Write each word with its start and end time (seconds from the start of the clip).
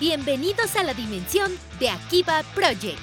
Bienvenidos 0.00 0.76
a 0.76 0.84
la 0.84 0.94
dimensión 0.94 1.50
de 1.80 1.90
Akiba 1.90 2.44
Project. 2.54 3.00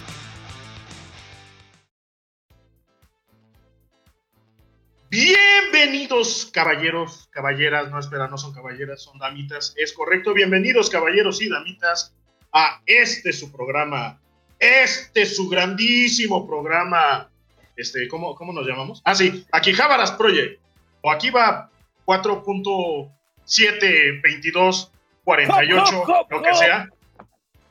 Bienvenidos, 5.10 6.50
caballeros, 6.54 7.28
caballeras, 7.32 7.92
no 7.92 8.00
espera, 8.00 8.30
no 8.30 8.38
son 8.38 8.54
caballeras, 8.54 9.02
son 9.04 9.20
damitas. 9.20 9.74
Es 9.76 9.92
correcto, 9.92 10.34
bienvenidos, 10.34 10.90
caballeros 10.90 11.42
y 11.42 11.50
damitas, 11.50 12.16
a 12.54 12.82
este 12.86 13.34
su 13.34 13.52
programa, 13.52 14.22
este 14.58 15.26
su 15.26 15.50
grandísimo 15.50 16.48
programa. 16.48 17.30
Este, 17.76 18.08
¿cómo, 18.08 18.36
cómo 18.36 18.54
nos 18.54 18.66
llamamos? 18.66 19.02
Ah, 19.04 19.16
sí, 19.16 19.46
aquí 19.52 19.74
Project, 20.18 20.62
o 21.02 21.12
aquí 21.12 21.30
va 21.30 21.70
4.72248, 25.26 26.28
lo 26.30 26.42
que 26.42 26.54
sea. 26.56 26.90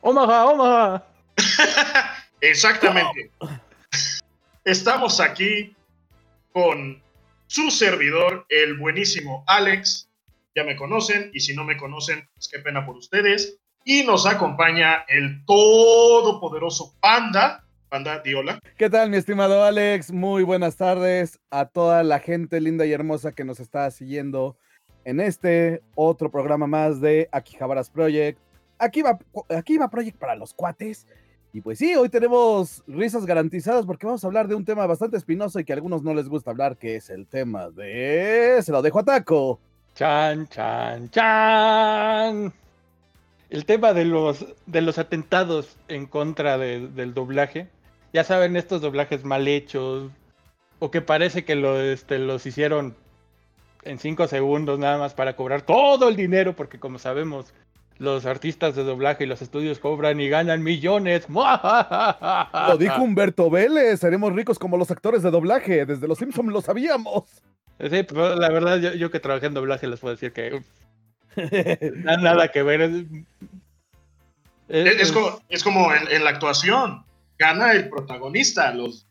Omaha, 0.01 0.45
Omaha. 0.45 1.03
Exactamente. 2.41 3.31
Estamos 4.63 5.19
aquí 5.19 5.75
con 6.51 7.01
su 7.47 7.71
servidor, 7.71 8.45
el 8.49 8.77
buenísimo 8.77 9.43
Alex. 9.47 10.09
Ya 10.55 10.63
me 10.63 10.75
conocen 10.75 11.31
y 11.33 11.39
si 11.39 11.55
no 11.55 11.63
me 11.63 11.77
conocen, 11.77 12.27
pues 12.33 12.47
qué 12.47 12.59
pena 12.59 12.85
por 12.85 12.95
ustedes. 12.95 13.57
Y 13.83 14.03
nos 14.03 14.25
acompaña 14.25 15.05
el 15.07 15.45
todopoderoso 15.45 16.95
Panda. 16.99 17.63
Panda, 17.89 18.19
di 18.19 18.33
hola. 18.33 18.59
¿Qué 18.77 18.89
tal, 18.89 19.09
mi 19.09 19.17
estimado 19.17 19.63
Alex? 19.63 20.11
Muy 20.11 20.43
buenas 20.43 20.75
tardes 20.75 21.39
a 21.51 21.65
toda 21.65 22.03
la 22.03 22.19
gente 22.19 22.59
linda 22.59 22.85
y 22.85 22.93
hermosa 22.93 23.33
que 23.33 23.45
nos 23.45 23.59
está 23.59 23.89
siguiendo 23.91 24.57
en 25.05 25.19
este 25.21 25.81
otro 25.95 26.29
programa 26.29 26.67
más 26.67 26.99
de 26.99 27.29
Akihabaras 27.31 27.89
Project. 27.89 28.37
Aquí 28.77 29.01
va, 29.01 29.17
aquí 29.49 29.77
va 29.77 29.87
Project 29.89 30.17
para 30.17 30.35
los 30.35 30.53
cuates. 30.53 31.07
Y 31.53 31.61
pues 31.61 31.77
sí, 31.79 31.95
hoy 31.95 32.09
tenemos 32.09 32.83
risas 32.85 33.25
garantizadas 33.25 33.85
porque 33.85 34.05
vamos 34.05 34.21
a 34.23 34.27
hablar 34.27 34.49
de 34.49 34.55
un 34.55 34.65
tema 34.65 34.85
bastante 34.87 35.15
espinoso 35.15 35.57
y 35.57 35.63
que 35.63 35.71
a 35.71 35.75
algunos 35.77 36.03
no 36.03 36.13
les 36.13 36.27
gusta 36.27 36.51
hablar, 36.51 36.75
que 36.75 36.97
es 36.97 37.09
el 37.09 37.25
tema 37.27 37.69
de... 37.69 38.59
Se 38.61 38.73
lo 38.73 38.81
dejo 38.81 38.99
a 38.99 39.03
Taco. 39.05 39.57
Chan, 39.93 40.49
chan, 40.49 41.09
chan. 41.11 42.51
El 43.49 43.65
tema 43.65 43.93
de 43.93 44.03
los, 44.03 44.45
de 44.65 44.81
los 44.81 44.97
atentados 44.97 45.77
en 45.87 46.07
contra 46.07 46.57
de- 46.57 46.89
del 46.89 47.13
doblaje. 47.13 47.69
Ya 48.11 48.25
saben, 48.25 48.57
estos 48.57 48.81
doblajes 48.81 49.23
mal 49.23 49.47
hechos. 49.47 50.11
O 50.79 50.91
que 50.91 50.99
parece 50.99 51.45
que 51.45 51.55
lo, 51.55 51.79
este, 51.79 52.19
los 52.19 52.45
hicieron 52.45 52.97
en 53.85 53.99
cinco 53.99 54.27
segundos 54.27 54.77
nada 54.79 54.97
más 54.97 55.13
para 55.13 55.35
cobrar 55.35 55.61
todo 55.61 56.09
el 56.09 56.15
dinero. 56.15 56.55
Porque 56.55 56.79
como 56.79 56.99
sabemos, 56.99 57.53
los 57.97 58.25
artistas 58.25 58.75
de 58.75 58.83
doblaje 58.83 59.23
y 59.23 59.27
los 59.27 59.41
estudios 59.41 59.79
cobran 59.79 60.19
y 60.19 60.27
ganan 60.29 60.61
millones. 60.63 61.27
Lo 61.29 62.77
dijo 62.77 63.01
Humberto 63.01 63.49
Vélez, 63.49 63.99
seremos 64.01 64.33
ricos 64.33 64.59
como 64.59 64.77
los 64.77 64.91
actores 64.91 65.23
de 65.23 65.31
doblaje. 65.31 65.85
Desde 65.85 66.07
los 66.07 66.17
Simpsons 66.17 66.51
lo 66.51 66.61
sabíamos. 66.61 67.23
Sí, 67.79 68.03
pero 68.03 68.35
la 68.35 68.49
verdad, 68.49 68.77
yo, 68.79 68.93
yo 68.93 69.11
que 69.11 69.19
trabajé 69.19 69.47
en 69.47 69.53
doblaje 69.53 69.87
les 69.87 69.99
puedo 69.99 70.15
decir 70.15 70.31
que 70.33 70.61
na- 72.03 72.17
nada 72.17 72.49
que 72.51 72.63
ver. 72.63 72.81
Es, 72.81 72.91
Es, 74.67 74.85
es- 74.95 75.01
es 75.01 75.11
como, 75.11 75.39
es 75.49 75.63
como 75.63 75.93
en, 75.93 76.07
en 76.11 76.23
la 76.23 76.29
actuación. 76.31 77.03
Gana 77.37 77.73
el 77.73 77.89
protagonista. 77.89 78.73
Los, 78.73 79.05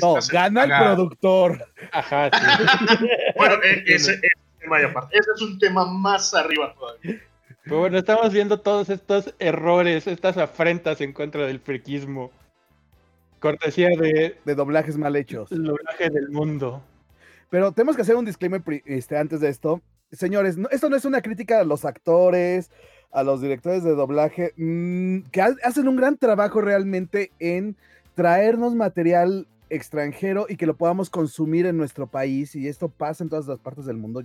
No, 0.02 0.32
gana 0.32 0.64
el 0.64 0.70
productor. 0.70 1.64
Ajá, 1.92 2.30
sí. 2.32 2.40
Bueno, 3.36 3.54
e- 3.62 3.84
ese, 3.86 4.12
ese 4.12 4.26
es 4.26 4.32
un 4.54 4.58
tema 4.60 4.78
aparte. 4.88 5.18
Ese 5.18 5.30
es 5.34 5.42
un 5.42 5.58
tema 5.58 5.84
más 5.86 6.34
arriba 6.34 6.74
todavía. 6.74 7.20
Pero 7.64 7.78
bueno, 7.80 7.98
estamos 7.98 8.32
viendo 8.32 8.60
todos 8.60 8.88
estos 8.90 9.34
errores, 9.38 10.06
estas 10.06 10.36
afrentas 10.38 11.00
en 11.00 11.12
contra 11.12 11.46
del 11.46 11.58
friquismo. 11.60 12.30
Cortesía 13.40 13.88
de 13.90 14.36
De 14.44 14.54
doblajes 14.54 14.96
mal 14.96 15.14
hechos. 15.16 15.50
el 15.52 15.64
doblaje 15.64 16.08
del 16.10 16.30
mundo. 16.30 16.82
Pero 17.50 17.72
tenemos 17.72 17.94
que 17.96 18.02
hacer 18.02 18.16
un 18.16 18.24
disclaimer 18.24 18.62
este, 18.86 19.16
antes 19.18 19.40
de 19.40 19.48
esto. 19.48 19.80
Señores, 20.12 20.56
no- 20.56 20.68
esto 20.70 20.88
no 20.88 20.96
es 20.96 21.04
una 21.04 21.20
crítica 21.20 21.60
a 21.60 21.64
los 21.64 21.84
actores, 21.84 22.70
a 23.12 23.22
los 23.22 23.40
directores 23.40 23.82
de 23.84 23.94
doblaje, 23.94 24.52
mm, 24.56 25.22
que 25.30 25.42
ha- 25.42 25.54
hacen 25.64 25.86
un 25.88 25.96
gran 25.96 26.16
trabajo 26.16 26.60
realmente 26.60 27.30
en 27.38 27.76
traernos 28.14 28.74
material 28.74 29.46
extranjero 29.70 30.46
y 30.48 30.56
que 30.56 30.66
lo 30.66 30.76
podamos 30.76 31.10
consumir 31.10 31.66
en 31.66 31.76
nuestro 31.76 32.06
país. 32.06 32.54
Y 32.54 32.68
esto 32.68 32.88
pasa 32.88 33.24
en 33.24 33.30
todas 33.30 33.46
las 33.46 33.58
partes 33.58 33.86
del 33.86 33.96
mundo. 33.96 34.22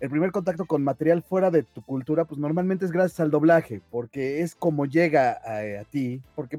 El 0.00 0.10
primer 0.10 0.32
contacto 0.32 0.64
con 0.64 0.82
material 0.82 1.22
fuera 1.22 1.50
de 1.50 1.62
tu 1.62 1.82
cultura, 1.82 2.24
pues 2.24 2.38
normalmente 2.40 2.86
es 2.86 2.90
gracias 2.90 3.20
al 3.20 3.30
doblaje, 3.30 3.82
porque 3.90 4.40
es 4.40 4.54
como 4.54 4.86
llega 4.86 5.38
a, 5.44 5.82
a 5.82 5.84
ti, 5.84 6.22
porque 6.34 6.58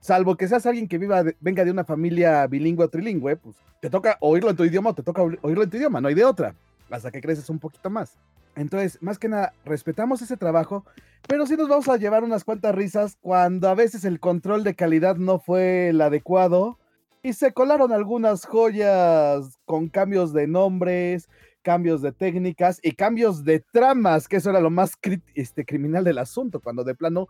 salvo 0.00 0.36
que 0.36 0.48
seas 0.48 0.66
alguien 0.66 0.88
que 0.88 0.98
viva 0.98 1.22
venga 1.40 1.64
de 1.64 1.70
una 1.70 1.84
familia 1.84 2.46
bilingüe 2.48 2.84
o 2.84 2.88
trilingüe, 2.88 3.36
pues 3.36 3.54
te 3.80 3.90
toca 3.90 4.16
oírlo 4.20 4.50
en 4.50 4.56
tu 4.56 4.64
idioma 4.64 4.90
o 4.90 4.94
te 4.94 5.04
toca 5.04 5.22
oír- 5.22 5.38
oírlo 5.42 5.62
en 5.62 5.70
tu 5.70 5.76
idioma, 5.76 6.00
no 6.00 6.08
hay 6.08 6.14
de 6.14 6.24
otra, 6.24 6.56
hasta 6.90 7.12
que 7.12 7.20
creces 7.20 7.48
un 7.48 7.60
poquito 7.60 7.90
más. 7.90 8.16
Entonces, 8.56 8.98
más 9.00 9.18
que 9.18 9.28
nada, 9.28 9.52
respetamos 9.64 10.20
ese 10.20 10.36
trabajo, 10.36 10.84
pero 11.28 11.46
sí 11.46 11.56
nos 11.56 11.68
vamos 11.68 11.88
a 11.88 11.96
llevar 11.96 12.24
unas 12.24 12.44
cuantas 12.44 12.74
risas 12.74 13.16
cuando 13.20 13.68
a 13.68 13.74
veces 13.74 14.04
el 14.04 14.20
control 14.20 14.64
de 14.64 14.74
calidad 14.74 15.16
no 15.16 15.38
fue 15.38 15.88
el 15.88 16.00
adecuado 16.00 16.78
y 17.24 17.32
se 17.32 17.54
colaron 17.54 17.90
algunas 17.90 18.44
joyas 18.44 19.58
con 19.64 19.88
cambios 19.88 20.34
de 20.34 20.46
nombres, 20.46 21.26
cambios 21.62 22.02
de 22.02 22.12
técnicas 22.12 22.78
y 22.82 22.92
cambios 22.92 23.44
de 23.44 23.60
tramas, 23.60 24.28
que 24.28 24.36
eso 24.36 24.50
era 24.50 24.60
lo 24.60 24.68
más 24.68 24.92
cri- 25.00 25.22
este, 25.34 25.64
criminal 25.64 26.04
del 26.04 26.18
asunto, 26.18 26.60
cuando 26.60 26.84
de 26.84 26.94
plano 26.94 27.28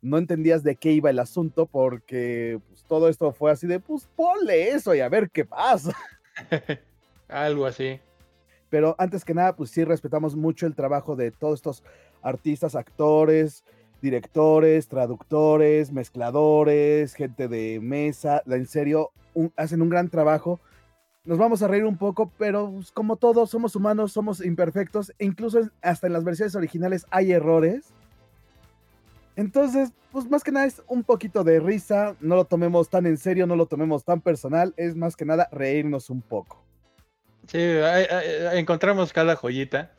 no 0.00 0.16
entendías 0.16 0.62
de 0.62 0.76
qué 0.76 0.92
iba 0.92 1.10
el 1.10 1.18
asunto 1.18 1.66
porque 1.66 2.60
pues, 2.68 2.84
todo 2.84 3.08
esto 3.08 3.32
fue 3.32 3.50
así 3.50 3.66
de, 3.66 3.80
pues 3.80 4.08
ponle 4.14 4.70
eso 4.70 4.94
y 4.94 5.00
a 5.00 5.08
ver 5.08 5.28
qué 5.28 5.44
pasa. 5.44 5.92
Algo 7.28 7.66
así. 7.66 7.98
Pero 8.70 8.94
antes 8.96 9.24
que 9.24 9.34
nada, 9.34 9.56
pues 9.56 9.70
sí 9.70 9.82
respetamos 9.82 10.36
mucho 10.36 10.66
el 10.66 10.76
trabajo 10.76 11.16
de 11.16 11.32
todos 11.32 11.54
estos 11.54 11.82
artistas, 12.22 12.76
actores, 12.76 13.64
directores, 14.02 14.88
traductores, 14.88 15.92
mezcladores, 15.92 17.14
gente 17.14 17.48
de 17.48 17.80
mesa. 17.80 18.42
En 18.46 18.66
serio, 18.66 19.12
hacen 19.56 19.80
un 19.80 19.88
gran 19.88 20.10
trabajo. 20.10 20.60
Nos 21.24 21.38
vamos 21.38 21.62
a 21.62 21.68
reír 21.68 21.84
un 21.84 21.96
poco, 21.96 22.32
pero 22.36 22.72
pues, 22.72 22.90
como 22.90 23.16
todos, 23.16 23.48
somos 23.48 23.76
humanos, 23.76 24.12
somos 24.12 24.44
imperfectos. 24.44 25.10
E 25.18 25.24
incluso 25.24 25.70
hasta 25.80 26.08
en 26.08 26.12
las 26.12 26.24
versiones 26.24 26.56
originales 26.56 27.06
hay 27.10 27.32
errores. 27.32 27.94
Entonces, 29.36 29.92
pues 30.10 30.28
más 30.28 30.44
que 30.44 30.52
nada 30.52 30.66
es 30.66 30.82
un 30.88 31.04
poquito 31.04 31.44
de 31.44 31.60
risa. 31.60 32.16
No 32.20 32.34
lo 32.34 32.44
tomemos 32.44 32.90
tan 32.90 33.06
en 33.06 33.16
serio, 33.16 33.46
no 33.46 33.56
lo 33.56 33.66
tomemos 33.66 34.04
tan 34.04 34.20
personal. 34.20 34.74
Es 34.76 34.96
más 34.96 35.16
que 35.16 35.24
nada 35.24 35.48
reírnos 35.52 36.10
un 36.10 36.20
poco. 36.22 36.60
Sí, 37.46 37.58
encontramos 38.52 39.12
cada 39.12 39.36
joyita. 39.36 39.92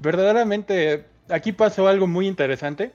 Verdaderamente, 0.00 1.06
aquí 1.28 1.52
pasó 1.52 1.88
algo 1.88 2.06
muy 2.06 2.26
interesante. 2.26 2.92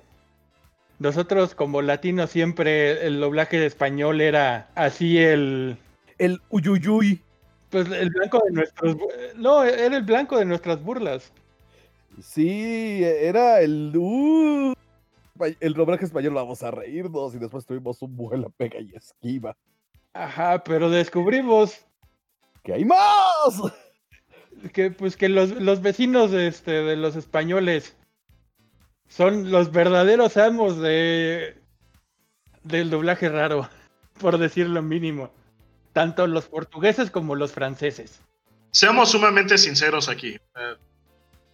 Nosotros 1.00 1.54
como 1.56 1.82
latinos 1.82 2.32
siempre 2.32 3.06
el 3.06 3.20
doblaje 3.20 3.60
de 3.60 3.66
español 3.66 4.22
era 4.22 4.70
así 4.76 5.18
el... 5.18 5.78
El 6.18 6.42
uyuyuy. 6.50 7.22
Pues 7.70 7.90
el 7.92 8.10
blanco 8.10 8.42
de 8.46 8.54
nuestros... 8.54 8.98
No, 9.36 9.64
era 9.64 9.96
el 9.96 10.04
blanco 10.04 10.38
de 10.38 10.46
nuestras 10.46 10.82
burlas. 10.82 11.32
Sí, 12.22 13.04
era 13.04 13.62
el. 13.62 13.94
uh, 13.96 14.74
el 15.60 15.74
doblaje 15.74 16.06
español, 16.06 16.34
vamos 16.34 16.64
a 16.64 16.72
reírnos. 16.72 17.36
Y 17.36 17.38
después 17.38 17.66
tuvimos 17.66 18.02
un 18.02 18.16
vuelo, 18.16 18.52
pega 18.58 18.80
y 18.80 18.96
esquiva. 18.96 19.56
Ajá, 20.14 20.64
pero 20.64 20.90
descubrimos 20.90 21.86
¡Que 22.68 22.74
hay 22.74 22.84
más! 22.84 23.62
que 24.74 24.92
pues 24.92 25.16
que 25.16 25.30
los, 25.30 25.52
los 25.52 25.82
vecinos 25.82 26.34
este, 26.34 26.72
de 26.72 26.98
los 26.98 27.16
españoles 27.16 27.96
son 29.08 29.52
los 29.52 29.72
verdaderos 29.72 30.38
amos 30.38 30.78
de 30.80 31.58
del 32.64 32.90
doblaje 32.90 33.30
raro, 33.30 33.70
por 34.20 34.38
decir 34.38 34.68
lo 34.68 34.82
mínimo. 34.82 35.32
Tanto 35.94 36.28
los 36.28 36.46
portugueses 36.46 37.10
como 37.10 37.36
los 37.36 37.52
franceses. 37.52 38.20
Seamos 38.72 39.12
sumamente 39.12 39.58
sinceros 39.58 40.10
aquí. 40.10 40.36
Eh, 40.36 40.76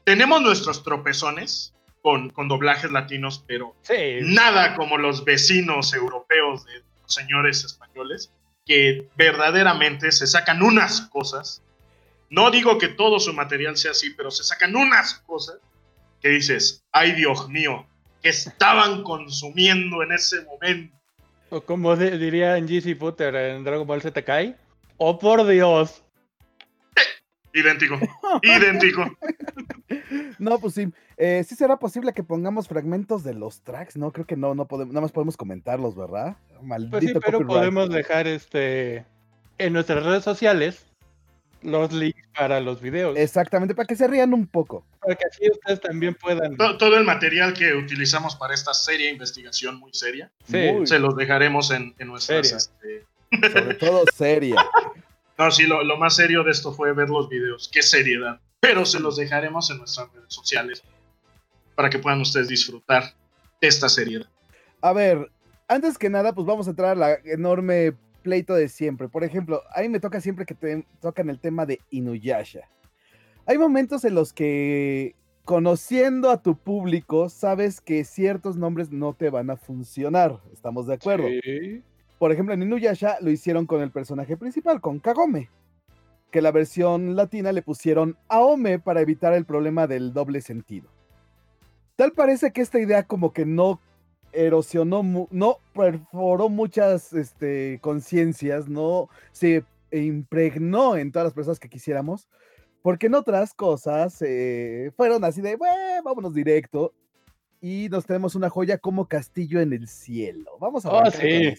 tenemos 0.04 0.42
nuestros 0.42 0.84
tropezones 0.84 1.74
con, 2.02 2.30
con 2.32 2.50
doblajes 2.50 2.92
latinos, 2.92 3.44
pero 3.48 3.76
Sí, 3.84 4.20
nada 4.22 4.76
como 4.76 4.98
los 4.98 5.24
vecinos 5.24 5.94
europeos 5.94 6.66
de 6.66 6.84
los 7.02 7.14
señores 7.14 7.64
españoles, 7.64 8.32
que 8.66 9.08
verdaderamente 9.16 10.12
se 10.12 10.28
sacan 10.28 10.62
unas 10.62 11.02
cosas. 11.02 11.62
No 12.30 12.52
digo 12.52 12.78
que 12.78 12.90
todo 12.90 13.20
su 13.20 13.32
material 13.32 13.78
sea 13.78 13.92
así, 13.92 14.10
pero 14.10 14.32
se 14.32 14.44
sacan 14.44 14.76
unas 14.76 15.14
cosas 15.26 15.60
que 16.24 16.30
dices, 16.30 16.84
ay 16.92 17.12
Dios 17.12 17.48
mío, 17.50 17.86
que 18.24 18.30
estaban 18.30 19.04
consumiendo 19.04 20.02
en 20.02 20.14
ese 20.14 20.44
momento. 20.46 20.98
o 21.50 21.62
como 21.62 21.96
de- 21.96 22.18
diría 22.18 22.58
en 22.58 22.66
GC 22.68 22.96
Potter 22.98 23.36
en 23.36 23.64
Dragon 23.64 23.86
Ball 23.86 24.02
Z 24.02 24.20
Kai. 24.24 24.56
¡Oh 24.98 25.20
por 25.20 25.46
Dios! 25.46 26.04
Idéntico, 27.56 28.00
idéntico. 28.42 29.06
No, 30.40 30.58
pues 30.60 30.74
sí. 30.74 30.88
Eh, 31.18 31.44
sí 31.48 31.56
será 31.56 31.78
posible 31.78 32.12
que 32.14 32.24
pongamos 32.24 32.68
fragmentos 32.68 33.24
de 33.24 33.36
los 33.36 33.62
tracks, 33.62 33.96
¿no? 33.96 34.12
Creo 34.12 34.26
que 34.26 34.36
no, 34.36 34.56
no 34.56 34.66
podemos, 34.68 34.92
nada 34.94 35.02
más 35.02 35.12
podemos 35.12 35.38
comentarlos, 35.38 35.96
¿verdad? 35.96 36.36
Maldito 36.64 36.92
Pues 36.92 37.04
sí, 37.06 37.12
pero 37.14 37.38
copyright. 37.40 37.48
podemos 37.48 37.90
dejar 37.92 38.26
este 38.28 39.06
en 39.60 39.74
nuestras 39.74 40.04
redes 40.04 40.24
sociales 40.24 40.88
los 41.62 41.94
links 41.94 42.23
para 42.38 42.60
los 42.60 42.82
videos. 42.82 43.18
Exactamente, 43.18 43.76
para 43.76 43.86
que 43.88 43.96
se 43.96 44.08
rían 44.08 44.34
un 44.34 44.48
poco. 44.48 44.86
Para 45.00 45.16
que 45.16 45.26
así 45.26 45.50
ustedes 45.50 45.80
también 45.82 46.16
puedan. 46.16 46.56
To- 46.58 46.78
Todo 46.78 46.98
el 46.98 47.04
material 47.06 47.54
que 47.54 47.74
utilizamos 47.74 48.36
para 48.36 48.54
esta 48.54 48.74
serie 48.74 49.08
de 49.08 49.14
investigación 49.14 49.78
muy 49.80 49.94
seria, 49.94 50.32
Sí, 50.50 50.58
Muy. 50.74 50.88
se 50.88 51.00
los 51.00 51.16
dejaremos 51.16 51.72
en, 51.72 51.94
en 52.00 52.08
nuestras... 52.08 52.70
Seria. 52.82 53.04
este, 53.32 53.50
Sobre 53.60 53.74
todo 53.76 54.04
seria. 54.16 54.56
No, 55.36 55.50
sí, 55.50 55.64
lo, 55.64 55.84
lo 55.84 55.98
más 55.98 56.16
serio 56.16 56.44
de 56.44 56.52
esto 56.52 56.72
fue 56.74 56.94
ver 56.94 57.10
los 57.10 57.28
videos. 57.28 57.68
Qué 57.74 57.82
seriedad. 57.82 58.40
Pero 58.60 58.86
se 58.86 59.00
los 59.00 59.18
dejaremos 59.18 59.68
en 59.72 59.80
nuestras 59.80 60.14
redes 60.14 60.32
sociales 60.32 60.84
para 61.74 61.90
que 61.90 61.98
puedan 61.98 62.22
ustedes 62.22 62.48
disfrutar 62.50 63.16
esta 63.60 63.90
seriedad. 63.90 64.28
A 64.82 64.94
ver, 64.94 65.32
antes 65.68 65.98
que 65.98 66.08
nada, 66.12 66.34
pues 66.34 66.46
vamos 66.46 66.68
a 66.68 66.70
entrar 66.70 66.92
a 66.92 66.96
la 66.96 67.14
enorme 67.26 67.94
pleito 68.24 68.56
de 68.56 68.70
siempre. 68.70 69.08
Por 69.10 69.24
ejemplo, 69.24 69.62
a 69.76 69.82
mí 69.82 69.90
me 69.90 70.00
toca 70.00 70.20
siempre 70.22 70.46
que 70.46 70.56
te 70.56 70.88
tocan 71.00 71.30
el 71.30 71.40
tema 71.40 71.68
de 71.68 71.80
Inuyasha. 71.92 72.68
Hay 73.46 73.58
momentos 73.58 74.06
en 74.06 74.16
los 74.16 74.34
que, 74.34 75.16
conociendo 75.44 76.32
a 76.32 76.42
tu 76.42 76.58
público, 76.58 77.30
sabes 77.30 77.82
que 77.82 78.04
ciertos 78.06 78.58
nombres 78.58 78.90
no 78.92 79.14
te 79.14 79.30
van 79.30 79.50
a 79.52 79.58
funcionar. 79.58 80.40
¿Estamos 80.52 80.88
de 80.88 80.96
acuerdo? 80.96 81.28
Sí. 81.28 81.84
Por 82.18 82.32
ejemplo, 82.32 82.54
en 82.54 82.64
Inuyasha 82.64 83.18
lo 83.20 83.30
hicieron 83.30 83.66
con 83.68 83.82
el 83.82 83.92
personaje 83.92 84.38
principal, 84.38 84.82
con 84.82 85.00
Kagome. 85.00 85.50
Que 86.32 86.42
la 86.42 86.52
versión 86.52 87.16
latina 87.16 87.52
le 87.52 87.62
pusieron 87.62 88.18
Aome 88.28 88.80
para 88.80 89.02
evitar 89.02 89.34
el 89.34 89.46
problema 89.46 89.86
del 89.86 90.14
doble 90.14 90.42
sentido. 90.42 90.90
Tal 91.96 92.14
parece 92.14 92.52
que 92.52 92.62
esta 92.62 92.80
idea 92.80 93.04
como 93.04 93.34
que 93.34 93.46
no 93.46 93.80
erosionó, 94.34 95.28
no 95.32 95.58
perforó 95.74 96.50
muchas 96.50 97.14
este, 97.14 97.80
conciencias, 97.82 98.68
no 98.68 99.10
se 99.32 99.64
impregnó 99.92 100.96
en 100.98 101.12
todas 101.12 101.26
las 101.28 101.34
personas 101.34 101.60
que 101.60 101.70
quisiéramos, 101.70 102.28
porque 102.82 103.08
en 103.08 103.16
otras 103.16 103.54
cosas 103.54 104.22
eh, 104.22 104.92
fueron 104.98 105.24
así 105.24 105.42
de, 105.42 105.56
"Bueno, 105.56 106.04
vámonos 106.04 106.34
directo, 106.34 106.94
y 107.64 107.88
nos 107.88 108.06
tenemos 108.06 108.36
una 108.36 108.50
joya 108.50 108.78
como 108.78 109.08
Castillo 109.08 109.62
en 109.62 109.72
el 109.72 109.88
Cielo. 109.88 110.58
Vamos 110.60 110.86
a 110.86 110.90
Oh, 110.92 111.10
sí. 111.10 111.54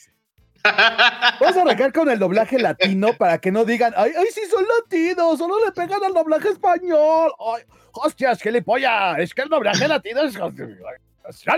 Vamos 1.41 1.57
a 1.57 1.63
arrancar 1.63 1.95
con 1.95 2.11
el 2.11 2.19
doblaje 2.19 2.59
latino 2.59 3.09
para 3.19 3.39
que 3.39 3.51
no 3.51 3.65
digan, 3.65 3.95
ay, 3.97 4.13
ay, 4.15 4.27
sí 4.31 4.43
son 4.51 4.65
latinos, 4.81 5.39
solo 5.39 5.65
le 5.65 5.73
pegan 5.73 6.05
al 6.05 6.13
doblaje 6.13 6.51
español. 6.51 7.33
Ay, 7.39 7.63
hostias, 7.93 8.43
gilipollas, 8.43 9.19
es 9.19 9.33
que 9.33 9.43
el 9.43 9.49
doblaje 9.49 9.89
latino 9.89 10.23
es... 10.23 10.37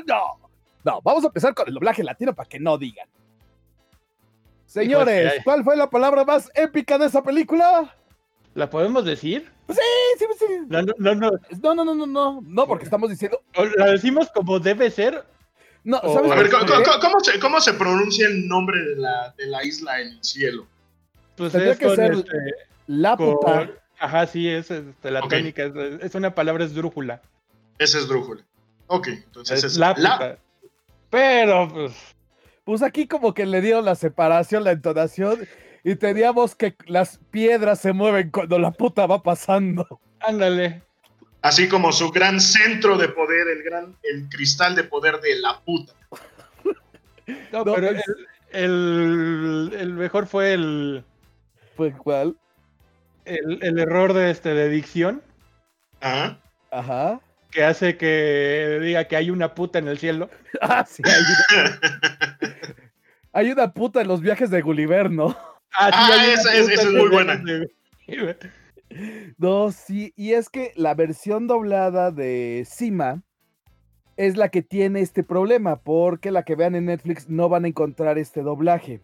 No. 0.06 0.45
No, 0.86 1.00
vamos 1.02 1.24
a 1.24 1.26
empezar 1.26 1.52
con 1.52 1.66
el 1.66 1.74
doblaje 1.74 2.04
latino 2.04 2.32
para 2.32 2.48
que 2.48 2.60
no 2.60 2.78
digan. 2.78 3.08
Señores. 4.66 5.34
¿cuál 5.44 5.64
fue 5.64 5.76
la 5.76 5.90
palabra 5.90 6.24
más 6.24 6.50
épica 6.54 6.96
de 6.96 7.06
esa 7.06 7.22
película? 7.22 7.94
¿La 8.54 8.70
podemos 8.70 9.04
decir? 9.04 9.50
Sí, 9.68 9.76
sí, 10.18 10.24
sí. 10.38 10.44
No, 10.68 10.82
no, 10.82 10.94
no, 10.98 11.14
no. 11.14 11.30
No, 11.62 11.74
no, 11.74 11.84
no, 11.84 11.94
no, 11.94 12.06
no, 12.06 12.40
no, 12.42 12.66
porque 12.66 12.84
estamos 12.84 13.10
diciendo... 13.10 13.42
¿La 13.76 13.86
decimos 13.86 14.30
como 14.34 14.58
debe 14.60 14.90
ser? 14.90 15.24
No, 15.84 16.00
¿sabes 16.00 16.30
A 16.30 16.34
ver, 16.36 16.50
¿cómo, 17.00 17.20
se, 17.20 17.38
cómo 17.38 17.60
se 17.60 17.74
pronuncia 17.74 18.26
el 18.28 18.48
nombre 18.48 18.80
de 18.80 18.96
la, 18.96 19.34
de 19.36 19.46
la 19.46 19.64
isla 19.64 20.00
en 20.00 20.08
el 20.08 20.24
cielo? 20.24 20.66
Pues 21.36 21.52
Tendría 21.52 21.72
es 21.72 21.78
que 21.78 21.94
ser 21.94 22.12
este, 22.12 22.32
La 22.86 23.16
con- 23.16 23.34
puta. 23.34 23.70
Ajá, 23.98 24.26
sí, 24.26 24.48
es 24.48 24.70
este, 24.70 25.10
la 25.10 25.20
Ok. 25.20 25.30
tónica, 25.30 25.64
es, 25.64 25.74
es 26.02 26.14
una 26.14 26.34
palabra 26.34 26.64
esdrújula. 26.64 27.22
Ese 27.78 27.98
es 27.98 28.08
Drújula. 28.08 28.42
Ok, 28.88 29.08
entonces 29.08 29.58
Es 29.58 29.64
es 29.72 29.76
la 29.78 29.94
la. 29.98 30.38
Pero, 31.16 31.66
pues, 31.72 32.14
Pues 32.64 32.82
aquí 32.82 33.06
como 33.08 33.32
que 33.32 33.46
le 33.46 33.62
dieron 33.62 33.86
la 33.86 33.94
separación, 33.94 34.64
la 34.64 34.72
entonación, 34.72 35.48
y 35.82 35.94
teníamos 35.96 36.54
que 36.54 36.76
las 36.86 37.18
piedras 37.30 37.80
se 37.80 37.94
mueven 37.94 38.30
cuando 38.30 38.58
la 38.58 38.70
puta 38.70 39.06
va 39.06 39.22
pasando. 39.22 39.98
ándale. 40.20 40.82
Así 41.40 41.68
como 41.70 41.90
su 41.92 42.10
gran 42.10 42.38
centro 42.38 42.98
de 42.98 43.08
poder, 43.08 43.48
el 43.48 43.62
gran 43.62 43.96
el 44.02 44.28
cristal 44.28 44.74
de 44.74 44.84
poder 44.84 45.18
de 45.22 45.40
la 45.40 45.58
puta. 45.60 45.94
No, 47.50 47.64
No, 47.64 47.74
pero 47.74 47.88
es- 47.92 48.02
el, 48.52 49.70
el- 49.72 49.80
el 49.80 49.92
mejor 49.94 50.26
fue 50.26 50.52
el, 50.52 51.02
Pues 51.76 51.94
cuál? 51.96 52.36
el, 53.24 53.58
el 53.62 53.78
error 53.78 54.12
de, 54.12 54.30
este, 54.30 54.50
de 54.54 54.68
dicción 54.68 55.22
Ajá. 56.02 56.38
Ajá. 56.70 57.20
Que 57.56 57.64
hace 57.64 57.96
que 57.96 58.78
diga 58.82 59.08
que 59.08 59.16
hay 59.16 59.30
una 59.30 59.54
puta 59.54 59.78
en 59.78 59.88
el 59.88 59.96
cielo. 59.98 60.28
Ah, 60.60 60.86
sí, 60.88 61.02
hay 61.04 61.22
una, 61.22 61.80
hay 63.32 63.50
una 63.50 63.72
puta 63.74 64.00
en 64.00 64.08
los 64.08 64.22
viajes 64.22 64.50
de 64.50 64.62
Gulliver, 64.62 65.10
¿no? 65.10 65.36
Ah, 65.72 65.90
Ah, 65.92 66.10
hay 66.12 66.18
una 66.18 66.34
esa 66.34 66.54
esa 66.54 66.72
es 66.72 66.92
muy 66.92 67.08
buena. 67.08 67.42
No, 69.38 69.72
sí, 69.72 70.12
y 70.16 70.32
es 70.32 70.48
que 70.48 70.72
la 70.76 70.94
versión 70.94 71.46
doblada 71.46 72.10
de 72.10 72.66
Sima 72.70 73.22
es 74.16 74.36
la 74.36 74.48
que 74.48 74.62
tiene 74.62 75.00
este 75.00 75.22
problema, 75.22 75.76
porque 75.76 76.30
la 76.30 76.42
que 76.42 76.56
vean 76.56 76.74
en 76.74 76.86
Netflix 76.86 77.28
no 77.28 77.48
van 77.48 77.64
a 77.64 77.68
encontrar 77.68 78.18
este 78.18 78.42
doblaje. 78.42 79.00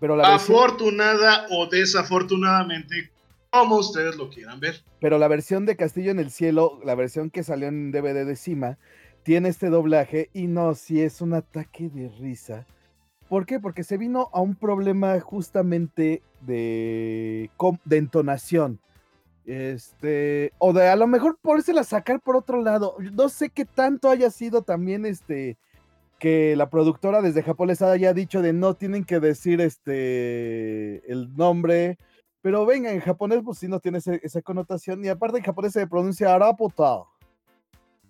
Pero 0.00 0.16
la 0.16 0.30
versión... 0.30 0.56
Afortunada 0.56 1.46
o 1.50 1.66
desafortunadamente, 1.66 3.10
como 3.50 3.76
ustedes 3.76 4.16
lo 4.16 4.30
quieran 4.30 4.60
ver. 4.60 4.82
Pero 5.00 5.18
la 5.18 5.28
versión 5.28 5.66
de 5.66 5.76
Castillo 5.76 6.10
en 6.10 6.18
el 6.18 6.30
Cielo, 6.30 6.80
la 6.84 6.94
versión 6.94 7.30
que 7.30 7.42
salió 7.42 7.68
en 7.68 7.92
DVD 7.92 8.26
de 8.26 8.36
Cima, 8.36 8.78
tiene 9.22 9.48
este 9.48 9.68
doblaje 9.68 10.30
y 10.32 10.46
no, 10.46 10.74
si 10.74 11.02
es 11.02 11.20
un 11.20 11.34
ataque 11.34 11.88
de 11.88 12.08
risa. 12.08 12.66
¿Por 13.28 13.44
qué? 13.44 13.60
Porque 13.60 13.84
se 13.84 13.98
vino 13.98 14.30
a 14.32 14.40
un 14.40 14.54
problema 14.54 15.20
justamente 15.20 16.22
de, 16.40 17.50
de 17.84 17.96
entonación. 17.96 18.80
Este, 19.44 20.52
o 20.58 20.72
de 20.72 20.88
a 20.88 20.96
lo 20.96 21.06
mejor 21.06 21.38
la 21.74 21.84
sacar 21.84 22.20
por 22.20 22.36
otro 22.36 22.62
lado. 22.62 22.96
No 23.12 23.28
sé 23.28 23.50
qué 23.50 23.64
tanto 23.64 24.10
haya 24.10 24.30
sido 24.30 24.62
también 24.62 25.06
este 25.06 25.56
que 26.18 26.56
la 26.56 26.68
productora 26.68 27.22
desde 27.22 27.42
Japón 27.42 27.68
les 27.68 27.80
haya 27.80 28.12
dicho 28.12 28.42
de 28.42 28.52
no 28.52 28.74
tienen 28.74 29.04
que 29.04 29.20
decir 29.20 29.60
este 29.60 31.10
el 31.10 31.34
nombre 31.36 31.96
pero 32.48 32.64
venga, 32.64 32.90
en 32.90 33.00
japonés 33.00 33.40
pues 33.44 33.58
sí 33.58 33.68
no 33.68 33.78
tiene 33.78 33.98
ese- 33.98 34.20
esa 34.22 34.40
connotación. 34.40 35.04
Y 35.04 35.08
aparte 35.08 35.36
en 35.36 35.44
japonés 35.44 35.74
se 35.74 35.86
pronuncia 35.86 36.34
araputa. 36.34 37.00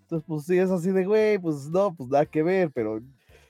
Entonces 0.02 0.24
pues 0.28 0.44
sí 0.46 0.56
es 0.56 0.70
así 0.70 0.92
de, 0.92 1.04
güey, 1.04 1.38
pues 1.38 1.66
no, 1.70 1.92
pues 1.92 2.08
nada 2.08 2.24
que 2.24 2.44
ver, 2.44 2.70
pero... 2.72 3.00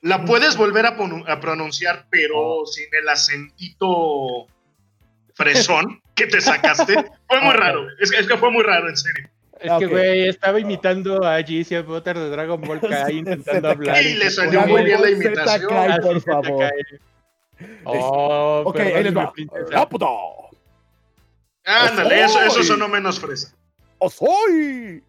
La 0.00 0.24
puedes 0.24 0.56
volver 0.56 0.86
a, 0.86 0.96
pronunciar, 1.42 2.06
pero 2.08 2.64
sin 2.64 2.86
el 2.98 3.06
acentito 3.06 4.46
fresón 5.34 6.00
que 6.14 6.26
te 6.26 6.40
sacaste. 6.40 6.94
Fue 7.28 7.40
muy 7.42 7.50
Ah, 7.52 7.56
raro. 7.58 7.86
Es 8.00 8.10
que, 8.10 8.20
es 8.20 8.26
que 8.26 8.38
fue 8.38 8.50
muy 8.50 8.62
raro, 8.62 8.88
en 8.88 8.96
serio. 8.96 9.28
Es 9.60 9.70
Ah, 9.70 9.78
que, 9.78 9.84
güey, 9.88 10.26
estaba 10.26 10.58
imitando 10.58 11.22
a 11.22 11.38
GC 11.42 11.82
Potter 11.84 12.18
de 12.18 12.30
Dragon 12.30 12.58
Ball 12.62 12.80
Kai 12.80 13.12
intentando 13.18 13.68
hablar. 13.68 14.02
Y 14.02 14.14
le 14.14 14.30
salió 14.30 14.66
muy 14.66 14.84
bien 14.84 15.02
la 15.02 15.10
imitación. 15.10 15.68
Kai, 15.68 15.90
Así 15.90 16.00
por 16.00 16.20
favor. 16.22 16.58
cae. 16.60 16.70
Oh, 17.84 18.62
ok, 18.66 18.78
ahí 18.78 19.02
les 19.02 19.12
perdóname, 19.12 19.46
va. 19.50 19.88
Ándale, 21.68 22.24
eso, 22.24 22.40
eso 22.42 22.62
sonó 22.62 22.88
menos 22.88 23.20
fresa. 23.20 23.54
¡O 23.98 24.08
soy! 24.08 25.02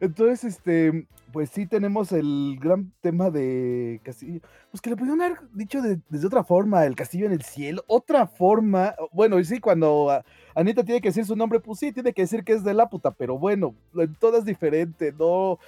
Entonces, 0.00 0.44
este, 0.44 1.06
pues 1.32 1.50
sí 1.50 1.66
tenemos 1.66 2.10
el 2.12 2.58
gran 2.60 2.92
tema 3.00 3.30
de 3.30 4.00
Castillo. 4.02 4.40
Pues 4.70 4.80
que 4.80 4.90
le 4.90 4.96
pudieron 4.96 5.20
haber 5.20 5.38
dicho 5.52 5.82
de, 5.82 6.00
desde 6.08 6.26
otra 6.26 6.44
forma, 6.44 6.84
el 6.86 6.96
castillo 6.96 7.26
en 7.26 7.32
el 7.32 7.42
cielo, 7.42 7.84
otra 7.86 8.26
forma. 8.26 8.94
Bueno, 9.12 9.38
y 9.38 9.44
sí, 9.44 9.60
cuando 9.60 10.22
Anita 10.54 10.82
tiene 10.82 11.00
que 11.00 11.08
decir 11.08 11.26
su 11.26 11.36
nombre, 11.36 11.60
pues 11.60 11.78
sí, 11.78 11.92
tiene 11.92 12.12
que 12.12 12.22
decir 12.22 12.42
que 12.42 12.54
es 12.54 12.64
de 12.64 12.74
la 12.74 12.88
puta, 12.88 13.10
pero 13.10 13.38
bueno, 13.38 13.74
en 13.94 14.14
todo 14.14 14.38
es 14.38 14.44
diferente, 14.44 15.12
no. 15.18 15.58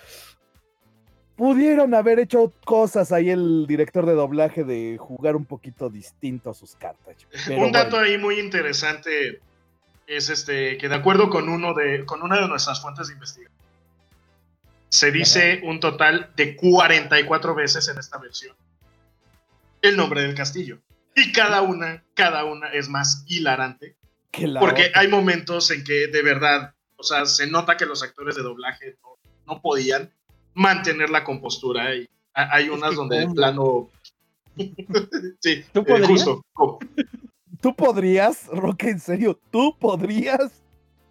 Pudieron 1.36 1.94
haber 1.94 2.20
hecho 2.20 2.52
cosas 2.64 3.10
ahí 3.10 3.30
el 3.30 3.66
director 3.66 4.06
de 4.06 4.12
doblaje 4.14 4.62
de 4.62 4.96
jugar 4.98 5.34
un 5.34 5.44
poquito 5.44 5.90
distinto 5.90 6.50
a 6.50 6.54
sus 6.54 6.76
cartas. 6.76 7.16
Un 7.48 7.72
dato 7.72 7.96
bueno. 7.96 8.06
ahí 8.06 8.18
muy 8.18 8.38
interesante 8.38 9.40
es 10.06 10.30
este 10.30 10.76
que 10.78 10.88
de 10.88 10.94
acuerdo 10.94 11.30
con 11.30 11.48
uno 11.48 11.74
de 11.74 12.04
con 12.04 12.22
una 12.22 12.40
de 12.40 12.48
nuestras 12.48 12.80
fuentes 12.80 13.08
de 13.08 13.14
investigación 13.14 13.54
se 14.88 15.10
dice 15.10 15.60
un 15.64 15.80
total 15.80 16.30
de 16.36 16.56
44 16.56 17.54
veces 17.54 17.88
en 17.88 17.98
esta 17.98 18.18
versión 18.18 18.54
el 19.82 19.96
nombre 19.96 20.22
del 20.22 20.34
castillo 20.34 20.78
y 21.14 21.32
cada 21.32 21.62
una 21.62 22.04
cada 22.14 22.44
una 22.44 22.68
es 22.68 22.88
más 22.88 23.24
hilarante 23.26 23.96
que 24.30 24.46
la 24.46 24.60
porque 24.60 24.88
otra. 24.88 25.00
hay 25.00 25.08
momentos 25.08 25.70
en 25.70 25.84
que 25.84 26.08
de 26.08 26.22
verdad 26.22 26.74
o 26.96 27.02
sea 27.02 27.24
se 27.26 27.46
nota 27.46 27.76
que 27.76 27.86
los 27.86 28.02
actores 28.02 28.36
de 28.36 28.42
doblaje 28.42 28.96
no, 29.02 29.16
no 29.46 29.62
podían 29.62 30.12
mantener 30.54 31.10
la 31.10 31.24
compostura 31.24 31.94
y 31.94 32.08
ha- 32.34 32.54
hay 32.54 32.68
unas 32.68 32.90
que 32.90 32.96
donde 32.96 33.18
de 33.20 33.28
plano 33.28 33.88
sí 35.40 35.64
¿Tú 35.72 35.80
eh, 35.80 35.84
podrías? 35.84 36.08
justo 36.08 36.44
¿Tú 37.60 37.74
podrías, 37.74 38.46
Roque, 38.48 38.90
en 38.90 39.00
serio? 39.00 39.40
¿Tú 39.50 39.74
podrías? 39.78 40.60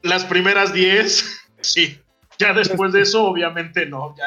Las 0.03 0.23
primeras 0.25 0.71
10, 0.71 1.41
sí. 1.61 1.97
Ya 2.37 2.53
después 2.53 2.93
de 2.93 3.01
eso, 3.01 3.25
obviamente 3.25 3.87
no. 3.87 4.15
Ya 4.15 4.25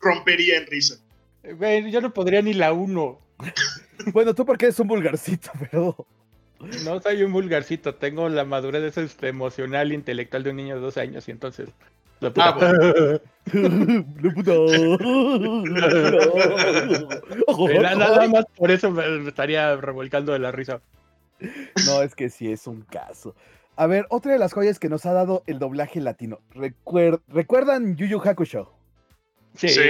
rompería 0.00 0.56
en 0.56 0.66
risa. 0.66 0.96
Güey, 1.44 1.90
yo 1.90 2.00
no 2.00 2.14
podría 2.14 2.40
ni 2.40 2.54
la 2.54 2.72
uno. 2.72 3.18
Bueno, 4.12 4.34
tú 4.34 4.44
porque 4.46 4.66
eres 4.66 4.78
un 4.78 4.88
vulgarcito, 4.88 5.50
pero. 5.58 6.06
No 6.84 7.00
soy 7.00 7.22
un 7.22 7.32
vulgarcito, 7.32 7.94
tengo 7.94 8.28
la 8.28 8.44
madurez 8.44 8.96
este, 8.96 9.28
emocional 9.28 9.90
e 9.90 9.94
intelectual 9.94 10.44
de 10.44 10.50
un 10.50 10.56
niño 10.56 10.74
de 10.76 10.80
dos 10.80 10.96
años 10.96 11.26
y 11.28 11.30
entonces... 11.30 11.68
La 12.20 12.30
puta- 12.30 12.48
Ah, 12.48 12.52
bueno. 12.52 13.20
La 14.22 14.34
puta. 14.34 14.52
Eh, 17.70 17.78
na- 17.80 17.94
Nada 17.94 18.28
más 18.28 18.44
por 18.56 18.70
eso 18.70 18.90
me 18.90 19.06
me 19.18 19.28
estaría 19.28 19.76
revolcando 19.76 20.32
de 20.32 20.38
la 20.38 20.52
risa. 20.52 20.80
No, 21.86 22.02
es 22.02 22.14
que 22.14 22.30
sí 22.30 22.50
es 22.50 22.66
un 22.66 22.82
caso. 22.82 23.34
A 23.76 23.86
ver, 23.86 24.06
otra 24.08 24.32
de 24.32 24.38
las 24.38 24.52
joyas 24.54 24.78
que 24.78 24.88
nos 24.88 25.04
ha 25.04 25.12
dado 25.12 25.42
el 25.46 25.58
doblaje 25.58 26.00
latino. 26.00 26.40
Recuer- 26.54 27.20
¿Recuerdan 27.28 27.94
Yu 27.96 28.06
Yu 28.06 28.20
Hakusho? 28.24 28.72
Sí. 29.54 29.68
Sí. 29.68 29.82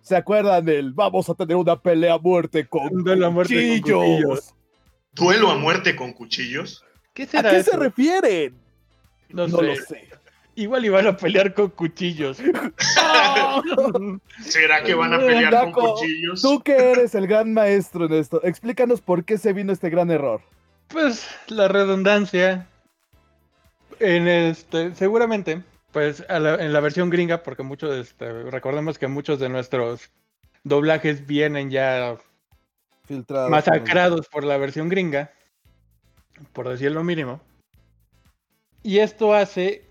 ¿Se 0.00 0.14
acuerdan 0.16 0.64
del 0.64 0.92
vamos 0.92 1.28
a 1.28 1.34
tener 1.34 1.56
una 1.56 1.80
pelea 1.80 2.14
a 2.14 2.18
muerte 2.18 2.66
con 2.68 2.94
Un 2.94 3.02
duelo 3.02 3.26
a 3.26 3.30
muerte 3.30 3.54
con 3.54 3.80
cuchillos? 3.80 4.54
Duelo 5.12 5.50
a 5.50 5.56
muerte 5.58 5.96
con 5.96 6.12
cuchillos. 6.12 6.84
¿Qué 7.12 7.24
¿A 7.24 7.26
será 7.26 7.50
qué 7.50 7.56
eso? 7.58 7.72
se 7.72 7.76
refieren? 7.78 8.54
No, 9.30 9.48
No 9.48 9.58
sé. 9.58 9.64
lo 9.66 9.74
sé. 9.76 10.08
Igual 10.56 10.84
iban 10.86 11.06
a 11.06 11.16
pelear 11.16 11.54
con 11.54 11.68
cuchillos. 11.68 12.38
¿Será 14.42 14.82
que 14.82 14.94
van 14.94 15.12
a 15.14 15.18
pelear 15.18 15.52
con 15.52 15.72
cuchillos? 15.72 16.40
Tú 16.42 16.62
que 16.62 16.76
eres 16.92 17.14
el 17.14 17.26
gran 17.26 17.52
maestro 17.52 18.06
en 18.06 18.14
esto, 18.14 18.42
explícanos 18.42 19.00
por 19.02 19.24
qué 19.24 19.36
se 19.38 19.52
vino 19.52 19.72
este 19.72 19.90
gran 19.90 20.10
error. 20.10 20.40
Pues 20.88 21.26
la 21.48 21.68
redundancia. 21.68 22.66
En 23.98 24.28
este, 24.28 24.94
seguramente, 24.94 25.62
pues 25.92 26.22
a 26.28 26.38
la- 26.38 26.56
en 26.56 26.72
la 26.72 26.80
versión 26.80 27.08
gringa, 27.08 27.42
porque 27.42 27.62
muchos, 27.62 27.96
este, 27.96 28.30
recordemos 28.44 28.98
que 28.98 29.06
muchos 29.08 29.38
de 29.38 29.48
nuestros 29.48 30.10
doblajes 30.64 31.26
vienen 31.26 31.70
ya 31.70 32.16
Filtrado. 33.06 33.48
masacrados 33.48 34.28
por 34.28 34.44
la 34.44 34.58
versión 34.58 34.90
gringa, 34.90 35.30
por 36.52 36.68
decir 36.68 36.92
lo 36.92 37.02
mínimo. 37.04 37.40
Y 38.82 38.98
esto 38.98 39.32
hace 39.34 39.82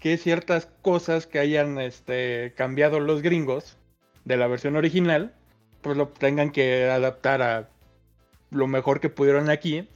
que 0.00 0.16
ciertas 0.18 0.68
cosas 0.82 1.26
que 1.26 1.38
hayan 1.38 1.78
este, 1.80 2.54
cambiado 2.56 3.00
los 3.00 3.22
gringos 3.22 3.76
de 4.24 4.36
la 4.36 4.46
versión 4.48 4.76
original, 4.76 5.34
pues 5.82 5.96
lo 5.96 6.08
tengan 6.08 6.50
que 6.52 6.90
adaptar 6.90 7.42
a 7.42 7.68
lo 8.50 8.66
mejor 8.68 9.00
que 9.00 9.10
pudieron 9.10 9.50
aquí. 9.50 9.88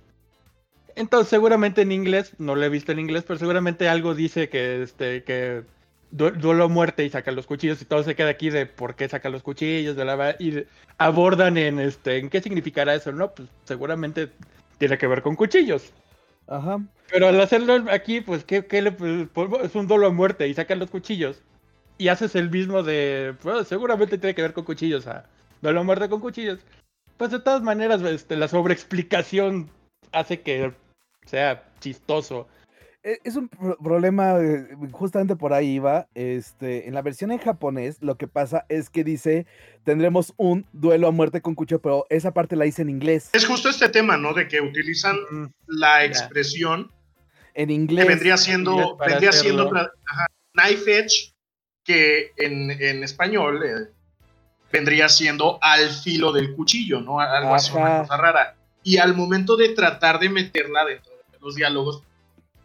Entonces 0.96 1.28
seguramente 1.28 1.82
en 1.82 1.92
inglés, 1.92 2.32
no 2.38 2.54
lo 2.54 2.64
he 2.64 2.68
visto 2.68 2.92
en 2.92 3.00
inglés, 3.00 3.24
pero 3.26 3.38
seguramente 3.38 3.88
algo 3.88 4.14
dice 4.14 4.48
que 4.48 4.82
este 4.82 5.24
que 5.24 5.64
du- 6.10 6.30
duelo 6.30 6.64
a 6.64 6.68
muerte 6.68 7.04
y 7.04 7.10
saca 7.10 7.32
los 7.32 7.46
cuchillos 7.46 7.82
y 7.82 7.84
todo 7.84 8.02
se 8.04 8.14
queda 8.14 8.28
aquí 8.30 8.50
de 8.50 8.66
por 8.66 8.94
qué 8.94 9.08
saca 9.08 9.28
los 9.28 9.42
cuchillos, 9.42 9.96
y 10.38 10.64
abordan 10.98 11.56
en 11.58 11.80
este 11.80 12.18
en 12.18 12.30
qué 12.30 12.40
significará 12.40 12.94
eso, 12.94 13.10
¿no? 13.12 13.32
Pues 13.34 13.48
seguramente 13.64 14.30
tiene 14.78 14.96
que 14.98 15.06
ver 15.08 15.22
con 15.22 15.34
cuchillos. 15.36 15.92
Ajá. 16.46 16.80
Pero 17.10 17.28
al 17.28 17.40
hacerlo 17.40 17.84
aquí, 17.90 18.20
pues, 18.20 18.44
¿qué, 18.44 18.66
qué 18.66 18.82
le, 18.82 18.92
pues, 18.92 19.50
es 19.62 19.74
un 19.74 19.86
duelo 19.86 20.06
a 20.06 20.10
muerte 20.10 20.48
y 20.48 20.54
sacan 20.54 20.78
los 20.78 20.90
cuchillos. 20.90 21.42
Y 21.96 22.08
haces 22.08 22.34
el 22.34 22.50
mismo 22.50 22.82
de, 22.82 23.36
pues, 23.42 23.68
seguramente 23.68 24.18
tiene 24.18 24.34
que 24.34 24.42
ver 24.42 24.52
con 24.52 24.64
cuchillos, 24.64 25.06
a 25.06 25.26
duelo 25.62 25.80
a 25.80 25.84
muerte 25.84 26.08
con 26.08 26.20
cuchillos. 26.20 26.60
Pues 27.16 27.30
de 27.30 27.38
todas 27.40 27.62
maneras, 27.62 28.02
este, 28.02 28.36
la 28.36 28.48
sobreexplicación 28.48 29.70
hace 30.12 30.40
que 30.40 30.72
sea 31.26 31.64
chistoso. 31.80 32.48
E- 33.04 33.20
Es 33.22 33.36
un 33.36 33.48
pro- 33.48 33.76
problema, 33.76 34.38
eh, 34.40 34.66
justamente 34.92 35.36
por 35.36 35.52
ahí 35.52 35.74
iba. 35.74 36.08
Este, 36.14 36.88
en 36.88 36.94
la 36.94 37.02
versión 37.02 37.30
en 37.32 37.38
japonés, 37.38 37.98
lo 38.00 38.16
que 38.16 38.26
pasa 38.26 38.64
es 38.68 38.88
que 38.90 39.04
dice 39.04 39.46
tendremos 39.84 40.32
un 40.38 40.66
duelo 40.72 41.06
a 41.08 41.10
muerte 41.10 41.42
con 41.42 41.54
cuchillo, 41.54 41.80
pero 41.82 42.06
esa 42.08 42.32
parte 42.32 42.56
la 42.56 42.64
hice 42.66 42.82
en 42.82 42.88
inglés. 42.88 43.28
Es 43.34 43.44
justo 43.46 43.68
este 43.68 43.88
tema, 43.90 44.16
¿no? 44.16 44.32
De 44.32 44.48
que 44.48 44.60
utilizan 44.62 45.16
Mm, 45.30 45.46
la 45.66 46.04
expresión 46.04 46.90
En 47.52 47.68
que 47.68 47.74
inglés. 47.74 48.06
vendría 48.06 48.32
inglés 48.32 48.40
siendo, 48.44 48.96
vendría 48.96 49.28
hacerlo. 49.30 49.64
siendo 49.68 49.76
ajá, 50.06 50.26
knife 50.54 50.98
edge, 50.98 51.32
que 51.84 52.30
en, 52.38 52.70
en 52.70 53.04
español 53.04 53.62
eh, 53.62 53.92
vendría 54.72 55.10
siendo 55.10 55.58
al 55.60 55.90
filo 55.90 56.32
del 56.32 56.54
cuchillo, 56.54 57.02
¿no? 57.02 57.20
Algo 57.20 57.54
así, 57.54 57.70
una 57.72 57.86
Ajá. 57.86 57.98
cosa 58.02 58.16
rara. 58.16 58.56
Y 58.82 58.96
al 58.96 59.14
momento 59.14 59.56
de 59.56 59.68
tratar 59.70 60.18
de 60.18 60.30
meterla 60.30 60.84
dentro 60.86 61.12
de 61.30 61.38
los 61.40 61.54
diálogos, 61.54 62.02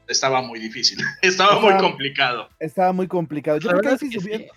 estaba 0.10 0.42
muy 0.42 0.60
difícil, 0.60 1.00
estaba 1.22 1.60
muy 1.60 1.78
complicado. 1.78 2.50
Estaba 2.60 2.92
muy 2.92 3.08
complicado. 3.08 3.58
Yo 3.60 3.72
la 3.72 3.80
creo 3.80 3.92
que, 3.94 3.98
sí 4.00 4.10
que 4.10 4.20
sí. 4.20 4.26
hubieran, 4.28 4.48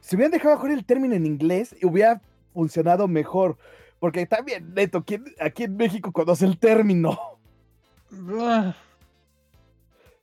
si 0.00 0.16
hubieran 0.16 0.32
dejado 0.32 0.54
mejor 0.56 0.70
el 0.72 0.84
término 0.84 1.14
en 1.14 1.26
inglés, 1.26 1.76
hubiera 1.82 2.20
funcionado 2.52 3.06
mejor. 3.06 3.56
Porque 4.00 4.26
también, 4.26 4.74
neto, 4.74 5.04
¿quién 5.04 5.24
aquí 5.38 5.62
en 5.64 5.76
México 5.76 6.10
conoce 6.10 6.44
el 6.44 6.58
término? 6.58 7.18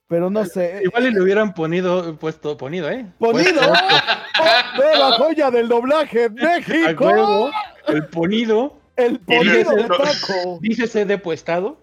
Pero 0.07 0.29
no 0.29 0.43
sé. 0.45 0.81
Igual 0.83 1.07
y 1.07 1.11
le 1.11 1.21
hubieran 1.21 1.53
ponido, 1.53 2.15
puesto, 2.17 2.57
ponido, 2.57 2.89
¿eh? 2.89 3.05
¡Ponido! 3.19 3.61
¡Oh, 3.61 4.77
¡Nueva 4.77 5.11
joya 5.17 5.51
del 5.51 5.67
doblaje 5.69 6.25
en 6.25 6.33
México! 6.33 7.05
huevo, 7.05 7.51
el 7.87 8.05
ponido, 8.07 8.77
El 8.95 9.19
ponido 9.19 9.75
de 9.75 9.87
no- 9.87 9.97
taco. 9.97 10.59
dícese 10.61 11.05
de 11.05 11.17
puestado. 11.19 11.77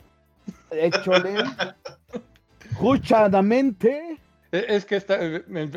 Échole. 0.70 1.34
Juchadamente. 2.78 4.18
E- 4.52 4.66
Es 4.68 4.84
que 4.84 4.96
está, 4.96 5.18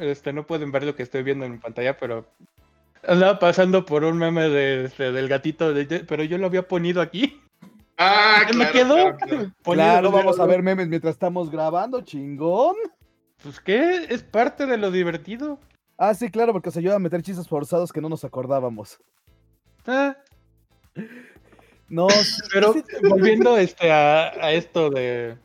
este, 0.01 0.33
no 0.33 0.45
pueden 0.45 0.71
ver 0.71 0.83
lo 0.83 0.95
que 0.95 1.03
estoy 1.03 1.23
viendo 1.23 1.45
en 1.45 1.59
pantalla, 1.59 1.97
pero 1.97 2.25
andaba 3.07 3.39
pasando 3.39 3.85
por 3.85 4.03
un 4.03 4.17
meme 4.17 4.49
de, 4.49 4.85
este, 4.85 5.11
del 5.11 5.27
gatito, 5.27 5.73
de- 5.73 5.99
pero 6.01 6.23
yo 6.23 6.37
lo 6.37 6.45
había 6.47 6.67
ponido 6.67 7.01
aquí. 7.01 7.41
Ah, 7.97 8.43
¿Qué 8.47 8.53
claro, 8.53 8.73
me 8.73 8.79
quedó? 8.79 8.95
claro, 8.95 9.17
claro. 9.17 9.51
Ponido 9.63 9.85
Claro, 9.85 10.01
donde 10.03 10.17
vamos 10.19 10.39
a 10.39 10.45
ver 10.45 10.63
memes 10.63 10.87
mientras 10.87 11.13
estamos 11.15 11.49
grabando, 11.49 12.01
chingón. 12.01 12.75
Pues 13.43 13.59
qué, 13.59 14.05
es 14.09 14.23
parte 14.23 14.65
de 14.65 14.77
lo 14.77 14.91
divertido. 14.91 15.59
Ah, 15.97 16.13
sí, 16.13 16.29
claro, 16.29 16.53
porque 16.53 16.69
os 16.69 16.77
ayuda 16.77 16.95
a 16.95 16.99
meter 16.99 17.21
chistes 17.21 17.47
forzados 17.47 17.91
que 17.91 17.99
no 18.01 18.07
nos 18.09 18.23
acordábamos. 18.23 18.99
Ah, 19.85 20.15
No, 21.89 22.07
pero 22.53 22.73
volviendo 23.09 23.57
este, 23.57 23.91
a, 23.91 24.29
a 24.45 24.51
esto 24.53 24.89
de, 24.89 25.37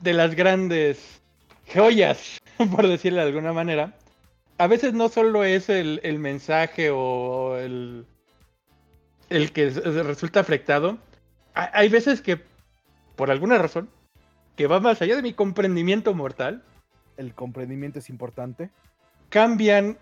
de 0.00 0.14
las 0.14 0.34
grandes 0.34 1.20
joyas, 1.72 2.38
por 2.70 2.86
decirlo 2.88 3.20
de 3.20 3.26
alguna 3.28 3.52
manera, 3.52 3.94
a 4.58 4.66
veces 4.66 4.92
no 4.92 5.08
solo 5.08 5.44
es 5.44 5.68
el, 5.68 6.00
el 6.02 6.18
mensaje 6.18 6.90
o 6.90 7.56
el, 7.56 8.06
el 9.28 9.52
que 9.52 9.70
resulta 9.70 10.40
afectado, 10.40 10.98
ha- 11.54 11.70
hay 11.72 11.88
veces 11.88 12.20
que, 12.20 12.40
por 13.16 13.30
alguna 13.30 13.58
razón, 13.58 13.88
que 14.56 14.66
va 14.66 14.80
más 14.80 15.00
allá 15.00 15.16
de 15.16 15.22
mi 15.22 15.32
comprendimiento 15.32 16.12
mortal, 16.14 16.62
el 17.16 17.34
comprendimiento 17.34 17.98
es 17.98 18.08
importante. 18.10 18.70
cambian 19.28 19.98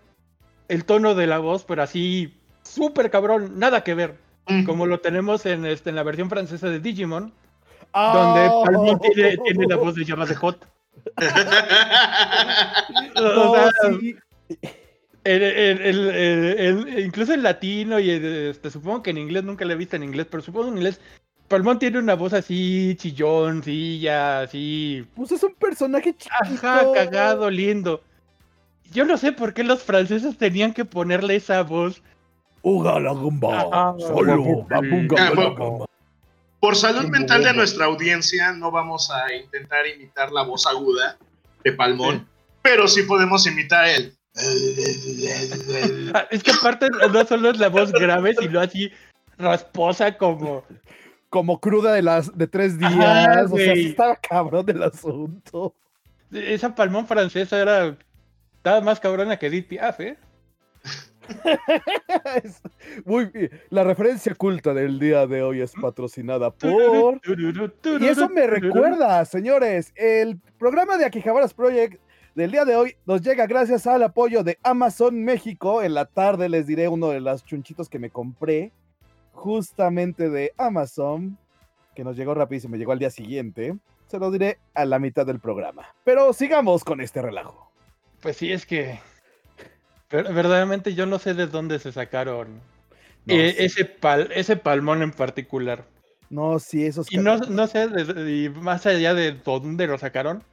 el 0.67 0.85
tono 0.85 1.15
de 1.15 1.27
la 1.27 1.39
voz, 1.39 1.63
pero 1.65 1.81
así 1.83 2.37
súper 2.63 3.09
cabrón, 3.09 3.57
nada 3.59 3.83
que 3.83 3.93
ver. 3.93 4.17
Como 4.65 4.87
lo 4.87 4.99
tenemos 4.99 5.45
en, 5.45 5.63
este, 5.65 5.91
en 5.91 5.95
la 5.95 6.01
versión 6.03 6.27
francesa 6.29 6.69
de 6.69 6.79
Digimon, 6.79 7.33
Donde 7.93 8.49
Palmón 8.65 8.99
tiene, 8.99 9.37
tiene 9.37 9.65
la 9.67 9.75
voz 9.75 9.95
de 9.95 10.05
llamas 10.05 10.29
de 10.29 10.35
Hot. 10.35 10.67
No, 13.15 13.41
O 13.51 13.55
sea, 13.55 13.71
sí. 13.99 14.15
el- 15.23 15.41
el- 15.43 15.81
el- 15.81 16.09
el- 16.09 16.59
el- 16.87 16.99
incluso 17.05 17.33
en 17.33 17.43
latino 17.43 17.99
y 17.99 18.09
este, 18.09 18.69
supongo 18.69 19.03
que 19.03 19.09
en 19.11 19.17
inglés 19.17 19.43
nunca 19.43 19.65
la 19.65 19.73
he 19.73 19.77
visto 19.77 19.95
en 19.95 20.03
inglés, 20.03 20.27
pero 20.29 20.41
supongo 20.43 20.67
en 20.69 20.77
inglés 20.77 20.99
Palmón 21.47 21.79
tiene 21.79 21.97
una 21.97 22.13
voz 22.13 22.33
así 22.33 22.95
chillón, 22.97 23.63
sí, 23.63 23.99
ya, 23.99 24.41
así, 24.41 25.03
Pues 25.15 25.31
es 25.31 25.41
un 25.43 25.55
personaje 25.55 26.13
chiquito. 26.15 26.35
ajá, 26.67 26.83
cagado, 26.93 27.49
lindo. 27.49 28.03
Yo 28.91 29.03
no 29.05 29.17
sé 29.17 29.31
por 29.31 29.53
qué 29.55 29.63
los 29.63 29.81
franceses 29.83 30.37
tenían 30.37 30.73
que 30.73 30.85
ponerle 30.85 31.35
esa 31.35 31.63
voz. 31.63 32.03
Uga 32.61 32.99
la 32.99 33.11
gumba. 33.13 33.67
Ah, 33.71 33.95
Solo. 33.99 34.65
la. 34.69 34.79
Por 36.59 36.75
salud 36.75 37.05
mental 37.05 37.43
de 37.43 37.53
nuestra 37.53 37.85
audiencia, 37.85 38.51
no 38.51 38.69
vamos 38.71 39.09
a 39.11 39.33
intentar 39.33 39.87
imitar 39.87 40.31
la 40.31 40.43
voz 40.43 40.67
aguda 40.67 41.17
de 41.63 41.71
Palmón, 41.71 42.27
pero 42.61 42.87
sí 42.87 43.03
podemos 43.03 43.47
imitar 43.47 43.87
el. 43.87 44.13
Es 46.31 46.43
que 46.43 46.51
aparte 46.51 46.89
no 46.89 47.25
solo 47.25 47.49
es 47.51 47.57
la 47.57 47.69
voz 47.69 47.91
grave, 47.91 48.35
sino 48.39 48.59
así 48.59 48.91
rasposa 49.37 50.17
como... 50.17 50.63
Como 51.29 51.59
cruda 51.59 51.93
de 51.93 52.01
las 52.01 52.35
de 52.35 52.47
tres 52.47 52.79
días. 52.79 52.91
Ajá, 52.91 53.45
o 53.51 53.55
sea, 53.55 53.73
estaba 53.73 54.15
cabrón 54.15 54.65
del 54.65 54.81
asunto. 54.81 55.75
Esa 56.31 56.73
Palmón 56.73 57.05
francesa 57.05 57.59
era... 57.59 57.95
Estaba 58.57 58.81
más 58.81 58.99
cabrona 58.99 59.37
que 59.37 59.45
Edith 59.45 59.67
Piaf, 59.67 59.99
¿eh? 59.99 60.17
Es 62.43 62.61
muy 63.05 63.25
bien. 63.25 63.49
La 63.69 63.83
referencia 63.83 64.33
culta 64.35 64.73
del 64.73 64.99
día 64.99 65.27
de 65.27 65.43
hoy 65.43 65.61
es 65.61 65.73
patrocinada 65.73 66.51
por. 66.51 67.19
Y 67.99 68.05
eso 68.05 68.29
me 68.29 68.47
recuerda, 68.47 69.23
señores, 69.25 69.93
el 69.95 70.39
programa 70.57 70.97
de 70.97 71.05
Akihabaras 71.05 71.53
Project 71.53 72.01
del 72.35 72.51
día 72.51 72.65
de 72.65 72.75
hoy 72.75 72.95
nos 73.05 73.21
llega 73.21 73.47
gracias 73.47 73.87
al 73.87 74.03
apoyo 74.03 74.43
de 74.43 74.57
Amazon 74.63 75.23
México. 75.23 75.81
En 75.81 75.93
la 75.93 76.05
tarde 76.05 76.49
les 76.49 76.67
diré 76.67 76.87
uno 76.87 77.09
de 77.09 77.19
los 77.19 77.43
chunchitos 77.45 77.89
que 77.89 77.99
me 77.99 78.09
compré 78.09 78.71
justamente 79.33 80.29
de 80.29 80.53
Amazon, 80.57 81.37
que 81.95 82.03
nos 82.03 82.15
llegó 82.15 82.33
rapidísimo, 82.33 82.75
llegó 82.75 82.91
al 82.91 82.99
día 82.99 83.09
siguiente. 83.09 83.75
Se 84.07 84.19
lo 84.19 84.31
diré 84.31 84.57
a 84.73 84.85
la 84.85 84.99
mitad 84.99 85.25
del 85.25 85.39
programa. 85.39 85.87
Pero 86.03 86.33
sigamos 86.33 86.83
con 86.83 86.99
este 86.99 87.21
relajo. 87.21 87.71
Pues 88.21 88.37
sí, 88.37 88.51
es 88.51 88.65
que 88.65 88.99
ver- 90.09 90.33
verdaderamente 90.33 90.93
yo 90.95 91.05
no 91.05 91.19
sé 91.19 91.33
de 91.33 91.47
dónde 91.47 91.79
se 91.79 91.91
sacaron 91.91 92.61
No, 93.25 93.35
eh, 93.35 93.53
sí. 93.57 93.65
ese, 93.65 93.85
pal- 93.85 94.29
ese 94.33 94.55
palmón 94.57 95.01
en 95.01 95.11
particular. 95.11 95.85
No, 96.29 96.59
sí, 96.59 96.85
esos 96.85 97.11
Y 97.11 97.17
no, 97.17 97.37
no 97.37 97.67
sé, 97.67 97.87
de- 97.87 98.31
y 98.45 98.49
más 98.49 98.85
allá 98.85 99.13
de 99.13 99.31
dónde 99.33 99.87
lo 99.87 99.97
sacaron, 99.97 100.43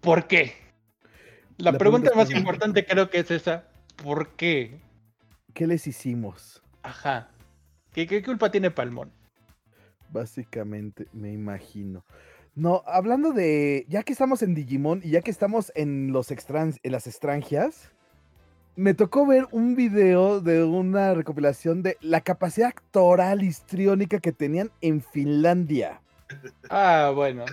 ¿por 0.00 0.26
qué? 0.26 0.54
La, 1.56 1.72
La 1.72 1.78
pregunta 1.78 2.10
pregunta 2.10 2.16
más 2.16 2.30
importante 2.40 2.84
creo 2.86 3.10
que 3.10 3.18
es 3.20 3.30
esa, 3.30 3.64
¿por 4.02 4.30
qué? 4.30 4.80
¿Qué 5.52 5.66
les 5.66 5.86
hicimos? 5.86 6.62
Ajá. 6.82 7.28
¿Qué, 7.92 8.06
qué 8.06 8.22
culpa 8.22 8.50
tiene 8.50 8.70
Palmón? 8.72 9.12
Básicamente, 10.10 11.06
me 11.12 11.32
imagino. 11.32 12.04
No, 12.54 12.82
hablando 12.86 13.32
de, 13.32 13.84
ya 13.88 14.02
que 14.04 14.12
estamos 14.12 14.42
en 14.42 14.54
Digimon 14.54 15.00
y 15.02 15.10
ya 15.10 15.22
que 15.22 15.30
estamos 15.30 15.72
en 15.74 16.12
los 16.12 16.30
extran- 16.30 16.78
en 16.82 16.92
las 16.92 17.06
extranjias, 17.06 17.90
me 18.76 18.94
tocó 18.94 19.26
ver 19.26 19.46
un 19.52 19.76
video 19.76 20.40
de 20.40 20.64
una 20.64 21.14
recopilación 21.14 21.82
de 21.82 21.96
la 22.00 22.20
capacidad 22.20 22.68
actoral 22.68 23.42
histriónica 23.42 24.18
que 24.18 24.32
tenían 24.32 24.70
en 24.80 25.00
Finlandia. 25.00 26.00
Ah, 26.70 27.12
bueno. 27.14 27.44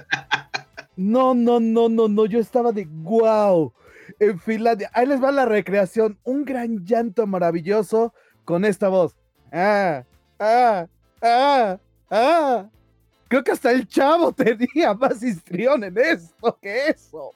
No, 0.95 1.33
no, 1.33 1.59
no, 1.59 1.89
no, 1.89 2.07
no, 2.07 2.25
yo 2.25 2.39
estaba 2.39 2.71
de 2.71 2.85
wow. 2.89 3.73
En 4.19 4.39
Finlandia, 4.39 4.89
ahí 4.93 5.05
les 5.05 5.23
va 5.23 5.31
la 5.31 5.45
recreación, 5.45 6.17
un 6.23 6.43
gran 6.43 6.83
llanto 6.85 7.25
maravilloso 7.27 8.13
con 8.43 8.65
esta 8.65 8.89
voz. 8.89 9.15
Ah, 9.51 10.03
ah, 10.39 10.87
ah, 11.21 11.77
ah. 12.09 12.69
Creo 13.27 13.43
que 13.43 13.51
hasta 13.51 13.71
el 13.71 13.87
chavo 13.87 14.31
tenía 14.33 14.93
más 14.93 15.21
histrión 15.23 15.83
en 15.83 15.97
esto 15.97 16.57
que 16.61 16.87
eso. 16.89 17.31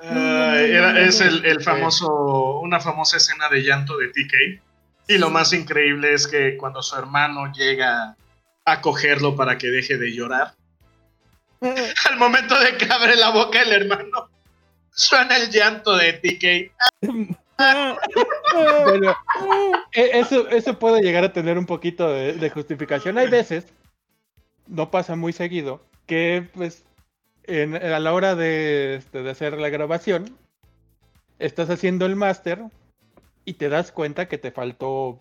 Era- 0.00 1.00
es 1.00 1.20
el, 1.20 1.44
el 1.44 1.62
famoso, 1.62 2.60
una 2.60 2.80
famosa 2.80 3.16
escena 3.16 3.48
de 3.48 3.62
llanto 3.62 3.96
de 3.98 4.08
TK. 4.08 4.62
Y 5.08 5.18
lo 5.18 5.30
más 5.30 5.52
increíble 5.52 6.12
es 6.12 6.26
que 6.26 6.56
cuando 6.56 6.82
su 6.82 6.96
hermano 6.96 7.50
llega 7.52 8.16
a 8.64 8.80
cogerlo 8.80 9.34
para 9.34 9.56
que 9.56 9.68
deje 9.68 9.96
de 9.96 10.12
llorar, 10.14 10.54
al 11.60 12.16
momento 12.18 12.58
de 12.60 12.76
que 12.76 12.84
abre 12.92 13.16
la 13.16 13.30
boca 13.30 13.62
el 13.62 13.72
hermano, 13.72 14.28
suena 14.90 15.36
el 15.38 15.50
llanto 15.50 15.96
de 15.96 16.12
TK. 16.12 16.72
Pero 18.84 19.16
e- 19.92 20.10
eso, 20.20 20.48
eso 20.48 20.78
puede 20.78 21.00
llegar 21.02 21.24
a 21.24 21.32
tener 21.32 21.58
un 21.58 21.66
poquito 21.66 22.08
de, 22.10 22.34
de 22.34 22.50
justificación. 22.50 23.18
Hay 23.18 23.28
veces, 23.28 23.66
no 24.66 24.90
pasa 24.90 25.16
muy 25.16 25.32
seguido, 25.32 25.82
que 26.06 26.46
pues 26.54 26.84
en- 27.48 27.76
a 27.76 27.98
la 27.98 28.12
hora 28.12 28.34
de, 28.34 28.96
este, 28.96 29.22
de 29.22 29.30
hacer 29.30 29.58
la 29.58 29.68
grabación, 29.70 30.36
estás 31.38 31.70
haciendo 31.70 32.06
el 32.06 32.16
máster 32.16 32.62
y 33.44 33.54
te 33.54 33.68
das 33.68 33.90
cuenta 33.92 34.28
que 34.28 34.38
te 34.38 34.50
faltó 34.50 35.18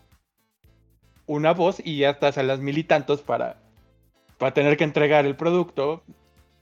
una 1.26 1.54
voz 1.54 1.82
y 1.84 1.98
ya 2.00 2.12
estás 2.12 2.38
a 2.38 2.44
las 2.44 2.60
mil 2.60 2.86
para, 3.26 3.58
para 4.38 4.54
tener 4.54 4.78
que 4.78 4.84
entregar 4.84 5.26
el 5.26 5.36
producto 5.36 6.04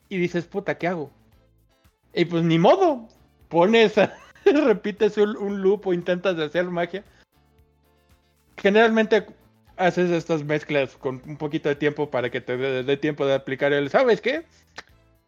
y 0.09 0.17
dices, 0.17 0.45
puta, 0.45 0.77
¿qué 0.77 0.87
hago? 0.87 1.11
Y 2.13 2.25
pues 2.25 2.43
ni 2.43 2.57
modo, 2.59 3.07
pones, 3.49 3.93
repites 4.45 5.17
un, 5.17 5.35
un 5.37 5.61
loop 5.61 5.87
o 5.87 5.93
intentas 5.93 6.37
hacer 6.39 6.65
magia. 6.65 7.03
Generalmente 8.57 9.25
haces 9.77 10.09
estas 10.11 10.43
mezclas 10.43 10.95
con 10.95 11.21
un 11.25 11.37
poquito 11.37 11.69
de 11.69 11.75
tiempo 11.75 12.09
para 12.09 12.29
que 12.29 12.41
te 12.41 12.55
dé 12.57 12.97
tiempo 12.97 13.25
de 13.25 13.33
aplicar 13.33 13.73
el, 13.73 13.89
¿sabes 13.89 14.21
qué? 14.21 14.45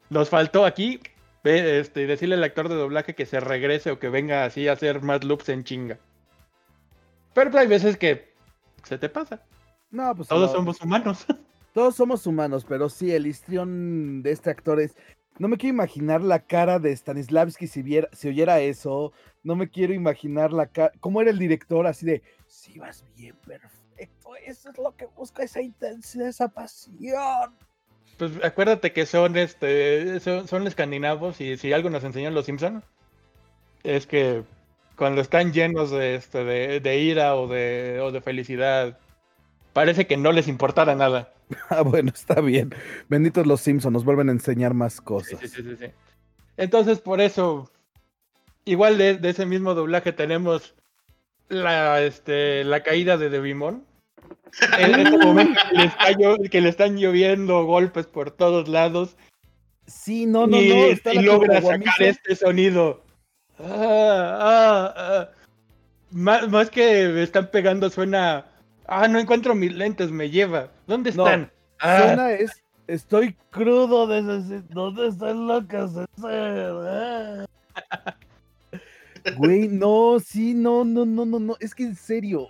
Nos 0.09 0.29
faltó 0.29 0.65
aquí, 0.65 0.99
este, 1.43 2.07
decirle 2.07 2.35
al 2.35 2.43
actor 2.43 2.69
de 2.69 2.75
doblaje 2.75 3.15
que 3.15 3.25
se 3.25 3.39
regrese 3.39 3.91
o 3.91 3.99
que 3.99 4.09
venga 4.09 4.45
así 4.45 4.67
a 4.67 4.73
hacer 4.73 5.01
más 5.01 5.23
loops 5.23 5.49
en 5.49 5.63
chinga. 5.63 5.99
Pero 7.33 7.51
pues, 7.51 7.61
hay 7.61 7.67
veces 7.67 7.97
que 7.97 8.33
se 8.83 8.97
te 8.97 9.09
pasa. 9.09 9.43
No, 9.91 10.15
pues 10.15 10.27
Todos 10.27 10.51
no, 10.51 10.57
somos 10.57 10.81
humanos. 10.81 11.25
todos 11.73 11.95
somos 11.95 12.25
humanos, 12.25 12.65
pero 12.67 12.89
sí, 12.89 13.11
el 13.11 13.27
histrión 13.27 14.21
de 14.23 14.31
este 14.31 14.49
actor 14.49 14.79
es. 14.79 14.95
No 15.39 15.47
me 15.47 15.57
quiero 15.57 15.75
imaginar 15.75 16.23
la 16.23 16.39
cara 16.39 16.79
de 16.79 16.95
Stanislavski 16.95 17.67
si, 17.67 17.83
viera, 17.83 18.09
si 18.11 18.27
oyera 18.29 18.59
eso. 18.59 19.13
No 19.43 19.55
me 19.55 19.69
quiero 19.69 19.93
imaginar 19.93 20.51
la 20.51 20.65
cara. 20.65 20.91
¿Cómo 20.99 21.21
era 21.21 21.29
el 21.29 21.37
director? 21.37 21.85
Así 21.85 22.05
de. 22.05 22.23
Si 22.47 22.79
vas 22.79 23.05
bien, 23.15 23.35
perfecto. 23.45 24.35
Eso 24.43 24.69
es 24.71 24.77
lo 24.77 24.95
que 24.95 25.05
busca, 25.05 25.43
esa 25.43 25.61
intensidad, 25.61 26.27
esa 26.27 26.47
pasión. 26.47 27.53
Pues 28.17 28.31
acuérdate 28.43 28.93
que 28.93 29.05
son 29.05 29.37
este 29.37 30.19
son, 30.19 30.47
son 30.47 30.65
escandinavos 30.67 31.39
y 31.39 31.57
si 31.57 31.71
algo 31.73 31.89
nos 31.89 32.03
enseñan 32.03 32.33
los 32.33 32.45
Simpson 32.45 32.83
es 33.83 34.07
que 34.07 34.43
cuando 34.95 35.21
están 35.21 35.53
llenos 35.53 35.91
de 35.91 36.15
este 36.15 36.43
de, 36.43 36.79
de 36.79 36.99
ira 36.99 37.35
o 37.35 37.47
de, 37.47 37.99
o 38.01 38.11
de 38.11 38.21
felicidad 38.21 38.97
parece 39.73 40.07
que 40.07 40.17
no 40.17 40.31
les 40.31 40.47
importara 40.47 40.95
nada. 40.95 41.33
Ah, 41.69 41.81
bueno, 41.81 42.11
está 42.13 42.41
bien. 42.41 42.75
Benditos 43.07 43.47
los 43.47 43.61
Simpsons, 43.61 43.93
nos 43.93 44.03
vuelven 44.03 44.27
a 44.27 44.33
enseñar 44.33 44.73
más 44.73 44.99
cosas. 44.99 45.39
sí, 45.39 45.47
sí, 45.47 45.63
sí, 45.63 45.77
sí. 45.77 45.85
Entonces 46.57 46.99
por 46.99 47.21
eso 47.21 47.71
igual 48.65 48.97
de, 48.97 49.17
de 49.17 49.29
ese 49.29 49.45
mismo 49.45 49.73
doblaje 49.73 50.11
tenemos 50.11 50.75
la 51.49 52.01
este 52.01 52.63
la 52.63 52.83
caída 52.83 53.17
de 53.17 53.29
Devimon. 53.29 53.85
En 54.79 54.95
este 54.99 55.17
momento 55.17 55.59
que 55.69 55.77
le, 55.77 55.85
está 55.85 56.11
llo- 56.11 56.49
que 56.49 56.61
le 56.61 56.69
están 56.69 56.97
lloviendo 56.97 57.63
golpes 57.65 58.07
por 58.07 58.31
todos 58.31 58.67
lados 58.67 59.15
Sí, 59.87 60.25
no, 60.25 60.47
no, 60.47 60.61
y, 60.61 60.69
no. 60.69 60.75
Está 60.85 61.13
y 61.13 61.19
logra 61.19 61.61
sacar 61.61 61.93
este 61.99 62.35
sonido. 62.35 63.03
Ah, 63.57 64.37
ah, 64.41 64.93
ah. 64.97 65.29
Más, 66.11 66.49
más 66.49 66.69
que 66.69 67.07
me 67.07 67.23
están 67.23 67.49
pegando 67.51 67.89
suena. 67.89 68.45
Ah, 68.85 69.07
no 69.07 69.17
encuentro 69.17 69.55
mis 69.55 69.73
lentes, 69.73 70.11
me 70.11 70.29
lleva. 70.29 70.69
¿Dónde 70.87 71.13
No, 71.13 71.25
están? 71.25 71.51
Ah, 71.79 71.99
Suena 72.03 72.31
es. 72.31 72.51
Estoy 72.87 73.35
crudo 73.49 74.07
de 74.07 74.21
¿Dónde 74.69 75.07
están 75.07 75.47
locas? 75.47 75.91
Güey, 79.37 79.67
no, 79.67 80.19
sí, 80.19 80.53
no, 80.53 80.85
no, 80.85 81.05
no, 81.05 81.25
no, 81.25 81.39
no. 81.39 81.57
Es 81.59 81.75
que 81.75 81.83
en 81.83 81.95
serio. 81.95 82.47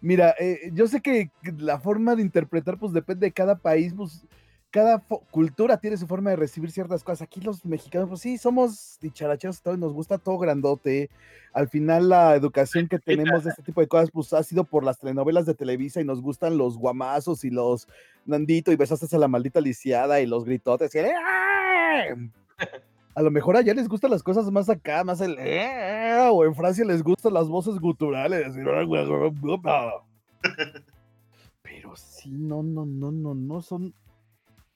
Mira, 0.00 0.34
eh, 0.38 0.70
yo 0.72 0.86
sé 0.86 1.00
que 1.00 1.30
la 1.58 1.80
forma 1.80 2.14
de 2.14 2.22
interpretar, 2.22 2.78
pues 2.78 2.92
depende 2.92 3.26
de 3.26 3.32
cada 3.32 3.56
país, 3.56 3.92
pues 3.96 4.26
cada 4.70 5.02
cultura 5.30 5.78
tiene 5.78 5.96
su 5.96 6.06
forma 6.06 6.30
de 6.30 6.36
recibir 6.36 6.70
ciertas 6.70 7.02
cosas. 7.02 7.22
Aquí 7.22 7.40
los 7.40 7.64
mexicanos, 7.64 8.08
pues 8.10 8.20
sí, 8.20 8.36
somos 8.36 8.98
dicharacheros 9.00 9.62
todo, 9.62 9.76
nos 9.76 9.94
gusta 9.94 10.18
todo 10.18 10.38
grandote. 10.38 11.08
Al 11.54 11.68
final 11.68 12.10
la 12.10 12.34
educación 12.34 12.86
que 12.86 12.98
tenemos 12.98 13.44
de 13.44 13.50
este 13.50 13.62
tipo 13.62 13.80
de 13.80 13.88
cosas, 13.88 14.10
pues 14.12 14.32
ha 14.34 14.42
sido 14.42 14.64
por 14.64 14.84
las 14.84 14.98
telenovelas 14.98 15.46
de 15.46 15.54
Televisa 15.54 16.00
y 16.00 16.04
nos 16.04 16.20
gustan 16.20 16.58
los 16.58 16.76
guamazos 16.76 17.44
y 17.44 17.50
los 17.50 17.88
Nandito 18.26 18.72
y 18.72 18.76
besaste 18.76 19.14
a 19.14 19.18
la 19.18 19.28
maldita 19.28 19.60
lisiada 19.60 20.20
y 20.20 20.26
los 20.26 20.44
gritotes. 20.44 20.94
y 20.94 20.98
"¡Ah!". 20.98 22.14
A 23.16 23.22
lo 23.22 23.30
mejor 23.30 23.56
allá 23.56 23.72
les 23.72 23.88
gustan 23.88 24.10
las 24.10 24.22
cosas 24.22 24.50
más 24.50 24.68
acá, 24.68 25.02
más 25.02 25.22
el... 25.22 25.38
"Ah", 25.38 26.28
O 26.30 26.44
en 26.44 26.54
Francia 26.54 26.84
les 26.84 27.02
gustan 27.02 27.32
las 27.32 27.48
voces 27.48 27.78
guturales. 27.80 28.52
Pero 31.62 31.96
sí, 31.96 32.28
no, 32.30 32.62
no, 32.62 32.84
no, 32.84 33.10
no, 33.10 33.34
no 33.34 33.62
son... 33.62 33.94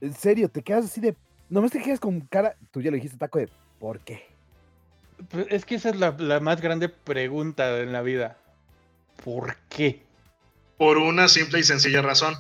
En 0.00 0.14
serio, 0.14 0.48
te 0.48 0.62
quedas 0.62 0.86
así 0.86 1.02
de... 1.02 1.14
Nomás 1.50 1.70
te 1.70 1.82
quedas 1.82 2.00
con 2.00 2.20
cara... 2.22 2.56
Tú 2.70 2.80
ya 2.80 2.90
lo 2.90 2.94
dijiste, 2.96 3.18
taco 3.18 3.38
de... 3.38 3.50
¿Por 3.78 4.00
qué? 4.00 4.22
pues 5.28 5.46
es 5.50 5.66
que 5.66 5.74
esa 5.74 5.90
es 5.90 5.96
la, 5.96 6.12
la 6.18 6.40
más 6.40 6.62
grande 6.62 6.88
pregunta 6.88 7.78
en 7.80 7.92
la 7.92 8.00
vida. 8.00 8.38
¿Por 9.22 9.54
qué? 9.68 10.00
Por 10.78 10.96
una 10.96 11.28
simple 11.28 11.60
y 11.60 11.62
sencilla 11.62 12.00
razón. 12.00 12.34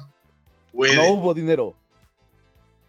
Puede. 0.72 0.96
No 0.96 1.10
hubo 1.12 1.34
dinero. 1.34 1.74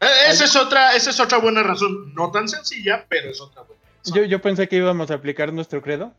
Eh, 0.01 0.07
Esa 0.29 0.45
es 0.45 0.55
otra, 0.55 0.95
esa 0.95 1.09
es 1.11 1.19
otra 1.19 1.37
buena 1.37 1.61
razón. 1.63 2.13
No 2.15 2.31
tan 2.31 2.47
sencilla, 2.49 3.05
pero 3.07 3.29
es 3.29 3.39
otra 3.39 3.61
buena 3.63 3.81
razón. 3.99 4.15
Yo, 4.15 4.23
yo 4.25 4.41
pensé 4.41 4.67
que 4.67 4.77
íbamos 4.77 5.11
a 5.11 5.15
aplicar 5.15 5.53
nuestro 5.53 5.81
credo. 5.81 6.13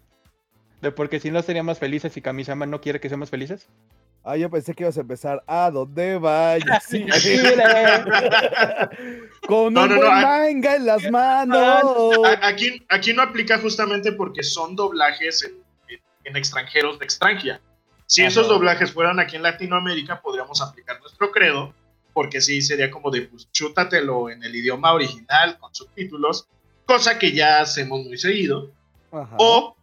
De 0.81 0.91
porque 0.91 1.21
si 1.21 1.31
no 1.31 1.43
seríamos 1.43 1.79
felices 1.79 2.17
y 2.17 2.23
Kamisama 2.23 2.67
no 2.67 2.81
quiere 2.81 2.99
que 3.01 3.09
seamos 3.09 3.31
felices. 3.31 3.69
Ah, 4.25 4.37
yo 4.37 4.51
pensé 4.51 4.75
que 4.75 4.83
ibas 4.85 4.97
a 4.99 5.03
empezar. 5.03 5.43
¿A 5.47 5.71
dónde 5.71 6.17
vayas? 6.19 6.85
Sí. 6.89 7.07
Con 9.47 9.75
No, 9.75 9.83
un 9.83 9.89
no, 9.89 9.89
no, 9.89 9.97
buen 9.97 10.13
ah. 10.13 10.21
manga 10.23 10.77
en 10.77 10.87
las 10.87 11.11
manos. 11.11 11.83
Aquí, 12.43 12.85
aquí 12.89 13.13
no 13.13 13.23
aplica 13.23 13.59
justamente 13.59 14.13
porque 14.13 14.43
son 14.43 14.77
doblajes 14.77 15.43
en, 15.45 15.53
en- 15.89 16.01
en 16.25 16.37
extranjeros 16.37 16.99
de 16.99 17.05
extranjera. 17.05 17.61
Si 18.07 18.23
esos 18.25 18.47
Ajá. 18.47 18.55
doblajes 18.55 18.93
fueran 18.93 19.19
aquí 19.21 19.37
en 19.37 19.43
Latinoamérica, 19.43 20.21
podríamos 20.21 20.61
aplicar 20.63 21.01
nuestro 21.01 21.31
credo, 21.33 21.75
porque 22.13 22.41
sí 22.41 22.63
sería 22.63 22.91
como 22.91 23.11
de, 23.11 23.23
pues, 23.23 23.51
chútatelo 23.51 24.31
en 24.31 24.43
el 24.43 24.55
idioma 24.55 24.93
original, 24.93 25.59
con 25.59 25.75
subtítulos, 25.75 26.47
cosa 26.85 27.19
que 27.19 27.33
ya 27.33 27.61
hacemos 27.61 28.05
muy 28.05 28.19
seguido, 28.19 28.73
Ajá. 29.11 29.37
o 29.39 29.77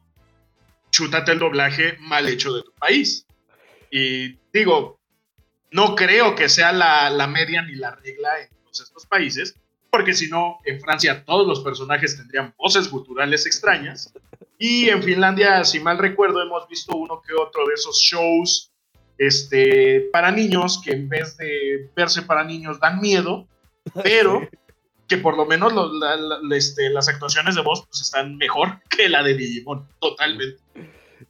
chútate 0.91 1.31
el 1.31 1.39
doblaje 1.39 1.97
mal 1.99 2.27
hecho 2.27 2.53
de 2.53 2.63
tu 2.63 2.71
país. 2.73 3.25
Y 3.91 4.37
digo, 4.53 4.99
no 5.71 5.95
creo 5.95 6.35
que 6.35 6.49
sea 6.49 6.71
la, 6.71 7.09
la 7.09 7.27
media 7.27 7.61
ni 7.61 7.75
la 7.75 7.95
regla 7.95 8.41
en 8.41 8.49
todos 8.63 8.81
estos 8.81 9.05
países, 9.05 9.55
porque 9.91 10.13
si 10.13 10.29
no, 10.29 10.59
en 10.65 10.79
Francia 10.79 11.23
todos 11.25 11.47
los 11.47 11.61
personajes 11.61 12.15
tendrían 12.17 12.53
voces 12.57 12.89
guturales 12.89 13.45
extrañas. 13.45 14.13
Y 14.57 14.89
en 14.89 15.01
Finlandia, 15.01 15.63
si 15.63 15.79
mal 15.79 15.97
recuerdo, 15.97 16.41
hemos 16.41 16.67
visto 16.67 16.95
uno 16.95 17.21
que 17.21 17.33
otro 17.33 17.65
de 17.67 17.73
esos 17.73 17.97
shows 17.97 18.68
este, 19.19 20.09
para 20.11 20.31
niños 20.31 20.81
que 20.83 20.91
en 20.93 21.07
vez 21.09 21.37
de 21.37 21.89
verse 21.95 22.23
para 22.23 22.43
niños 22.43 22.79
dan 22.79 22.99
miedo, 22.99 23.45
pero 24.03 24.47
que 25.07 25.17
por 25.17 25.35
lo 25.37 25.45
menos 25.45 25.73
lo- 25.73 25.93
la- 25.93 26.15
la- 26.15 26.55
este, 26.55 26.89
las 26.89 27.07
actuaciones 27.09 27.53
de 27.55 27.61
voz 27.61 27.85
pues, 27.87 28.01
están 28.01 28.37
mejor 28.37 28.79
que 28.89 29.09
la 29.09 29.21
de 29.21 29.35
Digimon, 29.35 29.87
totalmente. 29.99 30.59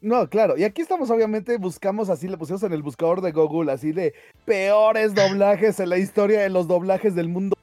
No, 0.01 0.29
claro. 0.29 0.55
Y 0.57 0.63
aquí 0.63 0.81
estamos, 0.81 1.09
obviamente, 1.09 1.57
buscamos 1.57 2.09
así, 2.09 2.27
le 2.27 2.37
pusimos 2.37 2.61
en 2.63 2.71
el 2.73 2.83
buscador 2.83 3.21
de 3.21 3.31
Google, 3.31 3.71
así 3.71 3.91
de 3.91 4.13
peores 4.45 5.13
doblajes 5.15 5.79
en 5.79 5.89
la 5.89 5.97
historia 5.97 6.41
de 6.41 6.49
los 6.49 6.67
doblajes 6.67 7.15
del 7.15 7.27
mundo. 7.27 7.57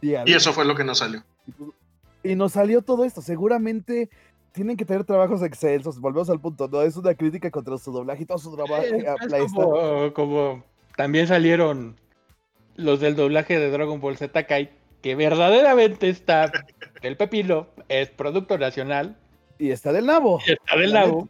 Y 0.00 0.14
eso 0.32 0.52
fue 0.52 0.64
lo 0.64 0.74
que 0.74 0.84
nos 0.84 0.98
salió. 0.98 1.24
Y 2.22 2.34
nos 2.34 2.52
salió 2.52 2.82
todo 2.82 3.04
esto. 3.04 3.22
Seguramente 3.22 4.10
tienen 4.52 4.76
que 4.76 4.84
tener 4.84 5.04
trabajos 5.04 5.42
excelsos. 5.42 5.98
Volvemos 6.00 6.28
al 6.30 6.40
punto, 6.40 6.68
¿no? 6.68 6.82
Es 6.82 6.96
una 6.96 7.14
crítica 7.14 7.50
contra 7.50 7.78
su 7.78 7.90
doblaje 7.92 8.22
y 8.22 8.26
todo 8.26 8.38
su 8.38 8.54
trabajo. 8.56 8.82
Está- 8.84 9.38
como, 9.38 10.12
como 10.12 10.64
también 10.96 11.26
salieron 11.26 11.96
los 12.76 13.00
del 13.00 13.16
doblaje 13.16 13.58
de 13.58 13.70
Dragon 13.70 14.00
Ball 14.00 14.16
Z 14.16 14.46
Kai, 14.46 14.70
que 15.02 15.14
verdaderamente 15.14 16.08
está 16.08 16.50
del 17.02 17.16
pepino, 17.16 17.66
es 17.88 18.08
producto 18.10 18.56
nacional, 18.58 19.16
Y 19.58 19.70
está 19.70 19.92
del 19.92 20.06
nabo. 20.06 20.40
y 20.46 20.52
está 20.52 20.76
del 20.76 20.92
nabo. 20.92 21.28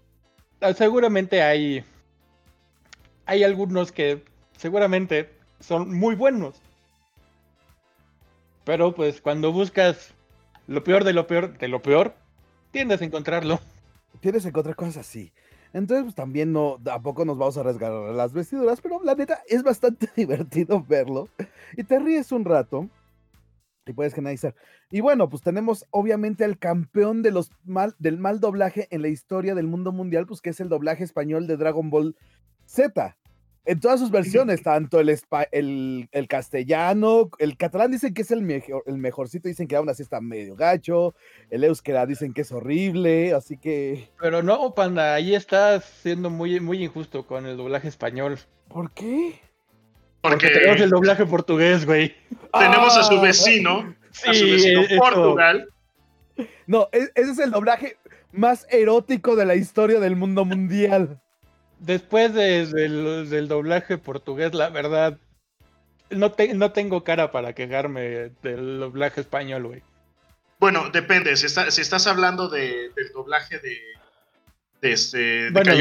Ah, 0.60 0.72
Seguramente 0.74 1.42
hay, 1.42 1.84
hay 3.26 3.42
algunos 3.44 3.90
que 3.92 4.24
seguramente 4.56 5.30
son 5.60 5.92
muy 5.98 6.14
buenos. 6.14 6.60
Pero 8.64 8.94
pues 8.94 9.20
cuando 9.20 9.50
buscas 9.52 10.14
lo 10.68 10.84
peor 10.84 11.02
de 11.04 11.12
lo 11.12 11.26
peor 11.26 11.58
de 11.58 11.68
lo 11.68 11.82
peor, 11.82 12.14
tiendes 12.72 13.00
a 13.00 13.04
encontrarlo. 13.04 13.60
Tienes 14.20 14.42
que 14.42 14.48
encontrar 14.48 14.74
cosas 14.74 14.96
así. 14.98 15.32
Entonces, 15.72 16.04
pues 16.04 16.14
también 16.14 16.52
no, 16.52 16.78
tampoco 16.82 17.24
nos 17.24 17.38
vamos 17.38 17.56
a 17.56 17.60
arriesgar 17.60 17.92
las 17.92 18.32
vestiduras, 18.32 18.80
pero 18.80 19.02
la 19.02 19.14
neta 19.14 19.40
es 19.48 19.62
bastante 19.62 20.08
divertido 20.16 20.84
verlo. 20.86 21.28
Y 21.76 21.84
te 21.84 21.98
ríes 21.98 22.32
un 22.32 22.44
rato 22.44 22.88
y 23.86 23.92
puedes 23.92 24.14
generalizar. 24.14 24.54
Y 24.90 25.00
bueno, 25.00 25.28
pues 25.28 25.42
tenemos 25.42 25.86
obviamente 25.90 26.44
al 26.44 26.58
campeón 26.58 27.22
de 27.22 27.30
los 27.30 27.50
mal, 27.64 27.94
del 27.98 28.18
mal 28.18 28.40
doblaje 28.40 28.88
en 28.90 29.02
la 29.02 29.08
historia 29.08 29.54
del 29.54 29.66
mundo 29.66 29.92
mundial, 29.92 30.26
pues 30.26 30.40
que 30.40 30.50
es 30.50 30.60
el 30.60 30.68
doblaje 30.68 31.04
español 31.04 31.46
de 31.46 31.56
Dragon 31.56 31.88
Ball 31.90 32.16
Z. 32.66 33.16
En 33.64 33.78
todas 33.78 34.00
sus 34.00 34.10
versiones, 34.10 34.62
tanto 34.62 34.98
el, 34.98 35.08
espa- 35.08 35.46
el, 35.52 36.08
el 36.10 36.26
castellano, 36.26 37.30
el 37.38 37.56
catalán 37.56 37.92
dicen 37.92 38.12
que 38.12 38.22
es 38.22 38.30
el, 38.32 38.42
mejor, 38.42 38.82
el 38.86 38.98
mejorcito, 38.98 39.46
dicen 39.48 39.68
que 39.68 39.76
aún 39.76 39.88
así 39.88 40.02
está 40.02 40.20
medio 40.20 40.56
gacho, 40.56 41.14
el 41.48 41.62
euskera 41.62 42.04
dicen 42.04 42.32
que 42.34 42.40
es 42.40 42.50
horrible, 42.50 43.32
así 43.34 43.56
que... 43.56 44.08
Pero 44.20 44.42
no, 44.42 44.74
panda, 44.74 45.14
ahí 45.14 45.36
estás 45.36 45.84
siendo 46.02 46.28
muy, 46.28 46.58
muy 46.58 46.82
injusto 46.82 47.24
con 47.24 47.46
el 47.46 47.56
doblaje 47.56 47.86
español. 47.86 48.36
¿Por 48.66 48.90
qué? 48.90 49.38
Porque 50.20 50.46
Porque 50.46 50.50
tenemos 50.50 50.80
el 50.80 50.90
doblaje 50.90 51.24
portugués, 51.26 51.86
güey. 51.86 52.14
tenemos 52.52 52.96
a 52.96 53.04
su 53.04 53.18
Ah, 53.18 53.22
vecino, 53.22 53.94
a 54.26 54.34
su 54.34 54.44
vecino 54.44 54.80
eso. 54.82 54.96
Portugal, 54.98 55.68
No, 56.66 56.88
e- 56.90 57.10
ese 57.14 57.30
es 57.30 57.38
el 57.38 57.52
doblaje 57.52 57.96
más 58.32 58.66
erótico 58.70 59.36
de 59.36 59.46
la 59.46 59.54
historia 59.54 60.00
del 60.00 60.16
mundo 60.16 60.44
mundial. 60.44 61.20
Después 61.82 62.32
de- 62.32 62.66
del, 62.66 63.28
del 63.28 63.48
doblaje 63.48 63.98
portugués, 63.98 64.54
la 64.54 64.68
verdad, 64.68 65.18
no, 66.10 66.30
te- 66.30 66.54
no 66.54 66.70
tengo 66.72 67.02
cara 67.02 67.32
para 67.32 67.54
quejarme 67.54 68.30
del 68.42 68.78
doblaje 68.78 69.20
español, 69.20 69.66
güey. 69.66 69.82
Bueno, 70.60 70.90
depende. 70.90 71.36
Si, 71.36 71.46
está- 71.46 71.72
si 71.72 71.80
estás 71.80 72.06
hablando 72.06 72.48
de- 72.48 72.90
del 72.94 73.10
doblaje 73.12 73.58
de, 73.58 73.78
de 74.80 74.92
este 74.92 75.18
de 75.18 75.50
Bueno, 75.50 75.72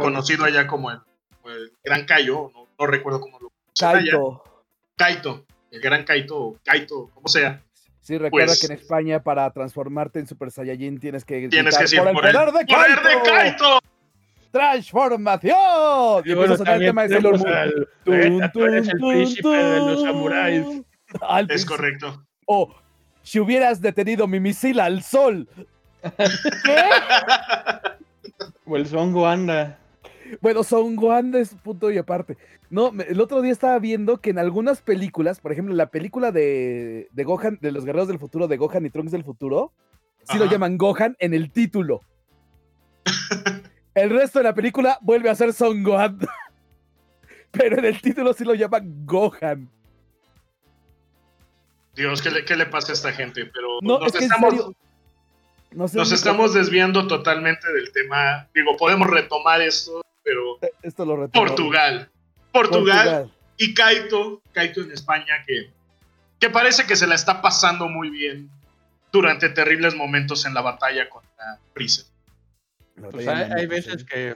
conocido 0.00 0.44
allá 0.44 0.66
como 0.66 0.90
el, 0.90 0.98
como 1.40 1.54
el 1.54 1.72
Gran 1.84 2.04
Cayo, 2.04 2.50
no, 2.52 2.66
no 2.76 2.86
recuerdo 2.86 3.20
cómo 3.20 3.38
lo. 3.38 3.52
Kaito. 3.78 4.42
Kaito, 4.96 5.44
el 5.70 5.80
Gran 5.80 6.02
Kaito, 6.04 6.36
o 6.36 6.58
Kaito, 6.64 7.10
como 7.14 7.28
sea. 7.28 7.60
Sí, 8.00 8.18
recuerda 8.18 8.48
Pues- 8.48 8.60
que 8.60 8.66
en 8.66 8.72
España 8.72 9.22
para 9.22 9.48
transformarte 9.52 10.18
en 10.18 10.26
Super 10.26 10.50
Saiyajin 10.50 10.98
tienes 10.98 11.24
que 11.24 11.48
Tienes 11.48 11.76
gritar, 11.76 11.78
que 11.78 11.82
decir 11.84 11.98
por 12.00 12.08
el 12.08 12.14
por 12.14 12.26
el 12.26 12.32
poder 12.32 12.52
de 12.52 12.66
poder 12.74 13.02
de 13.02 13.22
Kaito. 13.30 13.80
¡Transformación! 14.54 16.22
Y 16.24 16.30
Y 16.30 16.34
bueno, 16.34 16.54
empieza 16.54 16.54
a 16.54 16.56
sonar 16.58 16.74
el 16.76 16.86
tema 16.86 17.02
de 17.02 17.08
Sailor 17.08 17.38
Moon. 17.38 17.52
al 17.52 17.88
el 18.06 18.52
tun, 18.52 18.98
príncipe 19.00 19.48
de 19.48 19.78
los 19.80 20.02
samuráis. 20.02 20.66
Al 21.20 21.50
Es 21.50 21.64
correcto. 21.64 22.24
O 22.46 22.72
si 23.24 23.40
hubieras 23.40 23.80
detenido 23.80 24.28
mi 24.28 24.38
misil 24.38 24.78
al 24.78 25.02
sol. 25.02 25.48
¿Qué? 26.64 26.76
O 28.64 28.76
el 28.76 28.86
Songo 28.86 29.26
anda. 29.26 29.76
Bueno, 30.40 30.62
Son 30.62 30.94
Gohan 30.94 31.34
es 31.34 31.54
punto 31.56 31.90
y 31.90 31.98
aparte. 31.98 32.36
No, 32.70 32.92
el 33.08 33.20
otro 33.20 33.42
día 33.42 33.50
estaba 33.52 33.78
viendo 33.80 34.18
que 34.20 34.30
en 34.30 34.38
algunas 34.38 34.82
películas, 34.82 35.40
por 35.40 35.50
ejemplo, 35.50 35.74
la 35.74 35.86
película 35.86 36.30
de, 36.30 37.08
de 37.10 37.24
Gohan, 37.24 37.58
de 37.60 37.72
los 37.72 37.84
guerreros 37.84 38.06
del 38.08 38.20
futuro, 38.20 38.46
de 38.46 38.56
Gohan 38.56 38.86
y 38.86 38.90
Trunks 38.90 39.12
del 39.12 39.24
futuro, 39.24 39.72
sí 40.30 40.38
lo 40.38 40.44
Ajá. 40.44 40.52
llaman 40.52 40.78
Gohan 40.78 41.16
en 41.18 41.34
el 41.34 41.50
título. 41.50 42.02
El 43.94 44.10
resto 44.10 44.38
de 44.40 44.44
la 44.44 44.54
película 44.54 44.98
vuelve 45.00 45.30
a 45.30 45.34
ser 45.34 45.52
Son 45.52 45.82
Gohan. 45.82 46.18
Pero 47.50 47.78
en 47.78 47.84
el 47.84 48.00
título 48.00 48.32
sí 48.32 48.44
lo 48.44 48.54
llaman 48.54 49.06
Gohan. 49.06 49.68
Dios, 51.94 52.20
¿qué 52.22 52.30
le, 52.30 52.44
qué 52.44 52.56
le 52.56 52.66
pasa 52.66 52.90
a 52.92 52.94
esta 52.94 53.12
gente? 53.12 53.46
Pero 53.46 53.78
No, 53.80 54.00
nos, 54.00 54.14
es 54.14 54.22
estamos, 54.22 54.50
serio, 54.50 54.74
No 55.72 55.86
sé 55.86 55.96
nos 55.96 56.10
estamos 56.12 56.52
desviando 56.54 57.06
totalmente 57.06 57.72
del 57.72 57.92
tema. 57.92 58.48
Digo, 58.54 58.76
podemos 58.76 59.08
retomar 59.08 59.60
esto, 59.62 60.02
pero 60.24 60.58
cómo- 60.60 60.72
Esto 60.82 61.04
lo 61.04 61.16
retomo. 61.16 61.46
Portugal. 61.46 62.10
Portugal, 62.52 63.32
y 63.56 63.74
Kaito, 63.74 64.40
Kaito 64.52 64.80
en 64.80 64.92
España, 64.92 65.44
que, 65.46 65.70
que 66.38 66.50
parece 66.50 66.86
que 66.86 66.94
se 66.96 67.06
la 67.06 67.14
está 67.16 67.42
pasando 67.42 67.88
muy 67.88 68.10
bien 68.10 68.48
durante 69.12 69.48
terribles 69.48 69.94
momentos 69.96 70.44
en 70.46 70.54
la 70.54 70.60
batalla 70.60 71.08
contra 71.08 71.58
Freezer. 71.72 72.04
Pues 73.10 73.26
hay, 73.26 73.66
veces 73.66 74.04
que, 74.04 74.34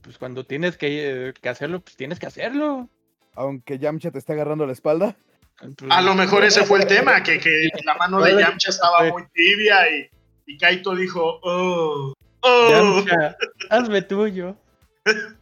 pues 0.00 0.18
cuando 0.18 0.44
tienes 0.44 0.76
que, 0.76 1.34
que 1.40 1.48
hacerlo, 1.48 1.80
pues 1.80 1.96
tienes 1.96 2.18
que 2.18 2.26
hacerlo. 2.26 2.88
Aunque 3.34 3.78
Yamcha 3.78 4.10
te 4.10 4.18
está 4.18 4.32
agarrando 4.32 4.66
la 4.66 4.72
espalda. 4.72 5.16
Pues, 5.58 5.90
A 5.90 6.00
lo 6.02 6.14
mejor 6.14 6.44
ese 6.44 6.64
fue 6.64 6.80
el 6.80 6.86
tema, 6.86 7.22
que, 7.22 7.40
que 7.40 7.70
la 7.84 7.94
mano 7.94 8.20
de 8.22 8.34
Yamcha 8.40 8.70
estaba 8.70 9.04
muy 9.10 9.24
tibia 9.32 9.90
y, 9.90 10.08
y 10.46 10.56
Kaito 10.58 10.94
dijo, 10.94 11.40
oh, 11.42 12.14
oh. 12.40 12.70
Yamcha, 12.70 13.36
hazme 13.70 14.02
tuyo. 14.02 14.56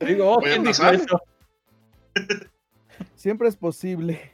Digo, 0.00 0.32
oh, 0.32 0.40
¿quién 0.40 0.62
dijo 0.64 0.86
eso? 0.88 1.20
Siempre 3.14 3.48
es 3.48 3.56
posible. 3.56 4.32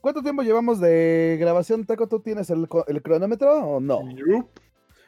¿Cuánto 0.00 0.22
tiempo 0.22 0.42
llevamos 0.42 0.80
de 0.80 1.36
grabación, 1.38 1.84
Taco? 1.84 2.08
¿Tú 2.08 2.20
tienes 2.20 2.48
el, 2.50 2.66
el 2.86 3.02
cronómetro 3.02 3.52
o 3.58 3.80
no? 3.80 4.00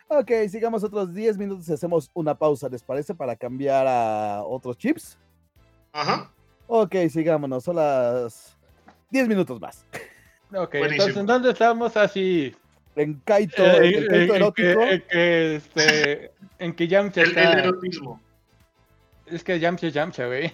Ok, 0.09 0.31
sigamos 0.51 0.85
otros 0.85 1.15
10 1.15 1.39
minutos 1.39 1.69
y 1.69 1.73
hacemos 1.73 2.11
una 2.15 2.35
pausa, 2.35 2.69
¿les 2.69 2.83
parece? 2.83 3.15
Para 3.15 3.35
cambiar 3.37 3.87
a 3.87 4.43
otros 4.45 4.77
chips. 4.77 5.17
Ajá. 5.93 6.31
Ok, 6.67 6.95
sigámonos, 7.11 7.65
son 7.65 7.77
las 7.77 8.57
10 9.11 9.29
minutos 9.29 9.61
más. 9.61 9.87
Ok, 10.55 10.73
Buenísimo. 10.79 10.85
entonces, 10.91 11.17
¿en 11.17 11.27
dónde 11.27 11.51
estamos 11.51 11.97
así? 11.97 12.55
En 12.95 13.15
Kaito, 13.25 13.65
Eh, 13.65 13.89
el 13.89 14.07
Kaito 14.07 14.15
en, 14.15 14.29
que, 14.29 14.37
erótico. 14.37 14.83
en 14.83 15.03
que, 15.11 15.57
este, 15.57 16.33
en 16.59 16.75
que 16.75 16.89
Yamcha 16.89 17.23
El, 17.23 17.29
está... 17.29 17.53
el 17.53 17.59
erotismo. 17.61 18.21
Es 19.27 19.43
que 19.43 19.59
Yamcha 19.59 19.87
es 19.87 19.95
Yamcha, 19.95 20.27
güey. 20.27 20.53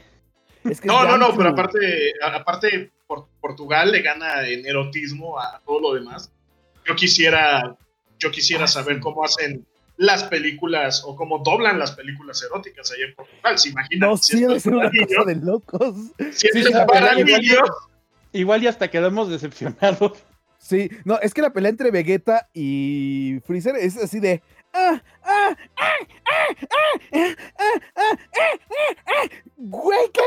es 0.64 0.80
que 0.80 0.86
No, 0.86 1.02
no, 1.04 1.16
no, 1.18 1.36
pero 1.36 1.48
aparte, 1.50 2.12
aparte 2.22 2.92
Por- 3.08 3.26
Portugal 3.40 3.90
le 3.90 4.02
gana 4.02 4.46
en 4.46 4.64
erotismo 4.66 5.36
a 5.40 5.60
todo 5.66 5.80
lo 5.80 5.94
demás. 5.94 6.30
Yo 6.86 6.94
quisiera, 6.94 7.74
yo 8.18 8.30
quisiera 8.30 8.66
saber 8.66 9.00
cómo 9.00 9.24
hacen 9.24 9.66
las 9.98 10.24
películas 10.24 11.02
o 11.04 11.16
cómo 11.16 11.40
doblan 11.40 11.78
las 11.78 11.92
películas 11.92 12.42
eróticas 12.42 12.90
allá 12.92 13.06
en 13.06 13.14
Portugal, 13.14 13.58
se 13.58 13.68
imaginan. 13.70 14.10
No, 14.10 14.16
si 14.16 14.38
sí, 14.38 14.44
es 14.44 14.66
una 14.66 14.90
cosa 14.90 15.24
de 15.26 15.34
locos. 15.36 15.94
Si 16.32 16.48
sí, 16.48 16.62
la 16.72 16.86
pelea, 16.86 17.18
igual, 17.18 17.42
igual, 18.32 18.62
y 18.62 18.66
hasta 18.68 18.88
quedamos 18.88 19.28
decepcionados. 19.28 20.24
Sí, 20.58 20.90
no, 21.04 21.18
es 21.20 21.34
que 21.34 21.42
la 21.42 21.52
pelea 21.52 21.70
entre 21.70 21.90
Vegeta 21.90 22.48
y 22.52 23.40
Freezer 23.46 23.76
es 23.76 23.96
así 23.96 24.20
de. 24.20 24.42
¡Güey, 29.56 30.10
qué 30.12 30.20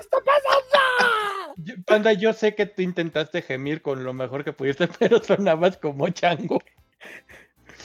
está 0.00 0.18
pasando! 0.24 1.82
Panda, 1.86 2.12
yo 2.12 2.32
sé 2.32 2.54
que 2.54 2.66
tú 2.66 2.82
intentaste 2.82 3.42
gemir 3.42 3.82
con 3.82 4.02
lo 4.02 4.12
mejor 4.12 4.44
que 4.44 4.52
pudiste, 4.52 4.88
pero 4.98 5.22
sonabas 5.22 5.76
como 5.76 6.08
chango. 6.08 6.60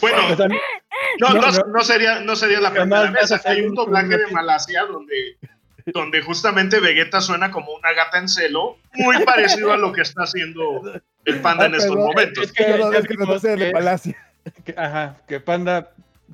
Bueno, 0.01 0.27
O 0.32 0.36
sea, 0.36 0.47
no, 0.47 0.56
no, 1.19 1.34
no, 1.41 1.51
no. 1.51 1.63
no 1.73 1.80
sería, 1.84 2.19
no 2.19 2.36
sería 2.36 2.60
la 2.60 2.71
primera 2.71 3.10
vez. 3.12 3.32
Hay 3.45 3.62
un 3.62 3.73
doblaje 3.73 4.17
de. 4.17 4.27
Malasia 4.27 4.86
donde, 4.86 5.38
donde 5.88 6.21
justamente 6.21 6.80
Vegeta 6.80 7.19
suena 7.21 7.49
como 7.51 7.73
una 7.73 7.93
gata 7.93 8.19
en 8.19 8.27
celo, 8.30 8.77
muy 8.93 9.23
parecido 9.25 9.73
a 9.73 9.77
lo 9.77 9.91
que 9.91 10.01
está 10.01 10.23
haciendo 10.23 10.82
el 11.25 11.39
panda 11.41 11.65
en 11.65 11.73
Ah, 11.73 11.77
estos 11.77 11.95
perdón. 11.95 12.08
momentos. 12.10 12.43
Es 12.43 12.51
que 12.53 12.63
Perdón, 12.63 12.95
es 12.95 13.08
vimos 13.08 13.41
de 13.41 13.73
que- 14.63 14.75
ajá, 14.77 15.17
que 15.27 15.39
Panda 15.39 15.91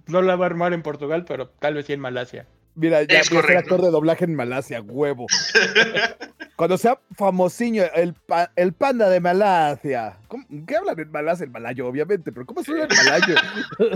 no 0.07 0.21
la 0.21 0.35
va 0.35 0.45
a 0.45 0.49
armar 0.49 0.73
en 0.73 0.81
Portugal, 0.83 1.23
pero 1.27 1.47
tal 1.47 1.75
vez 1.75 1.85
sí 1.85 1.93
en 1.93 1.99
Malasia. 1.99 2.45
Mira, 2.75 3.03
ya 3.03 3.19
Es 3.19 3.29
voy 3.29 3.39
a 3.39 3.41
ser 3.43 3.57
actor 3.57 3.81
de 3.81 3.91
doblaje 3.91 4.25
en 4.25 4.35
Malasia, 4.35 4.81
huevo. 4.81 5.27
Cuando 6.55 6.77
sea 6.77 6.99
famosiño, 7.15 7.83
el, 7.95 8.13
pa- 8.13 8.51
el 8.55 8.73
panda 8.73 9.09
de 9.09 9.19
Malasia. 9.19 10.17
¿Cómo- 10.27 10.45
¿Qué 10.67 10.75
hablan 10.77 10.99
en 10.99 11.11
Malasia? 11.11 11.43
El 11.45 11.51
malayo, 11.51 11.87
obviamente, 11.87 12.31
pero 12.31 12.45
¿cómo 12.45 12.63
suena 12.63 12.83
el 12.85 12.89
malayo? 12.95 13.35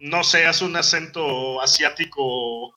No 0.00 0.24
seas 0.24 0.62
un 0.62 0.74
acento 0.74 1.60
asiático 1.62 2.74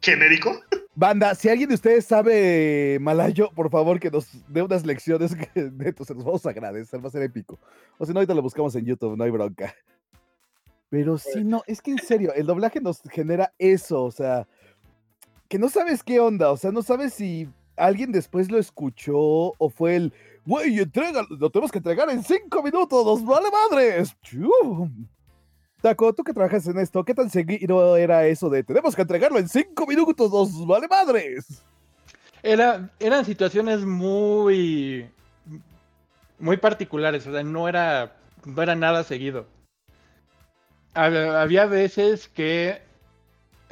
genérico. 0.00 0.62
Banda, 0.94 1.34
si 1.34 1.50
alguien 1.50 1.68
de 1.68 1.74
ustedes 1.74 2.06
sabe 2.06 2.96
malayo, 3.02 3.50
por 3.54 3.70
favor 3.70 4.00
que 4.00 4.10
nos 4.10 4.28
dé 4.48 4.62
unas 4.62 4.86
lecciones 4.86 5.34
que 5.34 5.70
neto, 5.72 6.06
se 6.06 6.14
los 6.14 6.24
vamos 6.24 6.46
a 6.46 6.50
agradecer, 6.50 7.04
va 7.04 7.08
a 7.08 7.12
ser 7.12 7.20
épico. 7.22 7.60
O 7.98 8.06
si 8.06 8.12
no, 8.14 8.20
ahorita 8.20 8.32
lo 8.32 8.40
buscamos 8.40 8.74
en 8.76 8.86
YouTube, 8.86 9.14
no 9.14 9.24
hay 9.24 9.30
bronca. 9.30 9.74
Pero 10.88 11.18
sí, 11.18 11.42
no, 11.42 11.62
es 11.66 11.82
que 11.82 11.90
en 11.90 11.98
serio, 11.98 12.32
el 12.34 12.46
doblaje 12.46 12.80
nos 12.80 13.00
genera 13.10 13.52
eso, 13.58 14.04
o 14.04 14.10
sea, 14.10 14.46
que 15.48 15.58
no 15.58 15.68
sabes 15.68 16.02
qué 16.02 16.20
onda, 16.20 16.50
o 16.50 16.56
sea, 16.56 16.70
no 16.70 16.82
sabes 16.82 17.14
si 17.14 17.48
alguien 17.76 18.12
después 18.12 18.50
lo 18.50 18.58
escuchó 18.58 19.18
o 19.18 19.68
fue 19.68 19.96
el, 19.96 20.12
güey, 20.44 20.78
entrega, 20.78 21.26
lo 21.28 21.50
tenemos 21.50 21.72
que 21.72 21.78
entregar 21.78 22.08
en 22.10 22.22
cinco 22.22 22.62
minutos, 22.62 23.04
nos 23.04 23.24
vale 23.24 23.48
madres. 23.50 24.16
Taco, 25.82 26.14
tú 26.14 26.22
que 26.22 26.32
trabajas 26.32 26.66
en 26.68 26.78
esto, 26.78 27.04
¿qué 27.04 27.14
tan 27.14 27.30
seguido 27.30 27.96
era 27.96 28.26
eso 28.26 28.48
de 28.48 28.62
tenemos 28.62 28.94
que 28.94 29.02
entregarlo 29.02 29.38
en 29.38 29.48
cinco 29.48 29.86
minutos, 29.86 30.32
nos 30.32 30.66
vale 30.66 30.86
madres? 30.88 31.62
Era, 32.42 32.90
eran 33.00 33.24
situaciones 33.24 33.84
muy, 33.84 35.10
muy 36.38 36.56
particulares, 36.56 37.26
o 37.26 37.32
sea, 37.32 37.42
no 37.42 37.68
era, 37.68 38.16
no 38.44 38.62
era 38.62 38.76
nada 38.76 39.02
seguido. 39.02 39.46
Hab- 40.96 41.36
Había 41.36 41.66
veces 41.66 42.28
que 42.28 42.80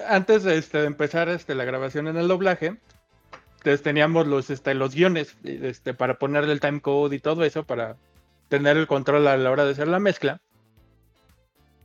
antes 0.07 0.45
de, 0.45 0.59
este, 0.59 0.85
empezar 0.85 1.29
este, 1.29 1.55
la 1.55 1.65
grabación 1.65 2.09
en 2.09 2.17
el 2.19 2.29
doblaje, 2.29 2.79
pues, 3.65 3.83
teníamos 3.83 4.27
los, 4.29 4.51
este, 4.51 4.75
guiones 4.75 5.37
para 5.99 6.19
ponerle 6.19 6.53
el 6.53 6.61
timecode 6.61 7.17
y 7.17 7.21
todo 7.21 7.45
eso, 7.45 7.65
para 7.65 7.97
tener 8.49 8.77
el 8.77 8.87
control 8.89 9.27
a 9.29 9.37
la 9.39 9.51
hora 9.53 9.65
de 9.67 9.73
hacer 9.73 9.89
la 9.89 10.01
mezcla. 10.01 10.41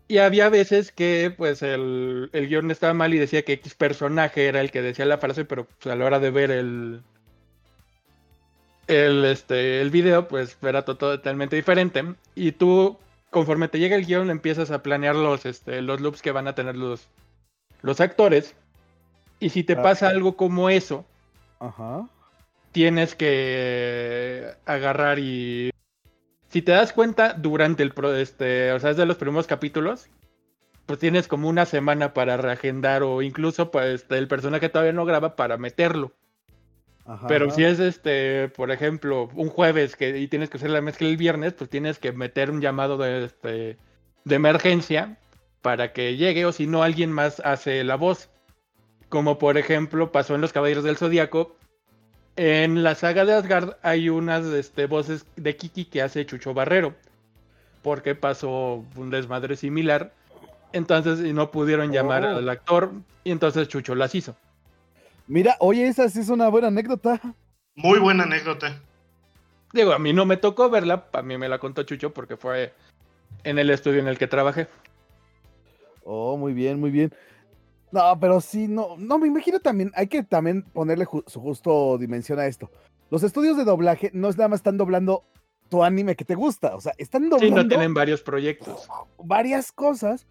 Y 0.10 0.17
había 0.17 0.49
veces 0.49 0.91
que 0.91 1.34
pues 1.38 1.62
el, 1.62 2.30
el 2.34 2.47
guion 2.49 2.69
estaba 2.71 2.93
mal 2.93 3.13
y 3.13 3.17
decía 3.19 3.43
que 3.43 3.54
X 3.54 3.75
personaje 3.75 4.47
era 4.47 4.60
el 4.62 4.71
que 4.71 4.82
decía 4.82 5.06
la 5.06 5.19
frase, 5.19 5.45
pero 5.45 5.65
pues, 5.65 5.93
a 5.93 5.95
la 5.95 6.06
hora 6.06 6.19
de 6.19 6.32
ver 6.32 6.52
el, 6.52 7.02
el, 8.88 9.25
video, 9.91 10.28
pues 10.28 10.58
era 10.62 10.84
to- 10.84 10.97
totalmente 10.97 11.56
diferente. 11.56 12.04
Y 12.36 12.52
tú, 12.54 12.97
conforme 13.29 13.67
te 13.67 13.79
llega 13.79 13.95
el 13.95 14.05
guion, 14.05 14.29
empiezas 14.29 14.71
a 14.71 14.81
planear 14.83 15.15
los, 15.15 15.45
este, 15.45 15.81
los 15.81 16.01
loops 16.01 16.21
que 16.21 16.31
van 16.31 16.47
a 16.47 16.55
tener 16.55 16.75
los, 16.75 17.07
los 17.81 17.99
actores. 18.01 18.55
Y 19.39 19.49
si 19.49 19.63
te 19.63 19.73
Ah. 19.73 19.81
pasa 19.81 20.09
algo 20.09 20.35
como 20.35 20.69
eso, 20.69 21.05
Ajá. 21.59 22.07
tienes 22.71 23.15
que 23.15 24.51
agarrar 24.65 25.19
y 25.19 25.71
si 26.49 26.61
te 26.61 26.71
das 26.71 26.93
cuenta 26.93 27.33
durante 27.33 27.83
el 27.83 27.91
pro, 27.93 28.15
este, 28.15 28.71
o 28.73 28.79
sea, 28.79 28.89
es 28.91 28.97
de 28.97 29.05
los 29.05 29.17
primeros 29.17 29.47
capítulos, 29.47 30.07
pues 30.85 30.97
tienes 30.99 31.27
como 31.27 31.47
una 31.47 31.65
semana 31.65 32.13
para 32.15 32.37
reagendar 32.37 33.03
o 33.03 33.21
incluso 33.21 33.69
pues 33.69 34.05
el 34.09 34.27
personaje 34.27 34.69
todavía 34.69 34.93
no 34.93 35.05
graba 35.05 35.35
para 35.35 35.57
meterlo. 35.57 36.11
Ajá. 37.10 37.26
Pero 37.28 37.50
si 37.50 37.63
es 37.63 37.80
este, 37.80 38.50
por 38.50 38.69
ejemplo, 38.69 39.30
un 39.34 39.50
jueves 39.50 39.95
que 39.95 40.19
y 40.19 40.28
tienes 40.28 40.52
que 40.52 40.58
hacer 40.58 40.69
la 40.69 40.80
mezcla 40.82 41.08
el 41.08 41.17
viernes, 41.17 41.54
pues 41.54 41.67
tienes 41.67 41.98
que 41.98 42.12
meter 42.12 42.52
un 42.52 42.62
llamado 42.62 42.98
de 42.98 43.26
este 43.26 43.78
de 44.26 44.36
emergencia 44.36 45.17
para 45.63 45.91
que 45.91 46.17
llegue 46.17 46.45
o 46.45 46.52
si 46.52 46.67
no 46.67 46.84
alguien 46.84 47.12
más 47.12 47.39
hace 47.43 47.84
la 47.84 47.95
voz. 47.95 48.30
Como 49.10 49.39
por 49.39 49.58
ejemplo 49.58 50.12
pasó 50.12 50.36
en 50.36 50.41
Los 50.41 50.54
Caballeros 50.54 50.84
del 50.84 50.98
Zodíaco. 50.98 51.56
En 52.36 52.84
la 52.84 52.93
saga 52.93 53.26
de 53.26 53.34
Asgard 53.34 53.78
hay 53.82 54.10
unas 54.10 54.45
este, 54.45 54.86
voces 54.86 55.26
de 55.36 55.56
Kiki 55.56 55.86
que 55.86 56.04
hace 56.04 56.28
Chucho 56.28 56.54
Barrero. 56.54 56.93
Porque 57.82 58.13
pasó 58.13 58.86
un 58.95 59.10
desmadre 59.10 59.56
similar. 59.56 60.13
Entonces 60.74 61.26
y 61.26 61.34
no 61.34 61.50
pudieron 61.50 61.91
llamar 61.91 62.24
Oh. 62.24 62.38
al 62.38 62.50
actor. 62.50 62.91
Y 63.24 63.32
entonces 63.32 63.67
Chucho 63.67 63.95
las 63.95 64.13
hizo. 64.13 64.36
Mira, 65.29 65.55
oye, 65.59 65.87
esa 65.87 66.09
sí 66.09 66.19
es 66.21 66.29
una 66.29 66.49
buena 66.49 66.69
anécdota. 66.69 67.21
Muy 67.75 67.99
buena 67.99 68.23
anécdota. 68.23 68.81
Digo, 69.73 69.93
a 69.93 69.99
mí 69.99 70.11
no 70.11 70.25
me 70.25 70.37
tocó 70.37 70.71
verla, 70.71 71.05
a 71.13 71.21
mí 71.21 71.37
me 71.37 71.47
la 71.47 71.59
contó 71.59 71.83
Chucho 71.83 72.11
porque 72.11 72.35
fue 72.35 72.73
en 73.43 73.59
el 73.59 73.69
estudio 73.69 73.99
en 73.99 74.07
el 74.07 74.17
que 74.17 74.25
trabajé. 74.25 74.67
Oh, 76.03 76.35
muy 76.35 76.53
bien, 76.53 76.79
muy 76.79 76.89
bien. 76.89 77.13
No, 77.91 78.19
pero 78.19 78.41
sí, 78.41 78.67
no, 78.67 78.97
no, 78.97 79.19
me 79.19 79.27
imagino 79.27 79.59
también, 79.59 79.91
hay 79.93 80.07
que 80.07 80.23
también 80.23 80.63
ponerle 80.63 81.05
ju- 81.05 81.23
su 81.27 81.39
justo 81.39 81.99
dimensión 81.99 82.39
a 82.39 82.47
esto. 82.47 82.71
Los 83.11 83.21
estudios 83.21 83.55
de 83.55 83.65
doblaje 83.65 84.09
no 84.11 84.29
es 84.29 84.37
nada 84.37 84.47
más 84.47 84.61
están 84.61 84.77
doblando 84.77 85.23
tu 85.69 85.83
anime 85.83 86.15
que 86.15 86.25
te 86.25 86.33
gusta, 86.33 86.75
o 86.75 86.81
sea, 86.81 86.93
están 86.97 87.23
Sí, 87.25 87.29
doblando 87.29 87.55
no 87.61 87.67
tienen 87.67 87.93
varios 87.93 88.23
proyectos. 88.23 88.87
varias 89.19 89.71
cosas 89.71 90.25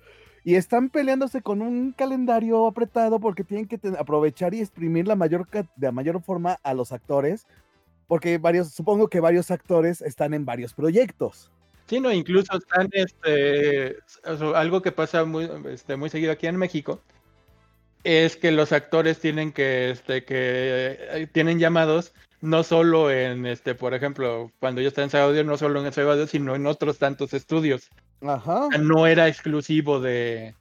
y 0.49 0.55
están 0.55 0.89
peleándose 0.89 1.43
con 1.43 1.61
un 1.61 1.93
calendario 1.93 2.67
apretado 2.67 3.21
porque 3.21 3.45
tienen 3.45 3.67
que 3.69 3.79
aprovechar 3.99 4.55
y 4.55 4.61
exprimir 4.61 5.07
la 5.07 5.15
mayor, 5.15 5.47
de 5.51 5.67
la 5.77 5.93
mayor 5.93 6.23
forma 6.23 6.59
a 6.63 6.73
los 6.73 6.91
actores, 6.91 7.47
porque 8.07 8.39
varios, 8.39 8.71
supongo 8.71 9.09
que 9.09 9.21
varios 9.21 9.51
actores 9.51 10.01
están 10.01 10.33
en 10.33 10.47
varios 10.47 10.73
proyectos. 10.73 11.53
Sí, 11.85 12.01
no, 12.01 12.11
incluso 12.11 12.57
están, 12.57 12.89
este, 12.93 13.99
algo 14.55 14.81
que 14.81 14.91
pasa 14.91 15.27
muy, 15.27 15.51
este, 15.69 15.97
muy 15.97 16.09
seguido 16.09 16.33
aquí 16.33 16.47
en 16.47 16.57
México, 16.57 17.03
es 18.03 18.35
que 18.35 18.51
los 18.51 18.73
actores 18.73 19.21
tienen 19.21 19.53
que, 19.53 19.91
este, 19.91 20.25
que 20.25 21.29
tienen 21.31 21.59
llamados 21.59 22.15
no 22.41 22.63
solo 22.63 23.11
en, 23.11 23.45
este, 23.45 23.75
por 23.75 23.93
ejemplo, 23.93 24.51
cuando 24.61 24.81
yo 24.81 24.89
estaba 24.89 25.07
en 25.07 25.15
Audio, 25.15 25.45
no 25.45 25.59
solo 25.59 25.85
en 25.85 25.93
Audio, 25.93 26.27
sino 26.27 26.55
en 26.55 26.67
otros 26.67 26.97
tantos 26.97 27.35
estudios. 27.35 27.91
Ajá. 28.21 28.69
No 28.81 29.07
era 29.07 29.29
exclusivo 29.29 30.01
de, 30.01 30.55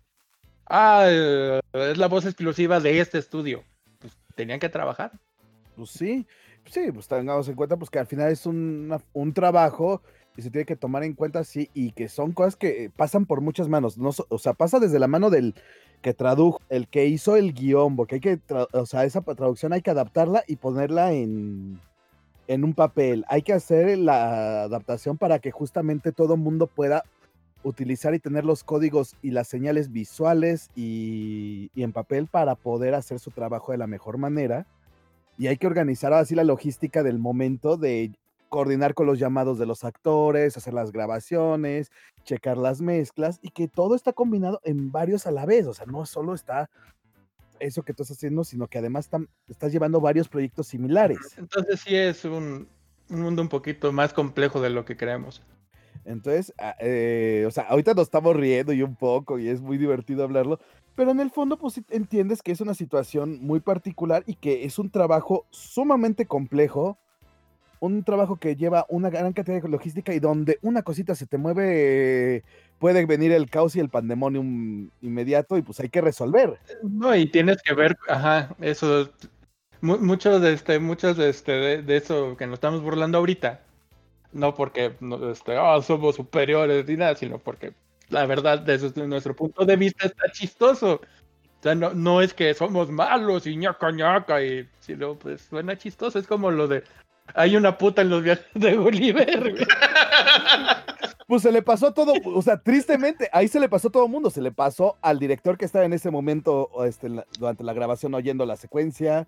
ah, 0.69 1.05
eh, 1.07 1.59
es 1.73 1.97
la 1.97 2.07
voz 2.07 2.25
exclusiva 2.25 2.79
de 2.79 2.99
este 2.99 3.17
estudio. 3.17 3.63
Pues 3.99 4.13
tenían 4.35 4.59
que 4.59 4.69
trabajar. 4.69 5.11
Pues 5.75 5.91
sí, 5.91 6.27
sí, 6.65 6.91
pues 6.91 7.07
tengamos 7.07 7.47
en 7.47 7.55
cuenta 7.55 7.77
pues 7.77 7.89
que 7.89 7.99
al 7.99 8.07
final 8.07 8.31
es 8.31 8.45
un, 8.45 8.95
un 9.13 9.33
trabajo 9.33 10.01
y 10.35 10.43
se 10.43 10.51
tiene 10.51 10.65
que 10.65 10.75
tomar 10.75 11.03
en 11.03 11.13
cuenta, 11.13 11.43
sí, 11.43 11.69
y 11.73 11.91
que 11.91 12.07
son 12.09 12.31
cosas 12.31 12.55
que 12.55 12.85
eh, 12.85 12.91
pasan 12.95 13.25
por 13.25 13.41
muchas 13.41 13.67
manos, 13.67 13.97
no, 13.97 14.11
o 14.29 14.37
sea, 14.37 14.53
pasa 14.53 14.79
desde 14.79 14.99
la 14.99 15.07
mano 15.07 15.31
del 15.31 15.55
que 16.03 16.13
tradujo, 16.13 16.61
el 16.69 16.87
que 16.87 17.07
hizo 17.07 17.35
el 17.35 17.53
guion, 17.53 17.95
porque 17.95 18.15
hay 18.15 18.21
que, 18.21 18.39
o 18.71 18.85
sea, 18.85 19.03
esa 19.03 19.21
traducción 19.21 19.73
hay 19.73 19.81
que 19.81 19.89
adaptarla 19.89 20.43
y 20.47 20.57
ponerla 20.57 21.11
en, 21.11 21.79
en 22.47 22.63
un 22.63 22.75
papel, 22.75 23.25
hay 23.29 23.41
que 23.41 23.53
hacer 23.53 23.97
la 23.97 24.63
adaptación 24.63 25.17
para 25.17 25.39
que 25.39 25.49
justamente 25.49 26.11
todo 26.11 26.37
mundo 26.37 26.67
pueda 26.67 27.03
utilizar 27.67 28.13
y 28.13 28.19
tener 28.19 28.45
los 28.45 28.63
códigos 28.63 29.15
y 29.21 29.31
las 29.31 29.47
señales 29.47 29.91
visuales 29.91 30.69
y, 30.75 31.69
en 31.75 31.91
papel 31.91 32.27
para 32.27 32.55
poder 32.55 32.95
hacer 32.95 33.19
su 33.19 33.31
trabajo 33.31 33.71
de 33.71 33.77
la 33.77 33.87
mejor 33.87 34.17
manera 34.17 34.65
y 35.37 35.47
hay 35.47 35.57
que 35.57 35.67
organizar 35.67 36.13
así 36.13 36.33
la 36.33 36.43
logística 36.43 37.03
del 37.03 37.19
momento 37.19 37.77
de 37.77 38.11
coordinar 38.49 38.93
con 38.93 39.05
los 39.05 39.19
llamados 39.19 39.59
de 39.59 39.65
los 39.65 39.83
actores, 39.83 40.55
hacer 40.55 40.73
las 40.73 40.91
grabaciones, 40.91 41.91
checar 42.23 42.57
las 42.57 42.81
mezclas 42.81 43.39
y 43.41 43.49
que 43.49 43.67
todo 43.67 43.93
está 43.93 44.13
combinado 44.13 44.61
en 44.63 44.91
varios 44.91 45.27
a 45.27 45.31
la 45.31 45.45
vez. 45.45 45.67
O 45.67 45.73
sea, 45.73 45.85
no 45.85 46.05
solo 46.05 46.33
está 46.33 46.69
eso 47.59 47.83
que 47.83 47.93
tú 47.93 48.03
estás 48.03 48.17
haciendo, 48.17 48.43
sino 48.45 48.67
que 48.67 48.77
además 48.77 49.11
tam- 49.11 49.27
estás 49.49 49.71
llevando 49.73 49.99
varios 49.99 50.29
proyectos 50.29 50.67
similares. 50.67 51.19
Entonces 51.37 51.81
sí 51.81 51.95
es 51.95 52.23
un, 52.23 52.67
un 53.09 53.21
mundo 53.21 53.41
un 53.41 53.49
poquito 53.49 53.91
más 53.91 54.13
complejo 54.13 54.61
de 54.61 54.69
lo 54.69 54.85
que 54.85 54.95
creemos. 54.95 55.43
Entonces, 56.07 56.53
ah, 56.57 56.73
eh, 56.79 57.43
o 57.45 57.51
sea, 57.51 57.65
ahorita 57.65 57.93
nos 57.93 58.03
estamos 58.03 58.33
riendo 58.35 58.71
y 58.71 58.81
un 58.81 58.95
poco 58.95 59.39
y 59.39 59.49
es 59.49 59.59
muy 59.61 59.77
divertido 59.77 60.23
hablarlo, 60.23 60.57
pero 60.95 61.11
en 61.11 61.19
el 61.19 61.29
fondo 61.31 61.57
pues 61.57 61.81
entiendes 61.89 62.41
que 62.41 62.53
es 62.53 62.61
una 62.61 62.73
situación 62.73 63.39
muy 63.41 63.59
particular 63.59 64.23
y 64.25 64.35
que 64.35 64.63
es 64.63 64.79
un 64.79 64.89
trabajo 64.89 65.45
sumamente 65.51 66.25
complejo, 66.25 66.97
un 67.81 68.03
trabajo 68.03 68.37
que 68.37 68.55
lleva 68.55 68.85
una 68.87 69.09
gran 69.09 69.33
cantidad 69.33 69.61
de 69.61 69.67
logística 69.67 70.13
y 70.13 70.19
donde 70.19 70.57
una 70.61 70.81
cosita 70.81 71.13
se 71.13 71.27
te 71.27 71.37
mueve, 71.37 72.43
puede 72.79 73.05
venir 73.05 73.33
el 73.33 73.49
caos 73.49 73.75
y 73.75 73.81
el 73.81 73.89
pandemonium 73.89 74.89
inmediato 75.01 75.57
y 75.57 75.61
pues 75.61 75.79
hay 75.81 75.89
que 75.89 76.01
resolver. 76.01 76.57
No, 76.83 77.13
y 77.15 77.27
tienes 77.27 77.61
que 77.61 77.73
ver, 77.73 77.97
ajá, 78.07 78.55
eso. 78.61 79.09
mu- 79.81 79.99
muchos 79.99 80.41
de 80.41 80.53
este, 80.53 80.79
muchos 80.79 81.17
de 81.17 81.29
este, 81.29 81.81
de 81.83 81.97
eso 81.97 82.37
que 82.37 82.47
nos 82.47 82.55
estamos 82.55 82.81
burlando 82.81 83.17
ahorita, 83.17 83.59
no 84.31 84.53
porque 84.55 84.95
este, 85.31 85.57
"Ah, 85.57 85.81
somos 85.81 86.15
superiores 86.15 86.87
ni 86.87 86.97
nada, 86.97 87.15
sino 87.15 87.39
porque 87.39 87.73
la 88.09 88.25
verdad, 88.25 88.59
desde 88.59 89.05
nuestro 89.07 89.35
punto 89.35 89.65
de 89.65 89.75
vista, 89.75 90.07
está 90.07 90.31
chistoso. 90.31 91.01
O 91.59 91.63
sea, 91.63 91.75
no, 91.75 91.93
no 91.93 92.21
es 92.21 92.33
que 92.33 92.53
somos 92.53 92.89
malos 92.89 93.47
y 93.47 93.57
ñaca 93.57 93.91
ñaca, 93.91 94.43
y, 94.43 94.67
sino 94.79 95.15
pues 95.15 95.41
suena 95.41 95.77
chistoso. 95.77 96.19
Es 96.19 96.27
como 96.27 96.51
lo 96.51 96.67
de 96.67 96.83
hay 97.35 97.55
una 97.57 97.77
puta 97.77 98.01
en 98.01 98.09
los 98.09 98.23
viajes 98.23 98.45
de 98.53 98.75
Gulliver. 98.77 99.53
Pues 101.27 101.41
se 101.41 101.51
le 101.51 101.61
pasó 101.61 101.93
todo, 101.93 102.13
o 102.23 102.41
sea, 102.41 102.57
tristemente, 102.57 103.29
ahí 103.33 103.49
se 103.49 103.59
le 103.59 103.67
pasó 103.67 103.89
a 103.89 103.91
todo 103.91 104.05
el 104.05 104.11
mundo. 104.11 104.29
Se 104.29 104.41
le 104.41 104.53
pasó 104.53 104.97
al 105.01 105.19
director 105.19 105.57
que 105.57 105.65
estaba 105.65 105.83
en 105.83 105.91
ese 105.91 106.09
momento 106.09 106.69
este, 106.85 107.09
durante 107.37 107.65
la 107.65 107.73
grabación 107.73 108.13
oyendo 108.13 108.45
la 108.45 108.55
secuencia. 108.55 109.27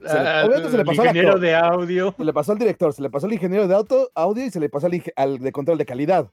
Se 0.00 0.14
le- 0.14 0.20
Al- 0.20 0.46
obviamente 0.46 0.70
se 0.70 0.76
le 0.78 0.84
pasó 0.84 1.02
al 1.02 1.06
ingeniero 1.08 1.38
de 1.38 1.54
audio. 1.54 2.14
Se 2.16 2.24
le 2.24 2.32
pasó 2.32 2.52
al 2.52 2.58
director, 2.58 2.92
se 2.92 3.02
le 3.02 3.10
pasó 3.10 3.26
al 3.26 3.32
ingeniero 3.32 3.66
de 3.66 3.74
auto, 3.74 4.10
audio 4.14 4.44
y 4.44 4.50
se 4.50 4.60
le 4.60 4.68
pasó 4.68 4.88
al, 5.16 5.38
de 5.38 5.52
control 5.52 5.78
de 5.78 5.86
calidad. 5.86 6.28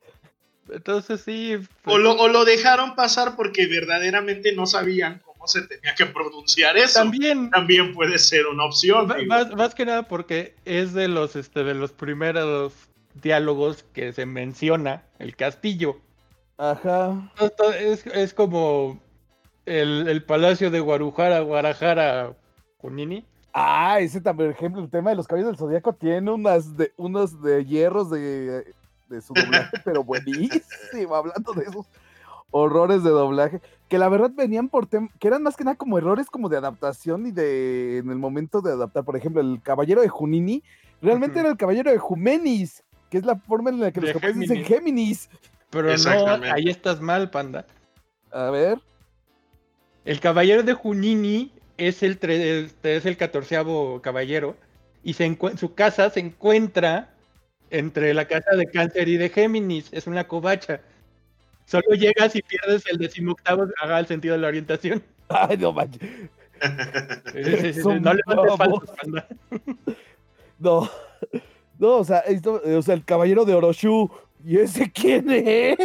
Entonces 0.69 1.21
sí. 1.21 1.55
O 1.55 1.59
pues, 1.83 1.97
lo, 1.97 2.13
o 2.13 2.27
lo 2.27 2.45
dejaron 2.45 2.95
pasar 2.95 3.35
porque 3.35 3.67
verdaderamente 3.67 4.53
no 4.55 4.65
sabían 4.65 5.21
cómo 5.25 5.47
se 5.47 5.61
tenía 5.63 5.93
que 5.95 6.05
pronunciar 6.07 6.75
eso. 6.77 6.99
También, 6.99 7.49
también 7.51 7.93
puede 7.93 8.17
ser 8.17 8.47
una 8.47 8.65
opción. 8.65 9.11
Más, 9.27 9.51
más 9.55 9.75
que 9.75 9.85
nada 9.85 10.03
porque 10.03 10.55
es 10.65 10.93
de 10.93 11.07
los 11.07 11.35
este 11.35 11.63
de 11.63 11.73
los 11.75 11.91
primeros 11.91 12.73
diálogos 13.21 13.83
que 13.93 14.11
se 14.13 14.25
menciona 14.25 15.03
el 15.19 15.35
castillo. 15.35 15.97
Ajá. 16.57 17.31
Es, 17.79 18.05
es 18.07 18.33
como 18.33 18.99
el, 19.65 20.07
el 20.07 20.23
palacio 20.23 20.71
de 20.71 20.79
Guarujara, 20.79 21.41
Guarajara, 21.41 22.33
Kunini. 22.77 23.25
Ah, 23.57 23.99
ese 24.01 24.19
también, 24.19 24.49
por 24.49 24.57
ejemplo, 24.57 24.81
el 24.83 24.89
tema 24.89 25.11
de 25.11 25.15
los 25.15 25.27
caballos 25.27 25.47
del 25.47 25.55
zodiaco 25.57 25.93
tiene 25.93 26.29
unas 26.29 26.75
de, 26.75 26.91
unos 26.97 27.41
de 27.41 27.63
hierros 27.63 28.09
de, 28.09 28.73
de 29.07 29.21
su 29.21 29.33
doblaje, 29.33 29.77
pero 29.85 30.03
buenísimo, 30.03 31.15
hablando 31.15 31.53
de 31.53 31.63
esos 31.63 31.85
horrores 32.51 33.01
de 33.03 33.11
doblaje, 33.11 33.61
que 33.87 33.97
la 33.97 34.09
verdad 34.09 34.31
venían 34.35 34.67
por 34.67 34.87
tem- 34.89 35.09
que 35.19 35.29
eran 35.29 35.41
más 35.41 35.55
que 35.55 35.63
nada 35.63 35.77
como 35.77 35.97
errores 35.97 36.29
como 36.29 36.49
de 36.49 36.57
adaptación 36.57 37.27
y 37.27 37.31
de 37.31 37.99
en 37.99 38.09
el 38.11 38.17
momento 38.17 38.59
de 38.59 38.73
adaptar, 38.73 39.05
por 39.05 39.15
ejemplo, 39.15 39.39
el 39.39 39.61
caballero 39.63 40.01
de 40.01 40.09
Junini, 40.09 40.61
realmente 41.01 41.39
era 41.39 41.47
el 41.47 41.55
caballero 41.55 41.91
de 41.91 41.97
Jumenis, 41.97 42.83
que 43.09 43.19
es 43.19 43.25
la 43.25 43.37
forma 43.37 43.69
en 43.69 43.79
la 43.79 43.91
que 43.93 44.01
De 44.01 44.07
los 44.11 44.21
japoneses 44.21 44.49
dicen 44.49 44.65
Géminis. 44.65 45.29
Pero 45.69 45.95
no, 45.97 46.43
ahí 46.51 46.67
estás 46.67 46.99
mal, 46.99 47.29
panda. 47.29 47.65
A 48.31 48.49
ver, 48.49 48.79
El 50.03 50.19
caballero 50.19 50.61
de 50.61 50.73
Junini 50.73 51.53
es 51.77 52.03
el, 52.03 52.19
este, 52.21 52.95
es 52.95 53.05
el 53.05 53.17
catorceavo 53.17 54.01
caballero 54.01 54.55
y 55.03 55.13
se 55.13 55.37
su 55.57 55.73
casa 55.75 56.09
se 56.09 56.19
encuentra 56.19 57.13
entre 57.69 58.13
la 58.13 58.25
casa 58.27 58.55
de 58.55 58.67
Cáncer 58.67 59.07
y 59.07 59.17
de 59.17 59.29
Géminis. 59.29 59.89
Es 59.91 60.07
una 60.07 60.27
covacha. 60.27 60.81
Solo 61.65 61.95
llegas 61.95 62.35
y 62.35 62.41
pierdes 62.41 62.83
el 62.91 62.97
decimoctavo, 62.97 63.67
haga 63.81 63.99
el 63.99 64.07
sentido 64.07 64.35
de 64.35 64.41
la 64.41 64.47
orientación. 64.47 65.03
ay, 65.29 65.57
no 65.57 65.73
manches. 65.73 66.01
Sí, 67.33 67.43
sí, 67.43 67.73
sí, 67.73 67.81
No 67.83 68.13
levantes 68.13 68.57
falsos, 68.57 68.91
panda. 69.01 69.27
No, 70.57 70.89
no, 71.77 71.97
o 71.97 72.03
sea, 72.05 72.19
esto- 72.19 72.61
o 72.63 72.81
sea, 72.81 72.93
el 72.95 73.03
caballero 73.03 73.43
de 73.43 73.53
Oroshu, 73.53 74.09
¿y 74.45 74.57
ese 74.59 74.89
quién 74.89 75.29
es? 75.29 75.77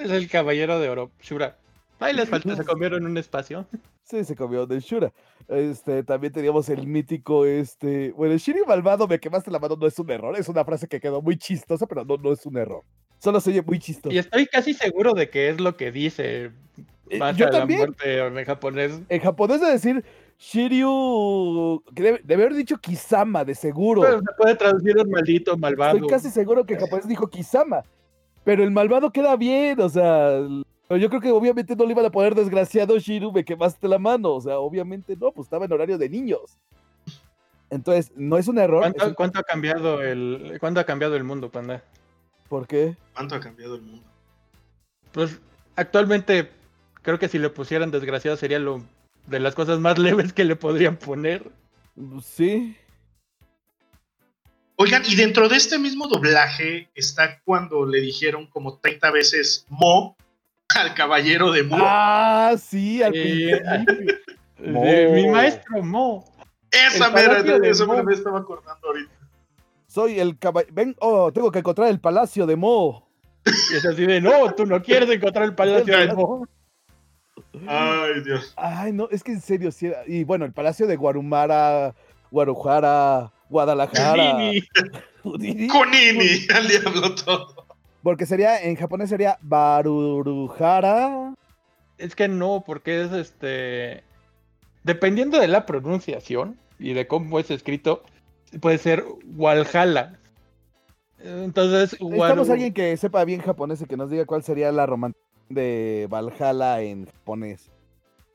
Es 0.00 0.10
el 0.10 0.30
caballero 0.30 0.80
de 0.80 0.88
oro, 0.88 1.10
Shura. 1.20 1.58
Ahí 2.00 2.14
les 2.14 2.28
falta, 2.30 2.56
se 2.56 2.64
comieron 2.64 3.04
un 3.04 3.16
espacio. 3.18 3.66
Sí, 4.02 4.24
se 4.24 4.36
comió 4.36 4.66
de 4.66 4.80
Shura. 4.80 5.12
Este, 5.48 6.02
también 6.02 6.32
teníamos 6.32 6.68
el 6.68 6.86
mítico, 6.86 7.44
este, 7.44 8.12
bueno, 8.12 8.34
el 8.34 8.38
Shiri 8.38 8.60
malvado, 8.66 9.08
me 9.08 9.18
quemaste 9.18 9.50
la 9.50 9.58
mano, 9.58 9.76
no 9.76 9.86
es 9.86 9.98
un 9.98 10.10
error, 10.10 10.36
es 10.38 10.48
una 10.48 10.64
frase 10.64 10.86
que 10.88 11.00
quedó 11.00 11.22
muy 11.22 11.36
chistosa, 11.36 11.86
pero 11.86 12.04
no, 12.04 12.16
no 12.16 12.32
es 12.32 12.44
un 12.46 12.56
error. 12.56 12.82
Solo 13.18 13.40
se 13.40 13.50
oye 13.50 13.62
muy 13.62 13.78
chistoso. 13.78 14.14
Y 14.14 14.18
estoy 14.18 14.46
casi 14.46 14.74
seguro 14.74 15.14
de 15.14 15.28
que 15.30 15.48
es 15.48 15.60
lo 15.60 15.76
que 15.76 15.90
dice 15.90 16.52
Eh, 17.10 17.18
yo 17.36 17.46
la 17.46 17.50
también. 17.50 17.80
muerte 17.80 18.18
en 18.18 18.44
japonés. 18.44 19.00
En 19.08 19.20
japonés 19.20 19.60
de 19.60 19.70
decir 19.70 20.04
Shiryu, 20.38 21.82
que 21.94 22.02
debe, 22.02 22.20
debe 22.22 22.42
haber 22.44 22.54
dicho 22.54 22.76
Kisama, 22.78 23.44
de 23.44 23.54
seguro. 23.54 24.02
Pero 24.02 24.18
se 24.20 24.26
puede 24.36 24.54
traducir 24.54 24.98
en 24.98 25.10
maldito, 25.10 25.56
malvado. 25.56 25.96
Estoy 25.96 26.08
casi 26.08 26.30
seguro 26.30 26.64
que 26.64 26.74
en 26.74 26.80
japonés 26.80 27.08
dijo 27.08 27.28
Kisama, 27.28 27.82
pero 28.44 28.62
el 28.62 28.70
malvado 28.70 29.10
queda 29.10 29.36
bien, 29.36 29.80
o 29.80 29.88
sea, 29.88 30.40
pero 30.88 30.98
yo 30.98 31.08
creo 31.10 31.20
que 31.20 31.30
obviamente 31.30 31.76
no 31.76 31.84
le 31.84 31.92
iban 31.92 32.06
a 32.06 32.10
poner 32.10 32.34
desgraciado 32.34 32.98
Shiru, 32.98 33.30
me 33.30 33.44
quemaste 33.44 33.86
la 33.86 33.98
mano, 33.98 34.34
o 34.34 34.40
sea, 34.40 34.58
obviamente 34.58 35.14
no, 35.16 35.30
pues 35.30 35.46
estaba 35.46 35.66
en 35.66 35.72
horario 35.72 35.98
de 35.98 36.08
niños. 36.08 36.58
Entonces, 37.70 38.10
no 38.16 38.38
es 38.38 38.48
un 38.48 38.58
error. 38.58 38.82
es 38.84 38.92
¿Cuánto, 38.92 39.08
un- 39.08 39.14
cuánto 39.14 39.38
ha 39.38 39.42
cambiado 39.42 40.02
el 40.02 40.56
cuánto 40.58 40.80
ha 40.80 40.84
cambiado 40.84 41.16
el 41.16 41.24
mundo, 41.24 41.50
panda? 41.50 41.82
¿Por 42.48 42.66
qué? 42.66 42.96
¿Cuánto 43.14 43.34
ha 43.34 43.40
cambiado 43.40 43.74
el 43.76 43.82
mundo? 43.82 44.06
Pues 45.12 45.38
actualmente 45.76 46.50
creo 47.02 47.18
que 47.18 47.28
si 47.28 47.38
le 47.38 47.50
pusieran 47.50 47.90
desgraciado 47.90 48.36
sería 48.38 48.58
lo 48.58 48.82
de 49.26 49.40
las 49.40 49.54
cosas 49.54 49.80
más 49.80 49.98
leves 49.98 50.32
que 50.32 50.44
le 50.44 50.56
podrían 50.56 50.96
poner. 50.96 51.50
Sí. 52.22 52.74
Oigan, 54.76 55.02
y 55.06 55.16
dentro 55.16 55.48
de 55.48 55.56
este 55.56 55.78
mismo 55.78 56.06
doblaje 56.06 56.88
está 56.94 57.40
cuando 57.44 57.84
le 57.84 58.00
dijeron 58.00 58.46
como 58.46 58.78
30 58.78 59.10
veces 59.10 59.66
Mo 59.68 60.16
al 60.76 60.94
caballero 60.94 61.50
de 61.50 61.62
Mu. 61.62 61.76
Ah, 61.80 62.54
sí, 62.58 63.02
al. 63.02 63.12
Mo. 64.64 64.84
De 64.84 65.08
mi 65.14 65.28
maestro 65.28 65.82
Mo. 65.82 66.24
Esa 66.70 67.10
mera, 67.10 67.40
eso 67.66 67.86
Mo. 67.86 68.02
me 68.02 68.14
estaba 68.14 68.38
acordando 68.40 68.86
ahorita. 68.88 69.12
Soy 69.86 70.20
el 70.20 70.38
caballero. 70.38 70.72
Ven, 70.74 70.96
oh, 71.00 71.32
tengo 71.32 71.50
que 71.50 71.60
encontrar 71.60 71.88
el 71.88 72.00
palacio 72.00 72.46
de 72.46 72.56
Mo. 72.56 73.08
Y 73.46 73.76
es 73.76 73.86
así 73.86 74.04
de 74.04 74.20
no, 74.20 74.52
tú 74.54 74.66
no 74.66 74.82
quieres 74.82 75.08
encontrar 75.08 75.46
el 75.46 75.54
palacio 75.54 75.98
de 75.98 76.12
Mo. 76.14 76.46
Ay, 77.66 78.20
Dios. 78.24 78.52
Ay, 78.56 78.92
no, 78.92 79.08
es 79.10 79.22
que 79.24 79.32
en 79.32 79.40
serio, 79.40 79.72
sí. 79.72 79.86
era- 79.86 80.02
Y 80.06 80.24
bueno, 80.24 80.44
el 80.44 80.52
palacio 80.52 80.86
de 80.86 80.96
Guarumara, 80.96 81.94
Guarujara, 82.30 83.32
Guadalajara. 83.48 84.34
Nini. 84.34 84.62
Udini, 85.24 85.66
Kunini, 85.68 86.46
al 86.54 86.68
diablo 86.68 87.14
todo. 87.14 87.57
Porque 88.08 88.24
sería, 88.24 88.62
en 88.62 88.74
japonés 88.74 89.10
sería 89.10 89.36
Barurujara. 89.42 91.34
Es 91.98 92.16
que 92.16 92.26
no, 92.26 92.64
porque 92.64 93.02
es 93.02 93.12
este. 93.12 94.02
Dependiendo 94.82 95.38
de 95.38 95.46
la 95.46 95.66
pronunciación 95.66 96.56
y 96.78 96.94
de 96.94 97.06
cómo 97.06 97.38
es 97.38 97.50
escrito, 97.50 98.02
puede 98.62 98.78
ser 98.78 99.04
Walhalla. 99.36 100.18
Entonces, 101.22 102.00
Necesitamos 102.00 102.48
Waru- 102.48 102.52
alguien 102.52 102.72
que 102.72 102.96
sepa 102.96 103.26
bien 103.26 103.42
japonés 103.42 103.82
y 103.82 103.84
que 103.84 103.98
nos 103.98 104.08
diga 104.08 104.24
cuál 104.24 104.42
sería 104.42 104.72
la 104.72 104.86
romántica 104.86 105.22
de 105.50 106.06
Valhalla 106.08 106.80
en 106.80 107.04
japonés. 107.04 107.68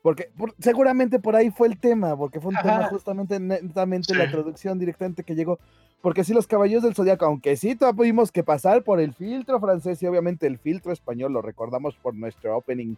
Porque 0.04 0.28
por- 0.36 0.54
seguramente 0.58 1.18
por 1.18 1.34
ahí 1.34 1.50
fue 1.50 1.66
el 1.66 1.78
tema, 1.78 2.14
porque 2.14 2.38
fue 2.38 2.50
un 2.50 2.60
tema 2.60 2.88
justamente 2.90 3.40
netamente 3.40 4.12
Sí. 4.12 4.18
la 4.18 4.30
traducción 4.30 4.78
directamente 4.78 5.24
que 5.24 5.34
llegó. 5.34 5.58
Porque 6.02 6.24
sí, 6.24 6.34
los 6.34 6.46
caballeros 6.46 6.82
del 6.82 6.94
zodiaco, 6.94 7.24
aunque 7.24 7.56
sí 7.56 7.74
tuvimos 7.74 8.30
que 8.30 8.44
pasar 8.44 8.82
por 8.82 9.00
el 9.00 9.14
filtro 9.14 9.58
francés 9.60 10.02
y 10.02 10.06
obviamente 10.06 10.46
el 10.46 10.58
filtro 10.58 10.92
español, 10.92 11.32
lo 11.32 11.40
recordamos 11.40 11.94
por 11.96 12.14
nuestro 12.14 12.54
opening. 12.54 12.96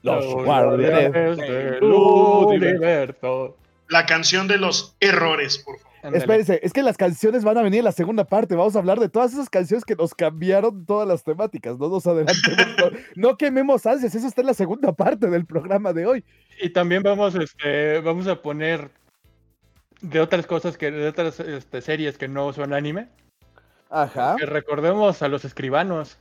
Los 0.00 0.24
guardianes 0.34 1.12
del 1.12 1.84
universo. 1.84 2.48
universo. 2.48 3.56
La 3.88 4.06
canción 4.06 4.48
de 4.48 4.56
los 4.56 4.96
errores, 5.00 5.58
por 5.58 5.78
favor. 5.78 5.95
Ándale. 6.06 6.18
Espérense, 6.18 6.60
es 6.62 6.72
que 6.72 6.82
las 6.82 6.96
canciones 6.96 7.42
van 7.42 7.58
a 7.58 7.62
venir 7.62 7.80
en 7.80 7.84
la 7.84 7.90
segunda 7.90 8.24
parte. 8.24 8.54
Vamos 8.54 8.76
a 8.76 8.78
hablar 8.78 9.00
de 9.00 9.08
todas 9.08 9.32
esas 9.32 9.50
canciones 9.50 9.84
que 9.84 9.96
nos 9.96 10.14
cambiaron 10.14 10.86
todas 10.86 11.08
las 11.08 11.24
temáticas. 11.24 11.78
No 11.78 11.88
nos 11.88 12.06
adelantemos. 12.06 12.66
no, 12.78 13.30
no 13.30 13.36
quememos 13.36 13.84
ansias. 13.86 14.14
Eso 14.14 14.28
está 14.28 14.42
en 14.42 14.46
la 14.46 14.54
segunda 14.54 14.92
parte 14.92 15.28
del 15.28 15.46
programa 15.46 15.92
de 15.92 16.06
hoy. 16.06 16.24
Y 16.62 16.70
también 16.70 17.02
vamos, 17.02 17.34
este, 17.34 18.00
vamos 18.02 18.28
a 18.28 18.40
poner 18.40 18.88
de 20.00 20.20
otras 20.20 20.46
cosas 20.46 20.78
que, 20.78 20.92
de 20.92 21.08
otras 21.08 21.40
este, 21.40 21.80
series 21.80 22.16
que 22.16 22.28
no 22.28 22.52
son 22.52 22.72
anime. 22.72 23.08
Ajá. 23.90 24.36
Que 24.38 24.46
recordemos 24.46 25.22
a 25.22 25.28
los 25.28 25.44
escribanos. 25.44 26.18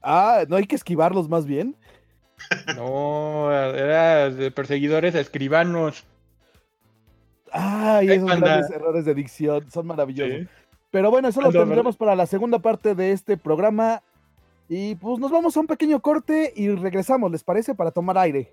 Ah, 0.00 0.44
no 0.48 0.56
hay 0.56 0.66
que 0.66 0.76
esquivarlos 0.76 1.28
más 1.28 1.44
bien. 1.44 1.76
No, 2.76 3.52
era 3.52 4.30
de 4.30 4.50
perseguidores 4.50 5.14
a 5.14 5.20
escribanos. 5.20 6.04
Ay, 7.52 8.08
Ay, 8.08 8.16
esos 8.16 8.28
panda. 8.30 8.46
grandes 8.46 8.70
errores 8.70 9.04
de 9.04 9.14
dicción 9.14 9.70
son 9.70 9.86
maravillosos. 9.86 10.40
Sí. 10.40 10.48
Pero 10.90 11.10
bueno, 11.10 11.28
eso 11.28 11.40
lo 11.40 11.50
tendremos 11.52 11.96
para 11.96 12.16
la 12.16 12.26
segunda 12.26 12.58
parte 12.58 12.94
de 12.94 13.12
este 13.12 13.36
programa. 13.36 14.02
Y 14.68 14.94
pues 14.96 15.18
nos 15.18 15.30
vamos 15.30 15.56
a 15.56 15.60
un 15.60 15.66
pequeño 15.66 16.00
corte 16.00 16.52
y 16.54 16.68
regresamos, 16.70 17.30
¿les 17.30 17.42
parece? 17.42 17.74
Para 17.74 17.90
tomar 17.90 18.18
aire. 18.18 18.52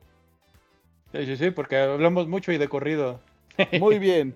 Sí, 1.11 1.25
sí, 1.25 1.37
sí, 1.37 1.51
porque 1.51 1.77
hablamos 1.77 2.27
mucho 2.27 2.51
y 2.51 2.57
de 2.57 2.67
corrido. 2.69 3.19
Muy 3.79 3.99
bien. 3.99 4.35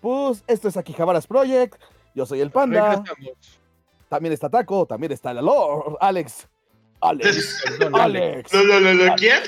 Pues 0.00 0.44
esto 0.46 0.68
es 0.68 0.76
Akihabaras 0.76 1.26
Project. 1.26 1.80
Yo 2.14 2.26
soy 2.26 2.40
el 2.40 2.50
Panda. 2.50 3.02
Regresamos. 3.04 3.60
También 4.08 4.32
está 4.32 4.48
Taco. 4.48 4.86
También 4.86 5.12
está 5.12 5.32
el 5.32 5.44
Lord. 5.44 5.96
Alex. 6.00 6.48
Alex. 7.00 7.64
Perdón, 7.78 8.00
Alex. 8.00 8.52
Alex. 8.52 8.52
¿Lo, 8.52 8.80
lo, 8.80 8.80
lo, 8.80 9.04
lo, 9.04 9.14
¿Quién? 9.16 9.42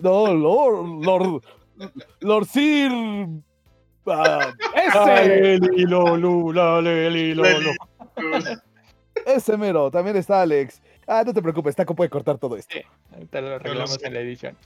No, 0.00 0.34
Lord. 0.34 1.04
Lord. 1.04 1.42
Lord 2.20 2.46
Sir. 2.46 2.90
Ah, 4.08 4.52
ese, 9.26 9.56
mero. 9.56 9.90
También 9.90 10.16
está 10.16 10.42
Alex. 10.42 10.80
Ah, 11.06 11.22
no 11.24 11.32
te 11.32 11.42
preocupes, 11.42 11.74
Taco 11.76 11.94
puede 11.94 12.10
cortar 12.10 12.38
todo 12.38 12.56
esto. 12.56 12.76
Te 13.30 13.40
lo 13.42 13.54
arreglamos 13.56 13.94
sé. 13.94 14.06
en 14.06 14.14
la 14.14 14.20
edición. 14.20 14.56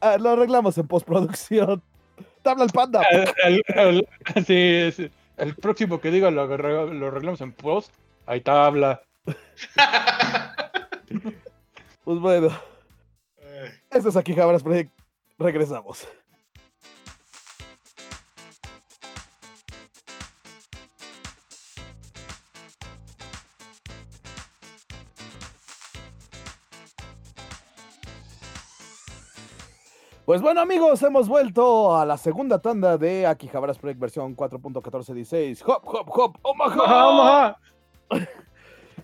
Ah, 0.00 0.16
Lo 0.18 0.30
arreglamos 0.30 0.76
en 0.78 0.86
postproducción. 0.88 1.82
Tabla 2.42 2.64
el 2.64 2.70
panda. 2.70 3.02
El, 3.10 3.62
el- 3.74 4.08
el- 4.34 4.44
sí, 4.46 4.90
sí. 4.92 5.10
El 5.36 5.54
próximo 5.54 6.00
que 6.00 6.10
diga 6.10 6.30
lo, 6.30 6.48
arregl- 6.48 6.92
lo 6.98 7.08
arreglamos 7.08 7.40
en 7.40 7.52
post. 7.52 7.92
Ahí 8.26 8.40
tabla. 8.40 9.02
Pues 12.04 12.18
bueno, 12.20 12.48
Ay, 13.40 13.70
esto 13.90 14.08
es 14.08 14.16
aquí 14.16 14.34
Jabras 14.34 14.62
Project. 14.62 14.90
Regresamos. 15.38 16.06
Pues 30.28 30.42
bueno 30.42 30.60
amigos, 30.60 31.02
hemos 31.04 31.26
vuelto 31.26 31.96
a 31.96 32.04
la 32.04 32.18
segunda 32.18 32.58
tanda 32.58 32.98
de 32.98 33.26
Akihabara's 33.26 33.78
Project 33.78 33.98
versión 33.98 34.36
4.1416. 34.36 35.62
Hop, 35.64 35.82
hop, 35.86 36.10
hop, 36.10 36.36
Omaha. 36.42 36.76
¡Vamos! 36.76 37.56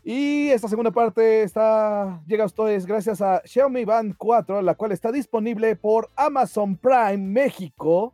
Y 0.05 0.51
esta 0.51 0.69
segunda 0.69 0.91
parte 0.91 1.43
está 1.43 2.21
llega 2.27 2.43
a 2.43 2.47
ustedes 2.47 2.85
gracias 2.85 3.23
a 3.23 3.41
Xiaomi 3.43 3.87
Band 3.87 4.17
4, 4.19 4.61
la 4.61 4.75
cual 4.75 4.93
está 4.93 5.11
disponible 5.11 5.77
por 5.77 6.11
Amazon 6.15 6.77
Prime 6.77 7.17
México. 7.17 8.13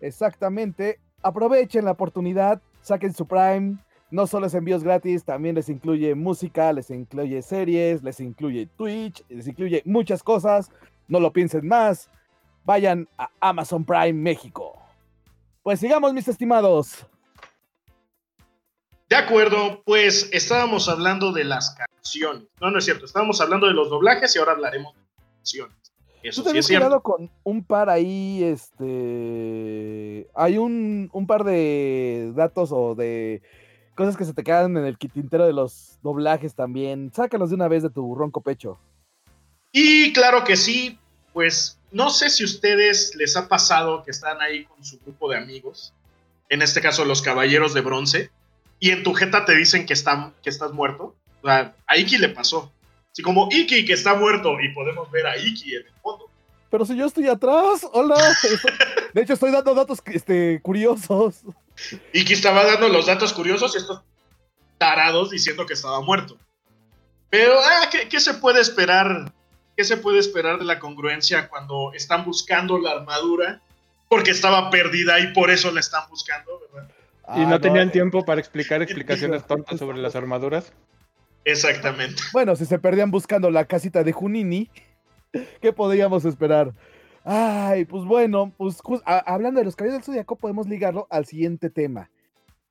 Exactamente. 0.00 0.98
Aprovechen 1.22 1.84
la 1.84 1.90
oportunidad, 1.90 2.62
saquen 2.80 3.12
su 3.12 3.26
Prime. 3.26 3.76
No 4.10 4.26
solo 4.26 4.46
es 4.46 4.54
envíos 4.54 4.82
gratis, 4.82 5.24
también 5.24 5.56
les 5.56 5.68
incluye 5.68 6.14
música, 6.14 6.72
les 6.72 6.88
incluye 6.88 7.42
series, 7.42 8.02
les 8.02 8.18
incluye 8.18 8.64
Twitch, 8.78 9.22
les 9.28 9.46
incluye 9.46 9.82
muchas 9.84 10.22
cosas. 10.22 10.70
No 11.06 11.20
lo 11.20 11.34
piensen 11.34 11.68
más. 11.68 12.08
Vayan 12.66 13.08
a 13.16 13.30
Amazon 13.40 13.84
Prime 13.84 14.12
México. 14.12 14.76
Pues 15.62 15.78
sigamos, 15.78 16.12
mis 16.12 16.26
estimados. 16.26 17.06
De 19.08 19.14
acuerdo, 19.14 19.82
pues 19.84 20.28
estábamos 20.32 20.88
hablando 20.88 21.32
de 21.32 21.44
las 21.44 21.76
canciones. 21.76 22.42
No, 22.60 22.72
no 22.72 22.78
es 22.78 22.84
cierto. 22.84 23.04
Estábamos 23.04 23.40
hablando 23.40 23.68
de 23.68 23.72
los 23.72 23.88
doblajes 23.88 24.34
y 24.34 24.40
ahora 24.40 24.52
hablaremos 24.52 24.94
de 24.94 25.00
las 25.00 25.36
canciones. 25.36 25.76
Eso 26.24 26.42
Tú 26.42 26.48
te 26.48 26.52
sí 26.54 26.58
es 26.58 26.66
cierto. 26.66 26.86
quedado 26.86 27.02
con 27.02 27.30
un 27.44 27.62
par 27.62 27.88
ahí, 27.88 28.42
este... 28.42 30.28
Hay 30.34 30.58
un, 30.58 31.08
un 31.12 31.26
par 31.28 31.44
de 31.44 32.32
datos 32.34 32.72
o 32.72 32.96
de 32.96 33.42
cosas 33.94 34.16
que 34.16 34.24
se 34.24 34.34
te 34.34 34.42
quedan 34.42 34.76
en 34.76 34.86
el 34.86 34.98
tintero 34.98 35.46
de 35.46 35.52
los 35.52 36.00
doblajes 36.02 36.56
también. 36.56 37.12
Sácalos 37.14 37.50
de 37.50 37.54
una 37.54 37.68
vez 37.68 37.84
de 37.84 37.90
tu 37.90 38.12
ronco 38.16 38.40
pecho. 38.40 38.80
Y 39.70 40.12
claro 40.12 40.42
que 40.42 40.56
sí, 40.56 40.98
pues 41.32 41.75
no 41.90 42.10
sé 42.10 42.30
si 42.30 42.42
a 42.42 42.46
ustedes 42.46 43.14
les 43.16 43.36
ha 43.36 43.48
pasado 43.48 44.02
que 44.02 44.10
están 44.10 44.40
ahí 44.40 44.64
con 44.64 44.84
su 44.84 44.98
grupo 45.00 45.30
de 45.30 45.38
amigos, 45.38 45.92
en 46.48 46.62
este 46.62 46.80
caso 46.80 47.04
los 47.04 47.22
caballeros 47.22 47.74
de 47.74 47.80
bronce, 47.80 48.30
y 48.78 48.90
en 48.90 49.02
tu 49.02 49.14
jeta 49.14 49.44
te 49.44 49.54
dicen 49.56 49.86
que, 49.86 49.94
están, 49.94 50.34
que 50.42 50.50
estás 50.50 50.72
muerto. 50.72 51.16
O 51.42 51.46
sea, 51.46 51.74
a 51.86 51.96
Iki 51.96 52.18
le 52.18 52.28
pasó. 52.28 52.72
Así 53.10 53.22
como 53.22 53.48
Iki 53.50 53.86
que 53.86 53.94
está 53.94 54.14
muerto 54.14 54.60
y 54.60 54.72
podemos 54.74 55.10
ver 55.10 55.26
a 55.26 55.36
Iki 55.38 55.76
en 55.76 55.86
el 55.86 55.92
fondo. 56.02 56.28
Pero 56.70 56.84
si 56.84 56.96
yo 56.96 57.06
estoy 57.06 57.28
atrás, 57.28 57.86
hola. 57.92 58.16
De 59.14 59.22
hecho, 59.22 59.32
estoy 59.32 59.50
dando 59.50 59.74
datos 59.74 60.02
este, 60.06 60.60
curiosos. 60.60 61.36
Iki 62.12 62.34
estaba 62.34 62.64
dando 62.64 62.88
los 62.88 63.06
datos 63.06 63.32
curiosos 63.32 63.74
y 63.74 63.78
estos 63.78 64.02
tarados 64.76 65.30
diciendo 65.30 65.64
que 65.64 65.72
estaba 65.72 66.02
muerto. 66.02 66.36
Pero, 67.30 67.54
ah, 67.58 67.88
¿qué, 67.90 68.08
qué 68.08 68.20
se 68.20 68.34
puede 68.34 68.60
esperar? 68.60 69.32
¿Qué 69.76 69.84
se 69.84 69.96
puede 69.98 70.18
esperar 70.18 70.58
de 70.58 70.64
la 70.64 70.78
congruencia 70.78 71.48
cuando 71.48 71.92
están 71.92 72.24
buscando 72.24 72.78
la 72.78 72.92
armadura? 72.92 73.60
Porque 74.08 74.30
estaba 74.30 74.70
perdida 74.70 75.18
y 75.20 75.32
por 75.34 75.50
eso 75.50 75.70
la 75.72 75.80
están 75.80 76.08
buscando, 76.08 76.60
¿verdad? 76.72 76.88
Y 77.36 77.42
Ah, 77.42 77.46
no 77.50 77.60
tenían 77.60 77.88
eh, 77.88 77.92
tiempo 77.92 78.24
para 78.24 78.40
explicar 78.40 78.80
explicaciones 78.82 79.46
tontas 79.46 79.78
sobre 79.78 79.98
las 79.98 80.14
armaduras. 80.16 80.72
Exactamente. 81.44 82.22
Bueno, 82.32 82.56
si 82.56 82.64
se 82.64 82.78
perdían 82.78 83.10
buscando 83.10 83.50
la 83.50 83.64
casita 83.64 84.02
de 84.04 84.12
Junini, 84.12 84.70
¿qué 85.60 85.72
podríamos 85.72 86.24
esperar? 86.24 86.72
Ay, 87.24 87.84
pues 87.84 88.04
bueno, 88.04 88.52
pues 88.56 88.80
jus- 88.80 89.02
a- 89.04 89.18
hablando 89.18 89.58
de 89.60 89.64
los 89.64 89.74
caballeros 89.76 89.98
del 90.06 90.14
Zodiaco, 90.14 90.36
podemos 90.36 90.68
ligarlo 90.68 91.06
al 91.10 91.26
siguiente 91.26 91.68
tema. 91.70 92.08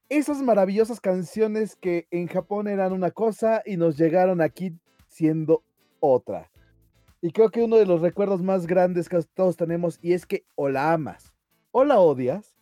Esas 0.07 0.37
maravillosas 0.41 1.01
canciones 1.01 1.75
que 1.75 2.07
en 2.11 2.27
Japón 2.27 2.67
eran 2.67 2.93
una 2.93 3.11
cosa 3.11 3.61
y 3.65 3.75
nos 3.77 3.97
llegaron 3.97 4.39
aquí 4.41 4.73
siendo 5.07 5.63
otra. 5.99 6.49
Y 7.25 7.31
creo 7.31 7.49
que 7.49 7.63
uno 7.63 7.77
de 7.77 7.87
los 7.87 8.01
recuerdos 8.01 8.43
más 8.43 8.67
grandes 8.67 9.09
que 9.09 9.19
todos 9.33 9.57
tenemos, 9.57 9.97
y 9.99 10.13
es 10.13 10.27
que 10.27 10.45
o 10.53 10.69
la 10.69 10.93
amas 10.93 11.33
o 11.71 11.83
la 11.83 11.97
odias, 11.97 12.55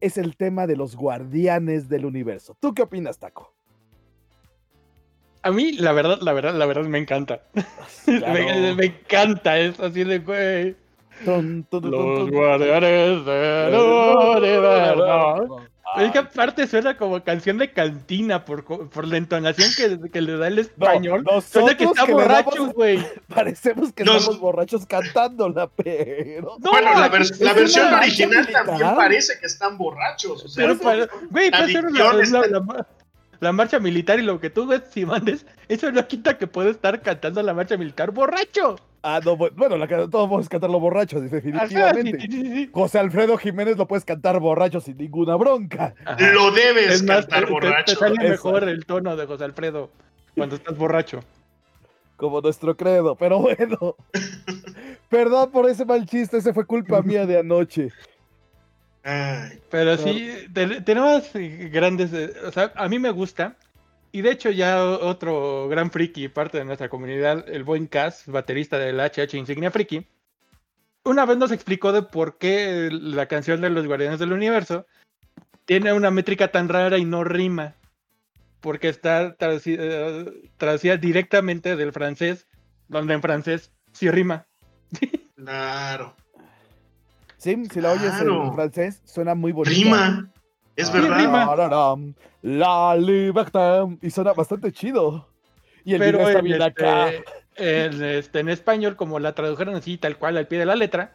es 0.00 0.18
el 0.18 0.36
tema 0.36 0.66
de 0.66 0.74
los 0.74 0.96
guardianes 0.96 1.88
del 1.88 2.04
universo. 2.04 2.56
¿Tú 2.58 2.74
qué 2.74 2.82
opinas, 2.82 3.20
Taco? 3.20 3.54
A 5.42 5.52
mí, 5.52 5.70
la 5.74 5.92
verdad, 5.92 6.18
la 6.20 6.32
verdad, 6.32 6.52
la 6.56 6.66
verdad 6.66 6.82
me 6.88 6.98
encanta. 6.98 7.42
Me, 8.08 8.18
Claro. 8.18 8.74
me 8.74 8.86
encanta, 8.86 9.56
es 9.56 9.78
así 9.78 10.02
de 10.02 10.18
güey. 10.18 10.74
Los 11.24 12.28
guardianes 12.28 13.24
del 13.24 13.74
universo. 13.76 15.62
Es 16.06 16.12
que 16.12 16.18
aparte 16.18 16.66
suena 16.66 16.96
como 16.96 17.22
canción 17.22 17.58
de 17.58 17.72
cantina 17.72 18.44
por, 18.44 18.64
co- 18.64 18.88
por 18.88 19.06
la 19.06 19.16
entonación 19.16 19.68
que, 19.76 20.10
que 20.10 20.20
le 20.20 20.36
da 20.36 20.48
el 20.48 20.58
español. 20.58 21.24
No, 21.30 21.40
suena 21.40 21.76
que 21.76 21.84
está 21.84 22.06
le 22.06 22.12
borracho, 22.12 22.66
güey. 22.72 23.04
Parecemos 23.34 23.92
que 23.92 24.04
Nos- 24.04 24.16
estamos 24.16 24.40
borrachos 24.40 24.86
cantándola, 24.86 25.68
pero. 25.68 26.56
No, 26.60 26.70
bueno, 26.70 26.94
la, 26.98 27.10
vers- 27.10 27.38
la 27.40 27.52
versión 27.52 27.88
una 27.88 27.98
original 27.98 28.40
militar. 28.42 28.66
también 28.66 28.94
parece 28.96 29.38
que 29.40 29.46
están 29.46 29.76
borrachos. 29.78 30.44
O 30.44 30.48
sea, 30.48 30.66
Pero 30.66 30.78
para- 30.78 31.08
güey, 31.30 31.50
puede 31.50 31.72
ser 31.72 31.84
la- 31.90 32.46
la 32.46 32.60
ma- 32.60 32.86
la 33.40 33.52
marcha 33.52 33.78
militar 33.78 34.18
y 34.18 34.22
lo 34.22 34.40
que 34.40 34.50
tú 34.50 34.66
ves, 34.66 34.82
si 34.92 35.06
mandes, 35.06 35.46
eso 35.68 35.92
no 35.92 36.06
quita 36.08 36.36
que 36.38 36.46
puede 36.48 36.70
estar 36.70 37.02
cantando 37.02 37.42
la 37.42 37.54
marcha 37.54 37.76
militar 37.76 38.10
borracho. 38.10 38.76
Ah, 39.10 39.20
no, 39.24 39.38
bu- 39.38 39.52
bueno, 39.54 39.78
la, 39.78 39.86
can- 39.88 40.10
todos 40.10 40.28
podemos 40.28 40.48
cantarlo 40.50 40.78
borrachos, 40.80 41.20
Ajá, 41.22 41.28
sí, 41.30 41.34
definitivamente. 41.36 42.20
sí, 42.20 42.26
sí, 42.30 42.42
sí. 42.54 42.70
José 42.72 42.98
Alfredo 42.98 43.38
Jiménez 43.38 43.78
lo 43.78 43.88
puedes 43.88 44.04
cantar 44.04 44.38
borracho 44.38 44.80
sin 44.80 44.98
ninguna 44.98 45.34
bronca. 45.36 45.94
Ajá. 46.04 46.30
lo 46.32 46.50
debes 46.50 46.96
Es 46.96 47.02
más, 47.04 47.26
te, 47.26 47.30
cantar 47.32 47.40
te- 47.40 47.46
te 47.46 47.52
borracho. 47.52 47.94
sale 47.96 48.14
Eso. 48.20 48.28
mejor 48.28 48.68
el 48.68 48.84
tono 48.84 49.16
de 49.16 49.24
José 49.26 49.44
Alfredo 49.44 49.90
cuando 50.36 50.56
estás 50.56 50.76
borracho. 50.76 51.20
Como 52.16 52.40
nuestro 52.42 52.76
credo, 52.76 53.14
pero 53.16 53.38
bueno. 53.38 53.96
Perdón 55.08 55.50
por 55.52 55.70
ese 55.70 55.84
mal 55.86 56.04
chiste, 56.04 56.36
ese 56.36 56.52
fue 56.52 56.66
culpa 56.66 57.00
mía 57.02 57.24
de 57.26 57.38
anoche. 57.38 57.90
Ay, 59.04 59.58
Pero 59.70 59.96
sí, 59.96 60.30
te- 60.52 60.82
tenemos 60.82 61.30
grandes. 61.72 62.12
eh, 62.12 62.30
O 62.46 62.52
sea, 62.52 62.72
a 62.74 62.88
mí 62.88 62.98
me 62.98 63.10
gusta. 63.10 63.56
Y 64.10 64.22
de 64.22 64.30
hecho, 64.32 64.50
ya 64.50 64.82
otro 64.84 65.68
gran 65.68 65.90
friki, 65.90 66.28
parte 66.28 66.58
de 66.58 66.64
nuestra 66.64 66.88
comunidad, 66.88 67.44
el 67.48 67.62
buen 67.64 67.86
Cas, 67.86 68.24
baterista 68.26 68.78
del 68.78 68.98
HH 69.00 69.36
Insignia 69.36 69.70
Friki, 69.70 70.06
una 71.04 71.26
vez 71.26 71.36
nos 71.36 71.52
explicó 71.52 71.92
de 71.92 72.02
por 72.02 72.38
qué 72.38 72.88
la 72.90 73.26
canción 73.26 73.60
de 73.60 73.70
los 73.70 73.86
Guardianes 73.86 74.18
del 74.18 74.32
Universo 74.32 74.86
tiene 75.66 75.92
una 75.92 76.10
métrica 76.10 76.50
tan 76.50 76.68
rara 76.68 76.96
y 76.98 77.04
no 77.04 77.22
rima. 77.24 77.74
Porque 78.60 78.88
está 78.88 79.36
traduci- 79.36 79.76
eh, 79.78 80.50
traducida 80.56 80.96
directamente 80.96 81.76
del 81.76 81.92
francés, 81.92 82.46
donde 82.88 83.14
en 83.14 83.22
francés 83.22 83.70
sí 83.92 84.10
rima. 84.10 84.46
claro. 85.36 86.16
Sí, 87.36 87.56
si 87.72 87.80
la 87.80 87.92
oyes 87.92 88.10
Claro. 88.10 88.46
en 88.46 88.54
francés, 88.54 89.00
suena 89.04 89.34
muy 89.34 89.52
bonito. 89.52 89.76
Rima. 89.78 90.30
Es 90.78 90.90
Ah, 90.90 90.92
verdad. 90.92 91.96
La 92.42 92.96
libertad. 92.96 93.86
Y 94.00 94.10
suena 94.10 94.32
bastante 94.32 94.70
chido. 94.72 95.28
Y 95.84 95.94
el 95.94 95.98
Pero 95.98 96.18
video 96.18 96.28
está 96.28 96.38
en, 96.38 96.44
bien 96.44 96.62
acá. 96.62 97.08
este, 97.10 97.24
en, 97.86 98.04
este, 98.04 98.40
en 98.40 98.48
español, 98.48 98.94
como 98.96 99.18
la 99.18 99.34
tradujeron 99.34 99.74
así, 99.74 99.98
tal 99.98 100.16
cual, 100.18 100.36
al 100.36 100.46
pie 100.46 100.60
de 100.60 100.66
la 100.66 100.76
letra, 100.76 101.12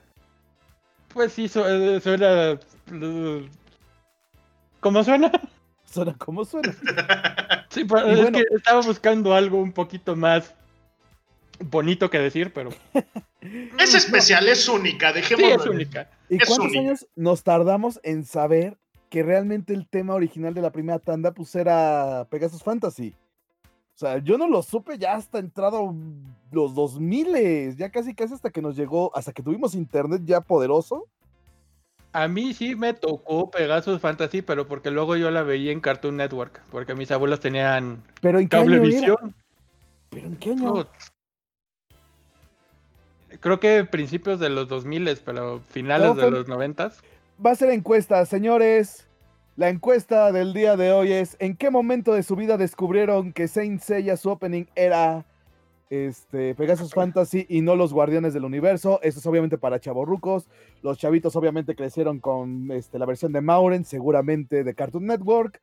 pues 1.14 1.32
sí, 1.32 1.46
eh, 1.46 2.00
suena... 2.04 2.60
eh, 2.92 3.50
¿Cómo 4.82 5.04
suena? 5.04 5.32
Suena 5.86 6.14
como 6.18 6.44
suena. 6.46 6.74
Sí, 7.70 7.86
pero 7.86 8.08
Y 8.08 8.12
es 8.14 8.22
bueno. 8.22 8.38
que 8.38 8.46
estaba 8.56 8.82
buscando 8.82 9.34
algo 9.34 9.58
un 9.60 9.72
poquito 9.72 10.16
más 10.16 10.54
bonito 11.60 12.10
que 12.12 12.20
decir, 12.20 12.52
pero 12.54 12.70
Es 13.80 13.94
especial, 13.96 14.48
es 14.48 14.68
única. 14.70 15.10
sí, 15.14 15.22
Dejémoslo. 15.22 15.56
es 15.56 15.66
única. 15.70 16.10
¿Y 16.30 16.36
Es 16.36 16.48
cuántos 16.50 16.68
única. 16.68 16.80
años 16.82 17.08
nos 17.16 17.44
tardamos 17.44 18.00
en 18.04 18.26
saber 18.26 18.78
que 19.14 19.22
realmente 19.22 19.76
el 19.76 19.88
tema 19.88 20.16
original 20.16 20.56
de 20.56 20.62
la 20.64 20.72
primera 20.72 20.98
tanda 20.98 21.36
pues 21.36 21.54
era 21.54 22.26
Pegasus 22.32 22.64
Fantasy? 22.64 23.14
O 23.94 23.98
sea, 24.00 24.18
yo 24.18 24.40
no 24.40 24.48
lo 24.48 24.64
supe 24.64 24.98
ya 24.98 25.14
hasta 25.14 25.38
entrado 25.38 25.94
los 26.52 26.74
2000, 26.74 27.78
ya 27.78 27.92
casi 27.92 28.16
casi 28.16 28.34
hasta 28.34 28.50
que 28.50 28.64
nos 28.64 28.76
llegó, 28.76 29.16
hasta 29.16 29.32
que 29.32 29.44
tuvimos 29.44 29.76
internet 29.76 30.24
ya 30.26 30.42
poderoso. 30.42 31.08
A 32.12 32.28
mí 32.28 32.56
sí 32.56 32.76
me 32.76 32.96
tocó 32.96 33.52
Pegasus 33.52 34.02
Fantasy, 34.02 34.42
pero 34.42 34.68
porque 34.68 34.90
luego 34.90 35.16
yo 35.16 35.30
la 35.30 35.44
veía 35.44 35.72
en 35.72 35.80
Cartoon 35.80 36.18
Network, 36.18 36.64
porque 36.72 36.96
mis 36.96 37.12
abuelos 37.12 37.40
tenían 37.40 38.02
¿Pero 38.20 38.40
en 38.40 38.48
cablevisión. 38.48 39.36
¿Pero 40.10 40.26
en 40.26 40.36
qué 40.38 40.52
año? 40.54 40.74
No. 40.74 40.88
Creo 43.40 43.60
que 43.60 43.86
principios 43.86 44.40
de 44.40 44.50
los 44.50 44.68
2000, 44.68 45.20
pero 45.24 45.60
finales 45.70 46.16
No, 46.16 46.16
de 46.16 46.32
los 46.32 46.48
90. 46.48 46.94
Va 47.46 47.52
a 47.52 47.56
ser 47.56 47.72
encuesta, 47.72 48.26
señores. 48.26 49.10
La 49.58 49.68
encuesta 49.68 50.32
del 50.32 50.54
día 50.54 50.78
de 50.78 50.94
hoy 50.94 51.12
es: 51.12 51.36
¿en 51.40 51.58
qué 51.58 51.70
momento 51.70 52.14
de 52.14 52.24
su 52.24 52.38
vida 52.38 52.56
descubrieron 52.56 53.34
que 53.34 53.50
Saint 53.50 53.82
Seiya 53.82 54.16
su 54.16 54.30
opening 54.30 54.66
era 54.76 55.26
este, 55.90 56.56
Pegasus 56.56 56.94
Fantasy 56.94 57.46
y 57.50 57.60
no 57.60 57.76
los 57.76 57.92
Guardianes 57.92 58.34
del 58.34 58.46
Universo? 58.46 59.02
Esto 59.04 59.20
es 59.20 59.26
obviamente 59.26 59.58
para 59.58 59.82
chavorrucos. 59.82 60.48
Los 60.84 60.98
chavitos 60.98 61.36
obviamente 61.36 61.76
crecieron 61.76 62.20
con 62.20 62.72
este, 62.72 62.98
la 62.98 63.06
versión 63.06 63.34
de 63.34 63.42
Mauren, 63.42 63.84
seguramente 63.84 64.64
de 64.64 64.74
Cartoon 64.74 65.06
Network. 65.06 65.60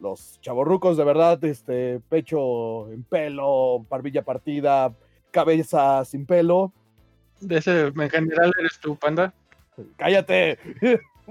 Los 0.00 0.40
chavorrucos 0.40 0.96
de 0.96 1.04
verdad, 1.04 1.44
este, 1.44 2.00
pecho 2.08 2.90
en 2.90 3.02
pelo, 3.02 3.84
barbilla 3.90 4.22
partida, 4.22 4.94
cabeza 5.30 6.02
sin 6.06 6.24
pelo. 6.24 6.72
De 7.40 7.58
ese, 7.58 7.88
en 7.88 8.10
general, 8.10 8.52
eres 8.58 8.80
tú, 8.80 8.96
Panda. 8.96 9.34
¡Cállate! 9.96 10.58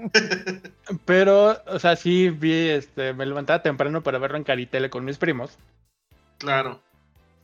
Pero, 1.04 1.56
o 1.66 1.78
sea, 1.78 1.96
sí 1.96 2.30
vi, 2.30 2.68
este, 2.68 3.12
me 3.12 3.26
levantaba 3.26 3.62
temprano 3.62 4.02
para 4.02 4.18
verlo 4.18 4.36
en 4.36 4.44
Caritele 4.44 4.90
con 4.90 5.04
mis 5.04 5.18
primos. 5.18 5.58
Claro. 6.38 6.80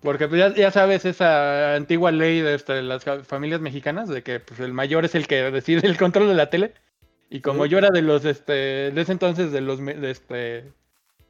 Porque 0.02 0.28
pues, 0.28 0.38
ya, 0.38 0.54
ya 0.54 0.70
sabes 0.70 1.04
esa 1.04 1.74
antigua 1.74 2.12
ley 2.12 2.40
de 2.40 2.54
este, 2.54 2.82
las 2.82 3.04
fa- 3.04 3.24
familias 3.24 3.60
mexicanas, 3.60 4.08
de 4.08 4.22
que 4.22 4.40
pues, 4.40 4.60
el 4.60 4.72
mayor 4.72 5.04
es 5.04 5.14
el 5.14 5.26
que 5.26 5.50
decide 5.50 5.86
el 5.86 5.96
control 5.96 6.28
de 6.28 6.34
la 6.34 6.50
tele. 6.50 6.74
Y 7.28 7.40
como 7.40 7.64
Sí. 7.64 7.70
yo 7.70 7.78
era 7.78 7.90
de 7.90 8.02
los, 8.02 8.24
este, 8.24 8.52
de 8.92 9.00
ese 9.00 9.12
entonces, 9.12 9.50
de 9.50 9.60
los, 9.60 9.84
de, 9.84 10.10
este, 10.10 10.72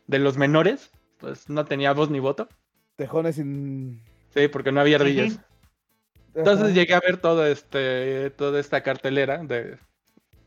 de 0.06 0.18
los 0.18 0.36
menores, 0.36 0.90
pues 1.18 1.48
no 1.48 1.64
tenía 1.64 1.92
voz 1.92 2.10
ni 2.10 2.20
voto. 2.20 2.48
Tejones 2.96 3.36
sin. 3.36 4.02
Sí, 4.34 4.48
porque 4.48 4.72
no 4.72 4.80
había 4.80 4.96
ardillas. 4.96 5.38
Entonces 6.34 6.66
Ajá. 6.66 6.74
llegué 6.74 6.92
a 6.94 7.00
ver 7.00 7.16
todo 7.16 7.46
este, 7.46 8.28
toda 8.30 8.60
esta 8.60 8.82
cartelera 8.82 9.38
de, 9.38 9.78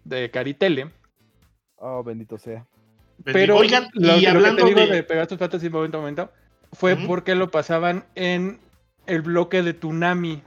de 0.09 0.29
Caritele. 0.31 0.91
Oh, 1.77 2.03
bendito 2.03 2.37
sea. 2.37 2.65
Pero 3.23 3.57
Oigan, 3.57 3.87
lo, 3.93 4.17
y 4.17 4.19
que- 4.21 4.25
lo 4.25 4.31
que 4.31 4.37
hablando 4.37 4.63
te 4.63 4.69
digo 4.69 4.79
de... 4.81 4.87
de 4.87 5.03
Pegasus 5.03 5.37
Fantasy 5.37 5.69
momento 5.69 5.97
a 5.97 6.01
momento 6.01 6.31
fue 6.73 6.93
Ujú. 6.93 7.07
porque 7.07 7.35
lo 7.35 7.51
pasaban 7.51 8.05
en 8.15 8.59
el 9.07 9.21
bloque 9.21 9.61
de 9.63 9.73
Tunami. 9.73 10.41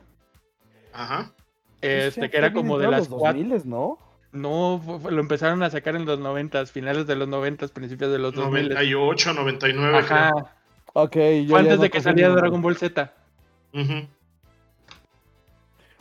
Ajá. 0.92 1.32
Pues 1.80 2.16
Este, 2.16 2.30
que 2.30 2.36
era 2.36 2.52
como 2.52 2.78
de 2.78 2.88
las 2.90 3.08
cuatro. 3.08 3.40
2000, 3.42 3.68
¿no? 3.68 3.98
No, 4.32 4.80
fue- 5.00 5.12
lo 5.12 5.20
empezaron 5.20 5.62
a 5.62 5.70
sacar 5.70 5.96
en 5.96 6.06
los 6.06 6.18
noventas, 6.18 6.70
finales 6.72 7.06
de 7.06 7.16
los 7.16 7.28
noventas, 7.28 7.70
principios 7.70 8.10
de 8.12 8.18
los 8.18 8.34
2000. 8.34 8.68
98, 8.70 9.34
99, 9.34 9.98
Ajá, 9.98 10.32
Ok, 10.94 11.14
yo 11.16 11.20
fue 11.20 11.44
ya 11.46 11.58
antes 11.58 11.76
no 11.76 11.82
de 11.82 11.90
que 11.90 12.00
saliera. 12.00 12.34
Dragon 12.34 12.60
Ball 12.62 12.76
Z. 12.76 13.12
creo. 13.72 13.84
Ujú. 13.84 14.06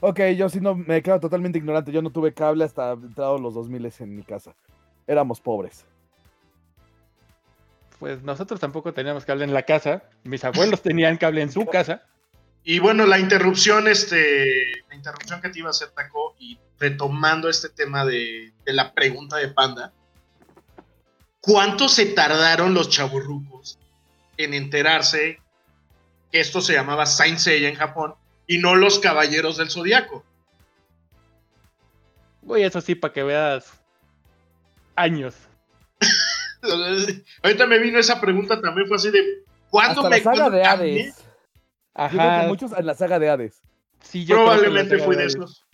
Ok, 0.03 0.19
yo 0.35 0.49
sí 0.49 0.59
no 0.59 0.75
me 0.75 1.03
quedo 1.03 1.19
totalmente 1.19 1.59
ignorante. 1.59 1.91
Yo 1.91 2.01
no 2.01 2.09
tuve 2.09 2.33
cable 2.33 2.63
hasta 2.63 2.93
entrados 2.93 3.39
los 3.39 3.53
2000 3.53 3.93
en 3.99 4.15
mi 4.15 4.23
casa. 4.23 4.55
Éramos 5.05 5.39
pobres. 5.39 5.85
Pues 7.99 8.23
nosotros 8.23 8.59
tampoco 8.59 8.93
teníamos 8.93 9.25
cable 9.25 9.43
en 9.43 9.53
la 9.53 9.61
casa. 9.61 10.03
Mis 10.23 10.43
abuelos 10.43 10.81
tenían 10.83 11.17
cable 11.17 11.43
en 11.43 11.51
su 11.51 11.67
casa. 11.67 12.01
Y 12.63 12.79
bueno, 12.79 13.05
la 13.05 13.19
interrupción, 13.19 13.87
este, 13.87 14.83
la 14.89 14.95
interrupción 14.95 15.39
que 15.39 15.49
te 15.49 15.59
iba 15.59 15.67
a 15.67 15.71
hacer, 15.71 15.89
Taco, 15.89 16.35
y 16.39 16.57
retomando 16.79 17.47
este 17.47 17.69
tema 17.69 18.03
de, 18.03 18.53
de 18.65 18.73
la 18.73 18.93
pregunta 18.93 19.37
de 19.37 19.49
Panda, 19.49 19.93
¿cuánto 21.41 21.87
se 21.87 22.07
tardaron 22.07 22.73
los 22.73 22.89
chaburrucos 22.89 23.77
en 24.37 24.55
enterarse 24.55 25.39
que 26.31 26.39
esto 26.39 26.59
se 26.59 26.73
llamaba 26.73 27.05
Saint 27.05 27.37
Seiya 27.37 27.69
en 27.69 27.75
Japón 27.75 28.15
y 28.51 28.57
no 28.57 28.75
los 28.75 28.99
Caballeros 28.99 29.55
del 29.55 29.69
Zodiaco? 29.69 30.25
Uy, 32.41 32.63
eso 32.63 32.81
sí, 32.81 32.95
para 32.95 33.13
que 33.13 33.23
veas 33.23 33.81
años. 34.93 35.35
Ahorita 37.43 37.65
me 37.65 37.79
vino 37.79 37.97
esa 37.97 38.19
pregunta 38.19 38.59
también, 38.59 38.87
fue 38.89 38.97
así 38.97 39.09
de, 39.09 39.45
¿cuándo 39.69 40.01
Hasta 40.01 40.09
me 40.09 40.17
la 40.17 40.23
saga 40.23 40.49
de? 40.49 40.63
Hades. 40.65 41.17
Yo 41.17 41.23
creo 41.93 42.09
que 42.09 42.19
Ajá, 42.19 42.47
muchos 42.47 42.73
en 42.77 42.85
la 42.85 42.93
saga 42.93 43.19
de 43.19 43.29
Hades. 43.29 43.61
sí, 44.01 44.25
yo 44.25 44.35
Probablemente 44.35 44.99
fue 44.99 45.15
de 45.15 45.27
esos. 45.27 45.65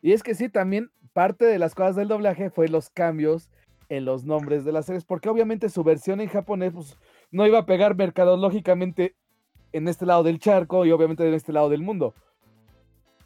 Y 0.00 0.12
es 0.12 0.22
que 0.22 0.36
sí, 0.36 0.48
también 0.48 0.92
parte 1.12 1.44
de 1.44 1.58
las 1.58 1.74
cosas 1.74 1.96
del 1.96 2.06
doblaje 2.06 2.50
fue 2.50 2.68
los 2.68 2.88
cambios 2.90 3.50
en 3.88 4.04
los 4.04 4.24
nombres 4.24 4.64
de 4.64 4.70
las 4.70 4.86
series, 4.86 5.04
porque 5.04 5.28
obviamente 5.28 5.68
su 5.68 5.82
versión 5.82 6.20
en 6.20 6.28
japonés 6.28 6.72
pues, 6.72 6.96
no 7.32 7.48
iba 7.48 7.58
a 7.58 7.66
pegar 7.66 7.96
mercadológicamente 7.96 9.16
en 9.72 9.88
este 9.88 10.06
lado 10.06 10.22
del 10.22 10.38
charco 10.38 10.84
y 10.86 10.90
obviamente 10.92 11.26
en 11.26 11.34
este 11.34 11.52
lado 11.52 11.68
del 11.68 11.82
mundo. 11.82 12.14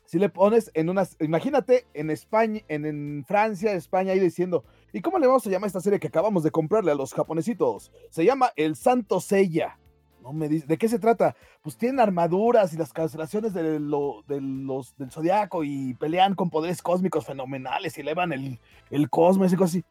Si 0.05 0.18
le 0.18 0.28
pones 0.28 0.70
en 0.74 0.90
unas, 0.90 1.16
imagínate 1.20 1.86
en 1.95 2.11
España, 2.11 2.61
en, 2.68 2.84
en 2.84 3.24
Francia, 3.26 3.72
España, 3.72 4.12
ahí 4.12 4.20
diciendo, 4.20 4.62
¿y 4.92 5.01
cómo 5.01 5.18
le 5.18 5.26
vamos 5.26 5.47
a 5.47 5.51
llamar 5.51 5.64
a 5.64 5.68
esta 5.68 5.80
serie 5.80 5.99
que 5.99 6.09
acabamos 6.09 6.42
de 6.42 6.51
comprarle 6.51 6.92
a 6.92 6.95
los 6.95 7.14
japonesitos? 7.14 7.90
Se 8.11 8.24
llama 8.24 8.51
El 8.55 8.76
Santo 8.76 9.20
Seiya. 9.20 9.78
No 10.22 10.32
me 10.32 10.49
dice, 10.49 10.66
¿de 10.66 10.78
qué 10.78 10.88
se 10.88 10.99
trata? 10.99 11.34
Pues 11.62 11.76
tienen 11.76 12.01
armaduras 12.01 12.72
y 12.72 12.76
las 12.76 12.92
cancelaciones 12.92 13.53
de 13.55 13.78
lo- 13.80 14.22
de 14.28 14.40
los, 14.40 14.97
del 14.97 15.11
zodiaco 15.11 15.64
y 15.64 15.95
pelean 15.95 16.34
con 16.34 16.49
poderes 16.51 16.80
cósmicos 16.80 17.26
fenomenales 17.26 17.97
y 17.99 18.03
elevan 18.03 18.32
el, 18.32 18.59
el 18.90 19.11
cosmos 19.11 19.53
y 19.53 19.57
cosas 19.57 19.76
así. 19.76 19.84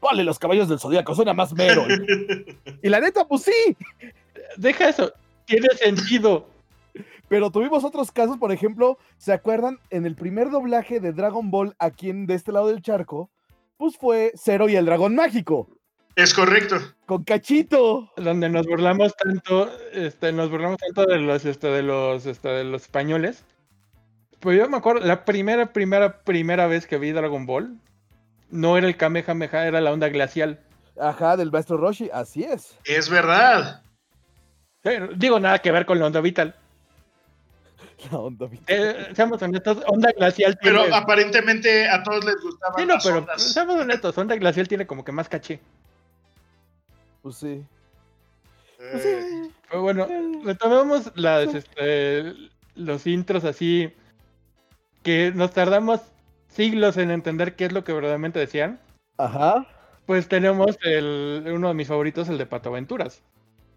Ponle 0.00 0.24
los 0.24 0.38
caballos 0.38 0.68
del 0.68 0.78
zodiaco, 0.78 1.14
suena 1.14 1.34
más 1.34 1.52
mero. 1.54 1.84
y 2.82 2.88
la 2.88 3.00
neta, 3.00 3.26
pues 3.28 3.42
sí, 3.42 3.76
Deja 4.56 4.88
eso, 4.88 5.12
tiene 5.48 5.68
sentido. 5.74 6.48
pero 7.28 7.50
tuvimos 7.50 7.84
otros 7.84 8.12
casos, 8.12 8.38
por 8.38 8.52
ejemplo, 8.52 8.98
¿se 9.16 9.32
acuerdan? 9.32 9.78
En 9.90 10.06
el 10.06 10.14
primer 10.14 10.50
doblaje 10.50 11.00
de 11.00 11.12
Dragon 11.12 11.50
Ball 11.50 11.74
aquí 11.78 12.10
en, 12.10 12.26
de 12.26 12.34
este 12.34 12.52
lado 12.52 12.68
del 12.68 12.82
charco, 12.82 13.30
pues 13.76 13.96
fue 13.96 14.32
Zero 14.36 14.68
y 14.68 14.76
el 14.76 14.86
dragón 14.86 15.14
mágico, 15.14 15.68
Es 16.16 16.32
correcto. 16.34 16.76
con 17.06 17.24
Cachito. 17.24 18.10
donde 18.16 18.48
nos 18.48 18.66
burlamos 18.66 19.14
tanto, 19.16 19.70
este, 19.92 20.32
nos 20.32 20.50
burlamos 20.50 20.78
tanto 20.78 21.04
de 21.06 21.18
los, 21.18 21.44
este, 21.44 21.68
de 21.68 21.82
los, 21.82 22.26
este, 22.26 22.48
de 22.48 22.64
los 22.64 22.82
españoles. 22.82 23.44
Pues 24.40 24.56
yo 24.56 24.68
me 24.68 24.76
acuerdo, 24.76 25.04
la 25.04 25.24
primera, 25.24 25.72
primera, 25.72 26.22
primera 26.22 26.66
vez 26.66 26.86
que 26.86 26.96
vi 26.98 27.10
Dragon 27.12 27.44
Ball, 27.44 27.76
no 28.50 28.76
era 28.78 28.86
el 28.86 28.96
Kamehameha, 28.96 29.66
era 29.66 29.80
la 29.80 29.92
onda 29.92 30.08
glacial. 30.08 30.60
Ajá, 31.00 31.36
del 31.36 31.52
maestro 31.52 31.76
Roshi, 31.76 32.08
así 32.12 32.42
es. 32.44 32.76
Es 32.84 33.08
verdad. 33.10 33.82
Pero, 34.88 35.08
digo, 35.14 35.38
nada 35.40 35.58
que 35.58 35.70
ver 35.72 35.84
con 35.86 35.98
la 35.98 36.06
onda 36.06 36.20
vital. 36.20 36.54
La 38.10 38.18
onda, 38.18 38.48
Eh, 38.68 39.08
seamos 39.14 39.42
honestos, 39.42 39.78
onda 39.86 40.10
glacial 40.12 40.56
tiene... 40.58 40.78
Pero 40.82 40.94
aparentemente 40.94 41.88
a 41.88 42.02
todos 42.02 42.24
les 42.24 42.40
gustaban 42.40 42.78
Sí, 42.80 42.86
no, 42.86 42.94
las 42.94 43.04
pero 43.04 43.18
ondas. 43.18 43.42
seamos 43.42 43.76
honestos, 43.80 44.16
onda 44.18 44.36
glacial 44.36 44.68
tiene 44.68 44.86
como 44.86 45.04
que 45.04 45.10
más 45.12 45.28
caché. 45.28 45.58
Pues 47.22 47.36
sí. 47.36 47.64
Eh, 48.78 48.88
Pues 48.92 49.02
sí. 49.02 49.50
Pero 49.68 49.82
bueno, 49.82 50.06
Eh. 50.08 50.40
retomemos 50.44 51.10
las, 51.16 51.52
este, 51.54 52.34
los 52.76 53.06
intros 53.06 53.44
así 53.44 53.92
que 55.02 55.32
nos 55.34 55.50
tardamos 55.52 56.00
siglos 56.48 56.96
en 56.96 57.10
entender 57.10 57.56
qué 57.56 57.64
es 57.66 57.72
lo 57.72 57.82
que 57.84 57.92
verdaderamente 57.92 58.38
decían. 58.38 58.78
Ajá. 59.16 59.66
Pues 60.06 60.28
tenemos 60.28 60.78
el, 60.82 61.44
uno 61.52 61.68
de 61.68 61.74
mis 61.74 61.88
favoritos, 61.88 62.28
el 62.28 62.38
de 62.38 62.46
Pato 62.46 62.68
Aventuras. 62.70 63.22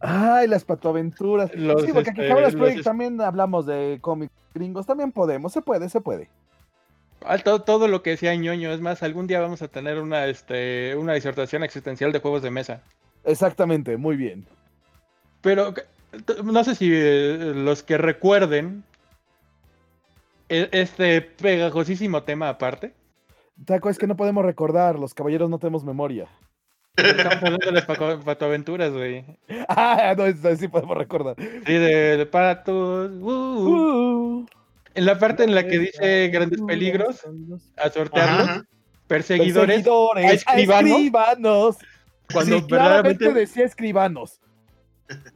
Ay, 0.01 0.47
las 0.47 0.63
patoaventuras. 0.65 1.53
Los, 1.55 1.83
sí, 1.83 1.91
porque 1.93 2.09
aquí 2.09 2.21
este, 2.21 2.41
los 2.41 2.55
Project 2.55 2.79
es- 2.79 2.83
también 2.85 3.21
hablamos 3.21 3.65
de 3.65 3.99
cómics 4.01 4.33
gringos. 4.53 4.85
También 4.85 5.11
podemos, 5.11 5.53
se 5.53 5.61
puede, 5.61 5.89
se 5.89 6.01
puede. 6.01 6.29
Ah, 7.23 7.37
todo, 7.37 7.61
todo 7.61 7.87
lo 7.87 8.01
que 8.01 8.11
decía 8.11 8.33
ñoño. 8.35 8.71
Es 8.71 8.81
más, 8.81 9.03
algún 9.03 9.27
día 9.27 9.39
vamos 9.39 9.61
a 9.61 9.67
tener 9.67 9.99
una, 9.99 10.25
este, 10.25 10.95
una 10.95 11.13
disertación 11.13 11.63
existencial 11.63 12.11
de 12.11 12.19
juegos 12.19 12.41
de 12.41 12.49
mesa. 12.49 12.81
Exactamente, 13.23 13.95
muy 13.97 14.15
bien. 14.15 14.45
Pero 15.41 15.73
no 16.43 16.63
sé 16.63 16.73
si 16.75 16.89
eh, 16.91 17.53
los 17.55 17.83
que 17.83 17.97
recuerden 17.99 18.83
e- 20.49 20.69
este 20.71 21.21
pegajosísimo 21.21 22.23
tema 22.23 22.49
aparte. 22.49 22.93
Taco, 23.65 23.89
es 23.91 23.99
que 23.99 24.07
no 24.07 24.15
podemos 24.17 24.43
recordar, 24.43 24.97
los 24.97 25.13
caballeros 25.13 25.49
no 25.49 25.59
tenemos 25.59 25.83
memoria. 25.83 26.27
Estamos 26.97 27.43
hablando 27.43 27.65
de 27.65 27.71
las 27.71 27.85
patoaventuras, 27.85 28.91
güey. 28.91 29.25
Ah, 29.69 30.13
no, 30.17 30.25
eso 30.25 30.55
sí 30.55 30.67
podemos 30.67 30.97
recordar. 30.97 31.35
Sí, 31.37 31.73
de, 31.73 32.17
de 32.17 32.25
patos. 32.25 33.11
uh, 33.11 33.25
uh. 33.25 34.39
Uh, 34.41 34.45
En 34.93 35.05
la 35.05 35.17
parte 35.17 35.43
en 35.43 35.55
la 35.55 35.65
que 35.65 35.79
dice 35.79 36.27
grandes 36.29 36.61
peligros, 36.61 37.21
a 37.77 37.89
sortearlos, 37.89 38.47
ajá. 38.49 38.63
perseguidores, 39.07 39.83
Perseguidores, 39.83 40.25
a 40.25 40.29
a 40.29 40.33
escribanos. 40.33 40.91
escribanos. 40.91 41.77
cuando 42.33 42.59
Sí, 42.59 42.65
verdaderamente 42.69 43.33
decía 43.33 43.65
escribanos. 43.65 44.41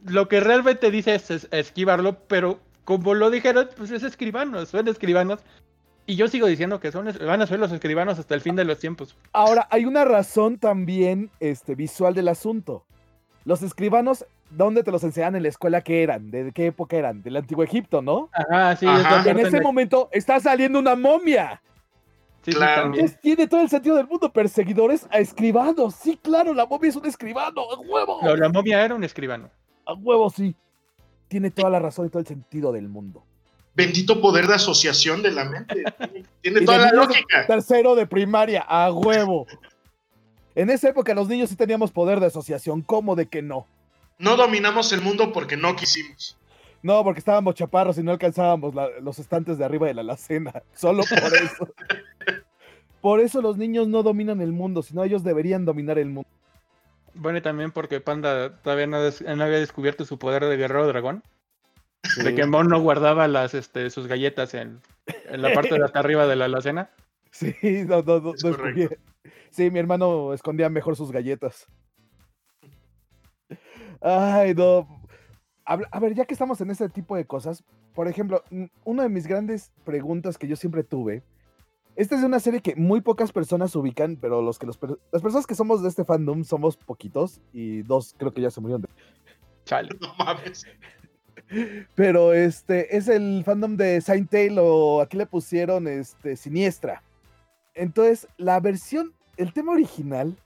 lo 0.04 0.28
que 0.28 0.40
realmente 0.40 0.90
dice 0.90 1.14
es, 1.14 1.30
es 1.30 1.48
esquivarlo, 1.52 2.18
pero 2.28 2.60
como 2.84 3.14
lo 3.14 3.30
dijeron, 3.30 3.68
pues 3.76 3.90
es 3.90 4.02
escribanos, 4.02 4.68
son 4.68 4.88
escribanos. 4.88 5.40
Y 6.06 6.14
yo 6.14 6.28
sigo 6.28 6.46
diciendo 6.46 6.78
que 6.78 6.92
son, 6.92 7.06
van 7.26 7.42
a 7.42 7.46
ser 7.46 7.58
los 7.58 7.72
escribanos 7.72 8.18
hasta 8.18 8.34
el 8.34 8.40
fin 8.40 8.54
de 8.54 8.64
los 8.64 8.78
tiempos. 8.78 9.16
Ahora, 9.32 9.66
hay 9.70 9.84
una 9.86 10.04
razón 10.04 10.58
también 10.58 11.30
este, 11.40 11.74
visual 11.74 12.14
del 12.14 12.28
asunto. 12.28 12.84
Los 13.44 13.62
escribanos, 13.62 14.24
¿dónde 14.50 14.84
te 14.84 14.92
los 14.92 15.02
enseñan 15.02 15.34
en 15.34 15.42
la 15.42 15.48
escuela 15.48 15.80
que 15.80 16.04
eran? 16.04 16.30
¿De 16.30 16.52
qué 16.52 16.66
época 16.66 16.96
eran? 16.96 17.22
Del 17.22 17.36
Antiguo 17.36 17.64
Egipto, 17.64 18.02
¿no? 18.02 18.28
Ajá, 18.32 18.76
sí. 18.76 18.86
Ajá. 18.86 19.20
es 19.20 19.26
En 19.26 19.38
ese 19.40 19.60
momento 19.60 20.08
está 20.12 20.38
saliendo 20.38 20.78
una 20.78 20.94
momia. 20.94 21.60
sí, 22.42 22.52
Claro. 22.52 22.92
tiene 23.20 23.48
todo 23.48 23.62
el 23.62 23.68
sentido 23.68 23.96
del 23.96 24.06
mundo. 24.06 24.32
Perseguidores 24.32 25.08
a 25.10 25.18
escribanos. 25.18 25.96
Sí, 25.96 26.16
claro, 26.22 26.54
la 26.54 26.66
momia 26.66 26.88
es 26.90 26.96
un 26.96 27.06
escribano. 27.06 27.62
¡A 27.62 27.80
huevo! 27.80 28.20
No, 28.22 28.36
la 28.36 28.48
momia 28.48 28.84
era 28.84 28.94
un 28.94 29.02
escribano. 29.02 29.50
A 29.84 29.94
huevo, 29.94 30.30
sí. 30.30 30.54
Tiene 31.26 31.50
toda 31.50 31.70
la 31.70 31.80
razón 31.80 32.06
y 32.06 32.10
todo 32.10 32.20
el 32.20 32.26
sentido 32.26 32.70
del 32.70 32.88
mundo. 32.88 33.24
Bendito 33.76 34.20
poder 34.22 34.46
de 34.46 34.54
asociación 34.54 35.22
de 35.22 35.30
la 35.32 35.44
mente. 35.44 35.84
Tiene 36.40 36.62
toda 36.62 36.78
la 36.78 36.92
lógica. 36.92 37.46
Tercero 37.46 37.94
de 37.94 38.06
primaria, 38.06 38.62
a 38.66 38.90
huevo. 38.90 39.46
En 40.54 40.70
esa 40.70 40.88
época 40.88 41.14
los 41.14 41.28
niños 41.28 41.50
sí 41.50 41.56
teníamos 41.56 41.92
poder 41.92 42.18
de 42.18 42.26
asociación. 42.26 42.80
¿Cómo 42.80 43.14
de 43.14 43.26
que 43.26 43.42
no? 43.42 43.66
No 44.18 44.36
dominamos 44.36 44.92
el 44.94 45.02
mundo 45.02 45.30
porque 45.32 45.58
no 45.58 45.76
quisimos. 45.76 46.38
No, 46.82 47.04
porque 47.04 47.18
estábamos 47.18 47.54
chaparros 47.54 47.98
y 47.98 48.02
no 48.02 48.12
alcanzábamos 48.12 48.74
la- 48.74 48.88
los 49.02 49.18
estantes 49.18 49.58
de 49.58 49.64
arriba 49.66 49.86
de 49.88 49.94
la 49.94 50.00
alacena. 50.00 50.62
Solo 50.74 51.02
por 51.04 51.34
eso. 51.34 51.68
por 53.02 53.20
eso 53.20 53.42
los 53.42 53.58
niños 53.58 53.88
no 53.88 54.02
dominan 54.02 54.40
el 54.40 54.52
mundo, 54.52 54.82
sino 54.82 55.04
ellos 55.04 55.22
deberían 55.22 55.66
dominar 55.66 55.98
el 55.98 56.08
mundo. 56.08 56.28
Bueno, 57.12 57.38
y 57.38 57.42
también 57.42 57.72
porque 57.72 58.00
Panda 58.00 58.56
todavía 58.62 58.86
no, 58.86 59.02
des- 59.02 59.20
no 59.22 59.44
había 59.44 59.58
descubierto 59.58 60.04
su 60.06 60.18
poder 60.18 60.44
de 60.46 60.56
guerrero 60.56 60.86
dragón. 60.86 61.22
De 62.22 62.34
que 62.34 62.46
Mon 62.46 62.68
no 62.68 62.80
guardaba 62.80 63.28
las, 63.28 63.54
este, 63.54 63.90
sus 63.90 64.06
galletas 64.06 64.54
en, 64.54 64.80
en 65.28 65.42
la 65.42 65.52
parte 65.52 65.74
de 65.78 65.84
hasta 65.84 65.98
arriba 66.00 66.26
de 66.26 66.36
la 66.36 66.46
alacena. 66.46 66.90
Sí, 67.30 67.54
no, 67.86 68.02
no, 68.02 68.20
no, 68.20 68.34
Es 68.34 68.44
no. 68.44 68.56
Sí, 69.50 69.70
mi 69.70 69.78
hermano 69.78 70.32
escondía 70.32 70.68
mejor 70.68 70.96
sus 70.96 71.10
galletas. 71.12 71.66
Ay, 74.00 74.54
no. 74.54 74.86
Habla- 75.64 75.88
A 75.90 76.00
ver, 76.00 76.14
ya 76.14 76.24
que 76.24 76.34
estamos 76.34 76.60
en 76.60 76.70
ese 76.70 76.88
tipo 76.88 77.16
de 77.16 77.26
cosas, 77.26 77.64
por 77.94 78.08
ejemplo, 78.08 78.42
una 78.84 79.02
de 79.04 79.08
mis 79.08 79.26
grandes 79.26 79.72
preguntas 79.84 80.38
que 80.38 80.46
yo 80.46 80.56
siempre 80.56 80.84
tuve, 80.84 81.22
esta 81.96 82.14
es 82.14 82.20
de 82.20 82.26
una 82.26 82.40
serie 82.40 82.60
que 82.60 82.76
muy 82.76 83.00
pocas 83.00 83.32
personas 83.32 83.74
ubican, 83.74 84.16
pero 84.20 84.42
los 84.42 84.58
que 84.58 84.66
los 84.66 84.78
las 85.10 85.22
personas 85.22 85.46
que 85.46 85.54
somos 85.54 85.82
de 85.82 85.88
este 85.88 86.04
fandom 86.04 86.44
somos 86.44 86.76
poquitos 86.76 87.40
y 87.52 87.82
dos 87.82 88.14
creo 88.18 88.32
que 88.32 88.42
ya 88.42 88.50
se 88.50 88.60
murieron. 88.60 88.82
de- 88.82 88.88
Chale. 89.64 89.88
No 90.00 90.14
mames. 90.18 90.64
Pero 91.94 92.32
este 92.32 92.96
es 92.96 93.08
el 93.08 93.42
fandom 93.44 93.76
de 93.76 94.00
Saint 94.00 94.30
Tail 94.30 94.58
o 94.58 95.00
aquí 95.00 95.16
le 95.16 95.26
pusieron 95.26 95.86
este 95.86 96.36
Siniestra. 96.36 97.02
Entonces, 97.74 98.26
la 98.36 98.58
versión, 98.60 99.12
el 99.36 99.52
tema 99.52 99.72
original, 99.72 100.36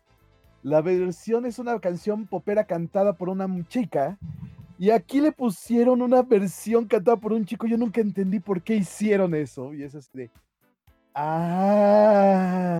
la 0.62 0.82
versión 0.82 1.46
es 1.46 1.58
una 1.58 1.78
canción 1.80 2.26
popera 2.26 2.64
cantada 2.64 3.14
por 3.14 3.28
una 3.28 3.48
chica 3.68 4.18
y 4.78 4.90
aquí 4.90 5.20
le 5.20 5.32
pusieron 5.32 6.02
una 6.02 6.22
versión 6.22 6.86
cantada 6.86 7.16
por 7.16 7.32
un 7.32 7.44
chico. 7.44 7.66
Yo 7.66 7.78
nunca 7.78 8.00
entendí 8.00 8.40
por 8.40 8.62
qué 8.62 8.76
hicieron 8.76 9.34
eso 9.34 9.72
y 9.72 9.82
es 9.84 9.92
de 10.12 10.30
ah. 11.14 12.78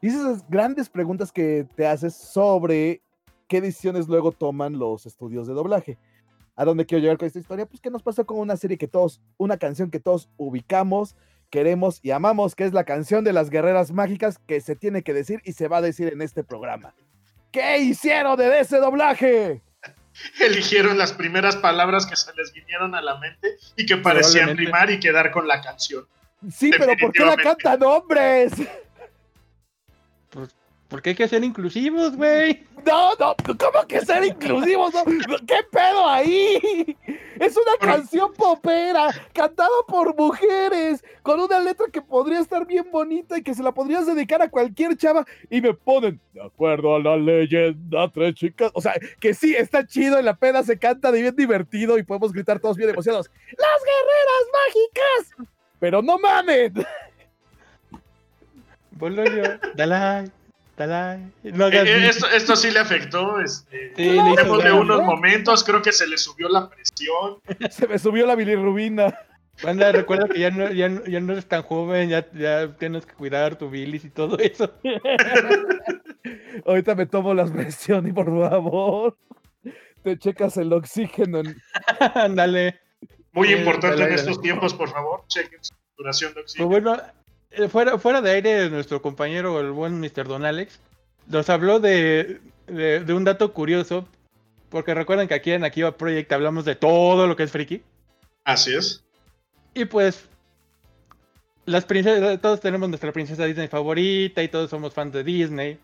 Y 0.00 0.08
esas 0.08 0.48
grandes 0.48 0.88
preguntas 0.88 1.32
que 1.32 1.66
te 1.74 1.86
haces 1.86 2.14
sobre 2.14 3.00
qué 3.48 3.60
decisiones 3.60 4.08
luego 4.08 4.32
toman 4.32 4.78
los 4.78 5.06
estudios 5.06 5.46
de 5.46 5.54
doblaje. 5.54 5.98
¿A 6.56 6.64
dónde 6.64 6.86
quiero 6.86 7.02
llegar 7.02 7.18
con 7.18 7.26
esta 7.26 7.38
historia? 7.38 7.66
Pues 7.66 7.80
que 7.82 7.90
nos 7.90 8.02
pasó 8.02 8.24
con 8.24 8.38
una 8.38 8.56
serie 8.56 8.78
que 8.78 8.88
todos, 8.88 9.20
una 9.36 9.58
canción 9.58 9.90
que 9.90 10.00
todos 10.00 10.30
ubicamos, 10.38 11.14
queremos 11.50 12.00
y 12.02 12.12
amamos, 12.12 12.54
que 12.54 12.64
es 12.64 12.72
la 12.72 12.84
canción 12.84 13.24
de 13.24 13.34
las 13.34 13.50
guerreras 13.50 13.92
mágicas 13.92 14.38
que 14.46 14.62
se 14.62 14.74
tiene 14.74 15.02
que 15.02 15.12
decir 15.12 15.42
y 15.44 15.52
se 15.52 15.68
va 15.68 15.78
a 15.78 15.82
decir 15.82 16.08
en 16.08 16.22
este 16.22 16.42
programa. 16.42 16.94
¿Qué 17.52 17.78
hicieron 17.78 18.38
de 18.38 18.58
ese 18.58 18.78
doblaje? 18.78 19.60
Eligieron 20.40 20.96
las 20.96 21.12
primeras 21.12 21.56
palabras 21.56 22.06
que 22.06 22.16
se 22.16 22.32
les 22.34 22.50
vinieron 22.54 22.94
a 22.94 23.02
la 23.02 23.18
mente 23.18 23.56
y 23.76 23.84
que 23.84 23.98
parecían 23.98 24.56
rimar 24.56 24.90
y 24.90 24.98
quedar 24.98 25.30
con 25.30 25.46
la 25.46 25.60
canción. 25.60 26.06
Sí, 26.50 26.70
pero 26.70 26.96
¿por 26.98 27.12
qué 27.12 27.24
la 27.24 27.36
cantan 27.36 27.82
hombres? 27.82 28.52
Porque 30.88 31.10
hay 31.10 31.16
que 31.16 31.26
ser 31.26 31.42
inclusivos, 31.42 32.16
güey. 32.16 32.64
No, 32.86 33.14
no, 33.18 33.34
¿cómo 33.44 33.86
que 33.88 34.00
ser 34.02 34.24
inclusivos? 34.24 34.94
No, 34.94 35.04
¿Qué 35.44 35.56
pedo 35.70 36.08
ahí? 36.08 36.96
Es 37.40 37.56
una 37.56 37.76
canción 37.80 38.32
popera, 38.32 39.08
cantada 39.32 39.68
por 39.88 40.16
mujeres, 40.16 41.04
con 41.22 41.40
una 41.40 41.58
letra 41.58 41.86
que 41.92 42.00
podría 42.00 42.38
estar 42.38 42.64
bien 42.66 42.86
bonita 42.92 43.36
y 43.36 43.42
que 43.42 43.54
se 43.54 43.62
la 43.64 43.72
podrías 43.72 44.06
dedicar 44.06 44.40
a 44.40 44.48
cualquier 44.48 44.96
chava. 44.96 45.26
Y 45.50 45.60
me 45.60 45.74
ponen, 45.74 46.20
de 46.32 46.42
acuerdo 46.42 46.94
a 46.94 47.00
la 47.00 47.16
leyenda, 47.16 48.08
tres 48.12 48.34
chicas. 48.34 48.70
O 48.72 48.80
sea, 48.80 48.94
que 49.18 49.34
sí, 49.34 49.56
está 49.56 49.84
chido, 49.84 50.18
en 50.18 50.24
la 50.24 50.36
peda 50.36 50.62
se 50.62 50.78
canta 50.78 51.10
de 51.10 51.20
bien 51.20 51.34
divertido 51.34 51.98
y 51.98 52.04
podemos 52.04 52.32
gritar 52.32 52.60
todos 52.60 52.76
bien 52.76 52.90
emocionados. 52.90 53.28
¡Las 53.50 53.82
guerreras 53.84 55.34
mágicas! 55.34 55.50
Pero 55.80 56.00
no 56.00 56.18
mamen. 56.18 56.72
Bololio, 58.92 59.58
Dalai, 59.74 59.74
Dalai. 59.74 60.32
No 60.78 61.68
Eh, 61.68 61.82
eh, 61.84 62.08
esto, 62.08 62.26
esto 62.28 62.54
sí 62.56 62.70
le 62.70 62.80
afectó. 62.80 63.40
Este, 63.40 63.92
Sí, 63.96 64.02
le 64.10 64.30
hizo 64.42 64.58
de 64.58 64.72
unos 64.72 65.02
momentos, 65.02 65.64
creo 65.64 65.80
que 65.80 65.92
se 65.92 66.06
le 66.06 66.18
subió 66.18 66.48
la 66.48 66.68
presión. 66.68 67.38
Se 67.70 67.88
me 67.88 67.98
subió 67.98 68.26
la 68.26 68.34
bilirrubina. 68.34 69.18
Banda, 69.62 69.90
recuerda 69.90 70.28
que 70.28 70.38
ya 70.40 70.50
no, 70.50 70.70
ya, 70.70 70.90
no- 70.90 71.02
ya 71.06 71.18
no 71.20 71.32
eres 71.32 71.46
tan 71.46 71.62
joven, 71.62 72.10
ya, 72.10 72.30
ya 72.32 72.76
tienes 72.76 73.06
que 73.06 73.14
cuidar 73.14 73.56
tu 73.56 73.70
bilis 73.70 74.04
y 74.04 74.10
todo 74.10 74.38
eso. 74.38 74.70
Ahorita 76.66 76.94
me 76.94 77.06
tomo 77.06 77.32
las 77.34 77.50
presiones, 77.50 78.12
por 78.12 78.26
favor. 78.26 79.16
Te 80.02 80.18
checas 80.18 80.56
el 80.58 80.72
oxígeno. 80.72 81.38
en- 81.40 81.56
Ándale. 82.14 82.80
Muy 83.32 83.52
importante 83.52 84.02
en 84.02 84.12
estos 84.12 84.40
tiempos, 84.40 84.74
por 84.74 84.90
favor. 84.90 85.24
Chequen 85.28 85.58
su 85.62 85.74
duración 85.96 86.30
de 86.34 86.42
Pues 86.42 86.44
oxígeno. 86.44 86.68
bueno, 86.68 86.96
fuera, 87.70 87.98
fuera 87.98 88.20
de 88.22 88.30
aire, 88.30 88.70
nuestro 88.70 89.02
compañero, 89.02 89.60
el 89.60 89.70
buen 89.70 90.00
Mr. 90.00 90.26
Don 90.26 90.44
Alex, 90.44 90.80
nos 91.26 91.48
habló 91.50 91.80
de, 91.80 92.40
de, 92.66 93.00
de 93.00 93.14
un 93.14 93.24
dato 93.24 93.52
curioso. 93.52 94.06
Porque 94.68 94.94
recuerden 94.94 95.28
que 95.28 95.34
aquí 95.34 95.52
en 95.52 95.64
Akiva 95.64 95.96
Project 95.96 96.32
hablamos 96.32 96.64
de 96.64 96.74
todo 96.74 97.26
lo 97.26 97.36
que 97.36 97.44
es 97.44 97.52
friki. 97.52 97.82
Así 98.44 98.74
es. 98.74 99.04
Y 99.74 99.84
pues, 99.84 100.28
las 101.66 101.84
princesas, 101.84 102.40
todos 102.40 102.60
tenemos 102.60 102.88
nuestra 102.88 103.12
princesa 103.12 103.44
Disney 103.44 103.68
favorita 103.68 104.42
y 104.42 104.48
todos 104.48 104.70
somos 104.70 104.92
fans 104.92 105.12
de 105.12 105.22
Disney. 105.24 105.78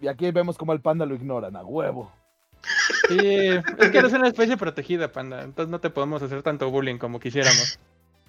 Y 0.00 0.08
aquí 0.08 0.30
vemos 0.30 0.56
como 0.56 0.72
el 0.72 0.80
panda 0.80 1.04
lo 1.04 1.14
ignoran, 1.14 1.56
a 1.56 1.62
huevo. 1.62 2.10
Sí, 3.08 3.18
es 3.18 3.90
que 3.90 3.98
eres 3.98 4.12
una 4.12 4.28
especie 4.28 4.56
protegida, 4.56 5.12
panda. 5.12 5.42
Entonces 5.42 5.70
no 5.70 5.80
te 5.80 5.90
podemos 5.90 6.22
hacer 6.22 6.42
tanto 6.42 6.70
bullying 6.70 6.98
como 6.98 7.20
quisiéramos. 7.20 7.78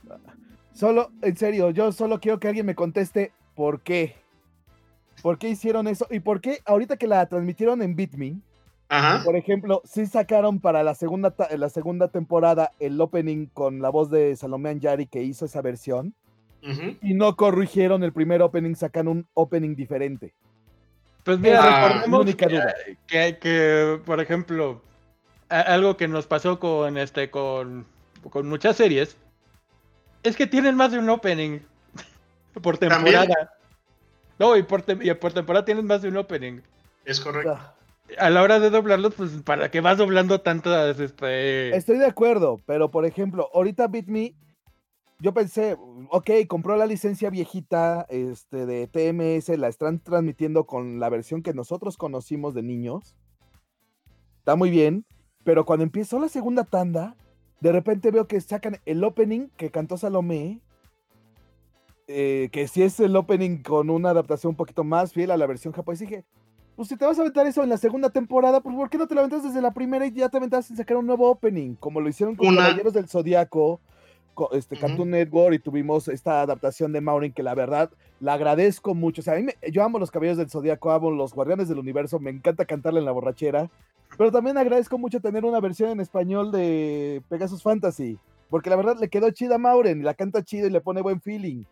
Solo, 0.74 1.12
en 1.22 1.36
serio, 1.36 1.70
yo 1.72 1.92
solo 1.92 2.20
quiero 2.20 2.40
que 2.40 2.48
alguien 2.48 2.66
me 2.66 2.76
conteste 2.76 3.32
por 3.56 3.82
qué. 3.82 4.16
¿Por 5.22 5.38
qué 5.38 5.50
hicieron 5.50 5.88
eso? 5.88 6.08
¿Y 6.10 6.20
por 6.22 6.42
qué 6.42 6.60
ahorita 6.66 6.98
que 6.98 7.08
la 7.08 7.26
transmitieron 7.28 7.82
en 7.82 7.96
BitMe, 7.96 8.38
Ajá. 8.90 9.24
por 9.24 9.36
ejemplo, 9.36 9.82
sí 9.86 10.06
sacaron 10.08 10.60
para 10.60 10.82
la 10.84 10.96
segunda, 10.96 11.32
ta- 11.32 11.56
la 11.56 11.70
segunda 11.70 12.08
temporada 12.08 12.72
el 12.80 13.00
opening 13.00 13.48
con 13.48 13.82
la 13.82 13.90
voz 13.90 14.10
de 14.10 14.36
Salomé 14.36 14.70
Anjari 14.70 15.06
que 15.06 15.22
hizo 15.24 15.46
esa 15.46 15.62
versión 15.62 16.14
y 17.02 17.16
no 17.16 17.36
corrigieron 17.36 18.04
el 18.04 18.14
primer 18.14 18.42
opening, 18.44 18.76
sacan 18.76 19.08
un 19.08 19.28
opening 19.34 19.76
diferente. 19.76 20.34
Pues 21.24 21.40
mira, 21.40 21.60
Ah, 21.62 21.88
recordemos 21.88 22.22
única 22.22 22.48
que, 22.48 22.54
duda. 22.54 22.74
que, 23.08 23.38
que, 23.40 24.00
por 24.06 24.20
ejemplo, 24.22 24.82
a- 25.50 25.62
algo 25.62 25.98
que 25.98 26.08
nos 26.08 26.28
pasó 26.28 26.60
con 26.60 26.98
este 26.98 27.30
con, 27.32 27.86
con 28.30 28.48
muchas 28.48 28.76
series 28.76 29.18
es 30.24 30.36
que 30.36 30.48
tienen 30.48 30.76
más 30.76 30.92
de 30.92 31.00
un 31.00 31.10
opening 31.10 31.60
por 32.62 32.78
¿También? 32.78 33.04
temporada. 33.04 33.54
No, 34.40 34.58
y 34.58 34.64
por, 34.64 34.84
tem- 34.86 35.06
y 35.06 35.14
por 35.14 35.34
temporada 35.34 35.66
tienen 35.66 35.86
más 35.86 36.02
de 36.02 36.10
un 36.10 36.18
opening. 36.18 36.62
Es 37.06 37.20
correcto. 37.20 37.60
A 38.18 38.30
la 38.30 38.42
hora 38.42 38.60
de 38.60 38.70
doblarlos, 38.70 39.14
pues 39.16 39.32
para 39.44 39.72
que 39.72 39.80
vas 39.82 39.98
doblando 39.98 40.42
tantas, 40.42 41.00
este... 41.00 41.76
Estoy 41.76 41.98
de 41.98 42.08
acuerdo, 42.08 42.60
pero 42.66 42.92
por 42.92 43.06
ejemplo, 43.06 43.50
ahorita 43.54 43.88
BitMe, 43.88 44.36
yo 45.20 45.34
pensé, 45.34 45.78
ok, 46.10 46.30
compró 46.48 46.76
la 46.76 46.88
licencia 46.88 47.30
viejita 47.30 48.06
este, 48.10 48.66
de 48.66 48.88
TMS, 48.88 49.50
la 49.58 49.68
están 49.70 50.00
transmitiendo 50.00 50.66
con 50.66 51.00
la 51.00 51.10
versión 51.10 51.42
que 51.44 51.54
nosotros 51.54 51.96
conocimos 51.96 52.54
de 52.54 52.64
niños. 52.64 53.16
Está 54.40 54.56
muy 54.56 54.72
bien, 54.72 55.06
pero 55.44 55.66
cuando 55.66 55.84
empezó 55.84 56.20
la 56.20 56.28
segunda 56.28 56.64
tanda, 56.66 57.16
de 57.62 57.72
repente 57.72 58.12
veo 58.12 58.28
que 58.28 58.42
sacan 58.42 58.78
el 58.86 59.04
opening 59.04 59.48
que 59.56 59.72
cantó 59.72 59.98
Salomé, 59.98 60.60
eh, 62.08 62.50
que 62.52 62.68
si 62.68 62.84
es 62.84 63.00
el 63.00 63.16
opening 63.16 63.62
con 63.64 63.90
una 63.90 64.10
adaptación 64.10 64.52
un 64.52 64.56
poquito 64.58 64.84
más 64.84 65.14
fiel 65.14 65.32
a 65.32 65.38
la 65.38 65.46
versión 65.48 65.74
japonesa. 65.74 66.04
Y 66.04 66.08
dije, 66.08 66.26
pues 66.76 66.90
si 66.90 66.98
te 66.98 67.06
vas 67.06 67.18
a 67.18 67.22
aventar 67.22 67.46
eso 67.48 67.64
en 67.64 67.70
la 67.70 67.78
segunda 67.78 68.10
temporada, 68.10 68.60
pues 68.62 68.76
¿por 68.76 68.90
qué 68.90 68.98
no 68.98 69.08
te 69.08 69.14
lo 69.16 69.22
aventas 69.22 69.44
desde 69.44 69.62
la 69.62 69.72
primera 69.72 70.06
y 70.06 70.12
ya 70.12 70.28
te 70.30 70.38
aventas 70.38 70.70
en 70.72 70.78
sacar 70.78 70.98
un 70.98 71.06
nuevo 71.06 71.30
opening? 71.30 71.76
Como 71.76 72.02
lo 72.02 72.10
hicieron 72.10 72.36
con 72.36 72.48
Una- 72.48 72.64
Caballeros 72.64 72.94
del 72.94 73.08
Zodiaco, 73.08 73.80
co- 74.34 74.50
este. 74.54 74.78
Cartoon 74.78 75.12
Network 75.12 75.54
y 75.56 75.60
tuvimos 75.60 76.08
esta 76.08 76.42
adaptación 76.42 76.92
de 76.92 77.02
Maureen 77.02 77.32
que 77.34 77.44
la 77.44 77.54
verdad 77.54 77.92
la 78.20 78.34
agradezco 78.34 78.94
mucho. 78.96 79.22
O 79.22 79.24
sea, 79.24 79.36
a 79.36 79.38
mí 79.38 79.44
me- 79.44 79.72
yo 79.72 79.84
amo 79.84 80.00
los 80.00 80.12
Caballeros 80.12 80.38
del 80.38 80.50
Zodíaco, 80.50 80.92
amo 80.92 81.12
los 81.12 81.34
Guardianes 81.34 81.70
del 81.70 81.80
Universo, 81.80 82.20
me 82.20 82.32
encanta 82.32 82.66
cantarle 82.66 83.00
en 83.00 83.06
la 83.06 83.12
borrachera, 83.12 83.70
pero 84.22 84.32
también 84.32 84.56
agradezco 84.56 85.00
mucho 85.00 85.20
tener 85.20 85.44
una 85.46 85.60
versión 85.60 85.90
en 85.90 86.00
español 86.00 86.52
de 86.52 87.24
Pegasus 87.28 87.64
Fantasy, 87.64 88.20
porque 88.52 88.70
la 88.70 88.76
verdad 88.76 88.98
le 89.00 89.10
quedó 89.10 89.32
chida 89.32 89.56
a 89.56 89.58
Maureen 89.58 90.02
y 90.02 90.04
la 90.04 90.14
canta 90.14 90.44
chido 90.44 90.68
y 90.68 90.70
le 90.70 90.80
pone 90.80 91.02
buen 91.02 91.20
feeling. 91.20 91.64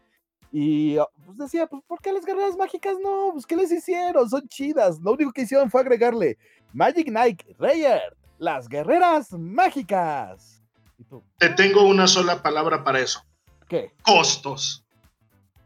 Y 0.52 0.98
ah, 0.98 1.06
pues 1.28 1.38
decía, 1.38 1.68
pues 1.68 1.84
¿por 1.86 2.02
qué 2.02 2.12
las 2.12 2.26
guerreras 2.26 2.58
mágicas 2.58 2.98
no? 3.04 3.30
Pues 3.34 3.46
¿qué 3.46 3.56
les 3.56 3.72
hicieron? 3.72 4.28
Son 4.28 4.48
chidas. 4.48 5.00
Lo 5.00 5.12
único 5.12 5.32
que 5.32 5.44
hicieron 5.44 5.70
fue 5.70 5.82
agregarle 5.82 6.40
Magic 6.74 7.10
Knight, 7.10 7.44
Rayer, 7.60 8.18
las 8.40 8.68
guerreras 8.68 9.32
mágicas. 9.34 10.64
¿Y 10.98 11.04
tú? 11.04 11.24
Te 11.38 11.50
tengo 11.50 11.84
una 11.84 12.08
sola 12.08 12.42
palabra 12.42 12.84
para 12.84 13.00
eso. 13.00 13.24
¿Qué? 13.68 13.94
Costos. 14.02 14.84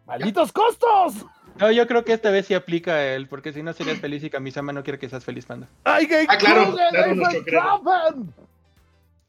¡Malditos 0.06 0.52
costos! 0.52 1.26
No, 1.60 1.72
yo 1.72 1.88
creo 1.88 2.04
que 2.04 2.14
esta 2.14 2.32
vez 2.32 2.48
sí 2.48 2.54
aplica 2.54 3.04
él, 3.06 3.28
porque 3.28 3.54
si 3.54 3.62
no 3.64 3.74
serías 3.74 4.00
feliz 4.00 4.24
y 4.24 4.30
Kamisama 4.30 4.74
no 4.74 4.84
quiere 4.84 4.98
que 5.00 5.08
seas 5.10 5.24
feliz, 5.24 5.46
panda. 5.46 5.68
¡Ay, 5.84 6.08
qué 6.08 6.26
Ah, 6.28 6.38
claro, 6.38 6.76
claro, 6.92 7.16
nuestro! 7.16 7.44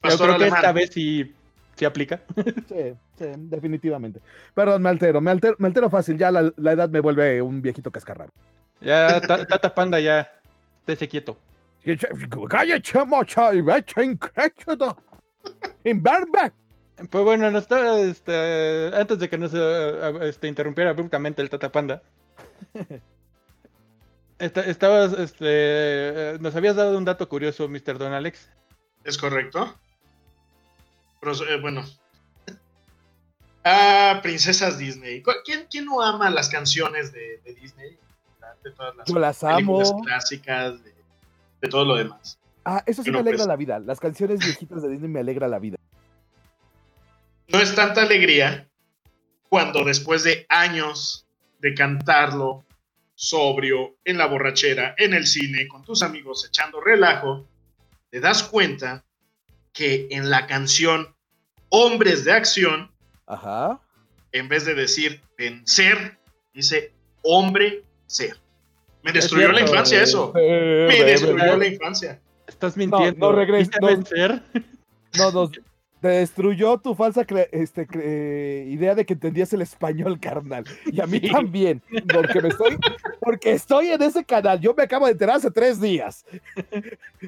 Yo 0.03 0.17
creo 0.17 0.37
que 0.37 0.47
esta 0.47 0.71
vez 0.71 0.89
sí, 0.91 1.33
sí 1.75 1.85
aplica. 1.85 2.21
Sí, 2.67 2.93
sí, 3.17 3.25
definitivamente. 3.37 4.19
Perdón, 4.53 4.81
me 4.81 4.89
altero, 4.89 5.21
me 5.21 5.31
altero, 5.31 5.55
me 5.59 5.67
altero 5.67 5.89
fácil. 5.89 6.17
Ya 6.17 6.31
la, 6.31 6.51
la 6.57 6.71
edad 6.73 6.89
me 6.89 6.99
vuelve 6.99 7.41
un 7.41 7.61
viejito 7.61 7.91
cascarrado. 7.91 8.29
Ya, 8.81 9.21
ta- 9.21 9.45
Tata 9.45 9.73
Panda, 9.73 9.99
ya. 9.99 10.29
Estése 10.79 11.07
quieto. 11.07 11.37
¡Cállate, 12.49 13.05
mocha! 13.05 13.53
¡Y 13.53 13.61
vete 13.61 14.03
incrédulo! 14.03 14.97
¡Inverbe! 15.83 16.51
Pues 17.09 17.23
bueno, 17.25 17.51
nos 17.51 17.63
está, 17.63 17.99
este, 17.99 18.91
antes 18.95 19.19
de 19.19 19.29
que 19.29 19.37
nos 19.37 19.51
este, 20.23 20.47
interrumpiera 20.47 20.91
abruptamente 20.91 21.41
el 21.41 21.49
Tata 21.49 21.71
Panda. 21.71 22.01
esta- 24.39 24.65
estabas, 24.65 25.13
este, 25.13 25.45
eh, 25.45 26.37
nos 26.39 26.55
habías 26.55 26.75
dado 26.75 26.97
un 26.97 27.05
dato 27.05 27.27
curioso, 27.27 27.67
Mr. 27.67 27.97
Don 27.97 28.13
Alex. 28.13 28.49
¿Es 29.03 29.17
correcto? 29.17 29.75
Pero, 31.21 31.33
eh, 31.49 31.59
bueno. 31.61 31.83
Ah, 33.67 34.19
princesas 34.21 34.77
Disney. 34.77 35.23
¿Cu- 35.23 35.31
¿Quién, 35.43 35.65
quién 35.71 35.85
no 35.85 35.99
ama 35.99 36.29
las 36.29 36.49
canciones 36.49 37.11
de, 37.11 37.39
de 37.43 37.55
Disney? 37.55 37.97
De 38.63 38.69
todas 38.71 38.95
las 38.95 39.07
Yo 39.07 39.17
las 39.17 39.39
películas 39.39 39.89
amo. 39.89 40.03
clásicas, 40.03 40.83
de, 40.83 40.93
de 41.61 41.67
todo 41.67 41.83
lo 41.83 41.95
demás. 41.95 42.37
Ah, 42.63 42.83
eso 42.85 43.01
sí 43.01 43.09
Pero 43.09 43.23
me 43.23 43.29
alegra 43.29 43.37
pues- 43.39 43.47
la 43.47 43.55
vida. 43.55 43.79
Las 43.79 43.99
canciones 43.99 44.37
viejitas 44.39 44.83
de 44.83 44.89
Disney 44.89 45.09
me 45.09 45.19
alegra 45.21 45.47
la 45.47 45.57
vida. 45.57 45.77
No 47.47 47.59
es 47.59 47.75
tanta 47.75 48.01
alegría 48.03 48.67
cuando 49.49 49.83
después 49.83 50.23
de 50.23 50.45
años 50.49 51.25
de 51.59 51.73
cantarlo 51.73 52.65
sobrio, 53.15 53.95
en 54.03 54.17
la 54.17 54.25
borrachera, 54.25 54.93
en 54.97 55.13
el 55.13 55.25
cine, 55.25 55.67
con 55.67 55.83
tus 55.83 56.03
amigos 56.03 56.45
echando 56.47 56.81
relajo, 56.81 57.47
te 58.09 58.19
das 58.19 58.43
cuenta 58.43 59.05
que 59.71 60.07
en 60.11 60.29
la 60.29 60.47
canción 60.47 61.15
Hombres 61.69 62.25
de 62.25 62.33
Acción, 62.33 62.91
Ajá. 63.25 63.79
en 64.31 64.47
vez 64.49 64.65
de 64.65 64.73
decir 64.75 65.21
vencer, 65.37 66.17
dice 66.53 66.91
hombre 67.23 67.83
ser. 68.05 68.37
Me 69.01 69.11
destruyó 69.11 69.51
la 69.51 69.61
infancia 69.61 70.01
eso. 70.01 70.33
Eh, 70.35 70.87
Me 70.89 71.03
destruyó 71.03 71.53
eh, 71.53 71.57
la 71.57 71.67
infancia. 71.67 72.19
Estás 72.47 72.75
mintiendo. 72.77 73.31
no 73.31 73.35
regres- 73.37 73.59
¿Viste 73.59 73.79
no. 73.79 73.87
vencer? 73.87 74.41
No, 75.17 75.31
nos- 75.31 75.51
te 76.05 76.11
destruyó 76.11 76.77
tu 76.77 76.93
falsa 76.93 77.25
cre- 77.25 77.49
este, 77.51 77.87
cre- 77.87 78.67
idea 78.69 78.93
de 78.93 79.07
que 79.07 79.13
entendías 79.13 79.51
el 79.53 79.63
español, 79.63 80.19
carnal. 80.19 80.63
Y 80.85 81.01
a 81.01 81.07
mí 81.07 81.17
Sí. 81.23 81.31
también, 81.31 81.81
porque 82.13 82.41
me 82.43 82.49
estoy, 82.49 82.77
porque 83.19 83.53
estoy 83.53 83.87
en 83.87 84.03
ese 84.03 84.23
canal. 84.23 84.59
Yo 84.61 84.75
me 84.75 84.83
acabo 84.83 85.07
de 85.07 85.13
enterar 85.13 85.37
hace 85.37 85.49
tres 85.49 85.81
días. 85.81 86.23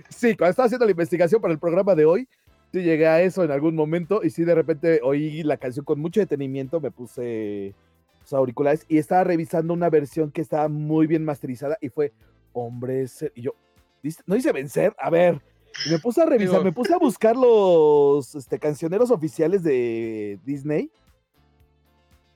Sí, 0.09 0.35
cuando 0.35 0.51
estaba 0.51 0.67
haciendo 0.67 0.85
la 0.85 0.91
investigación 0.91 1.41
para 1.41 1.53
el 1.53 1.59
programa 1.59 1.95
de 1.95 2.05
hoy, 2.05 2.27
sí 2.71 2.83
llegué 2.83 3.07
a 3.07 3.19
eso 3.23 3.43
en 3.43 3.49
algún 3.49 3.73
momento 3.73 4.21
y 4.23 4.29
sí 4.29 4.43
de 4.43 4.53
repente 4.53 4.99
oí 5.01 5.41
la 5.41 5.57
canción 5.57 5.83
con 5.83 5.99
mucho 5.99 6.19
detenimiento, 6.19 6.79
me 6.79 6.91
puse 6.91 7.73
los 8.21 8.33
auriculares 8.33 8.85
y 8.87 8.99
estaba 8.99 9.23
revisando 9.23 9.73
una 9.73 9.89
versión 9.89 10.29
que 10.29 10.41
estaba 10.41 10.67
muy 10.67 11.07
bien 11.07 11.25
masterizada 11.25 11.79
y 11.81 11.89
fue 11.89 12.13
hombres 12.53 13.25
y 13.33 13.41
yo 13.41 13.55
¿dice- 14.03 14.21
no 14.27 14.35
dice 14.35 14.51
vencer, 14.51 14.93
a 14.99 15.09
ver, 15.09 15.41
y 15.85 15.89
me 15.91 15.99
puse 15.99 16.21
a 16.21 16.25
revisar, 16.25 16.53
Digo- 16.55 16.63
me 16.63 16.71
puse 16.71 16.93
a 16.93 16.97
buscar 16.97 17.35
los 17.35 18.33
este, 18.35 18.57
cancioneros 18.59 19.11
oficiales 19.11 19.63
de 19.63 20.39
Disney. 20.45 20.91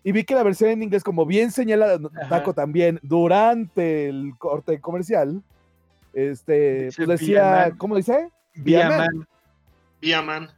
Y 0.03 0.11
vi 0.11 0.23
que 0.23 0.33
la 0.33 0.43
versión 0.43 0.71
en 0.71 0.81
inglés, 0.83 1.03
como 1.03 1.25
bien 1.25 1.51
señala. 1.51 1.99
Taco 2.29 2.53
también, 2.53 2.99
durante 3.03 4.09
el 4.09 4.33
corte 4.37 4.79
comercial, 4.81 5.43
este, 6.13 6.85
Dice 6.85 7.05
pues 7.05 7.19
decía. 7.19 7.71
¿cómo 7.77 7.95
dice? 7.95 8.29
Vía 8.55 8.87
Villaman. 8.89 9.17
man. 9.17 9.27
Viaman. 10.01 10.49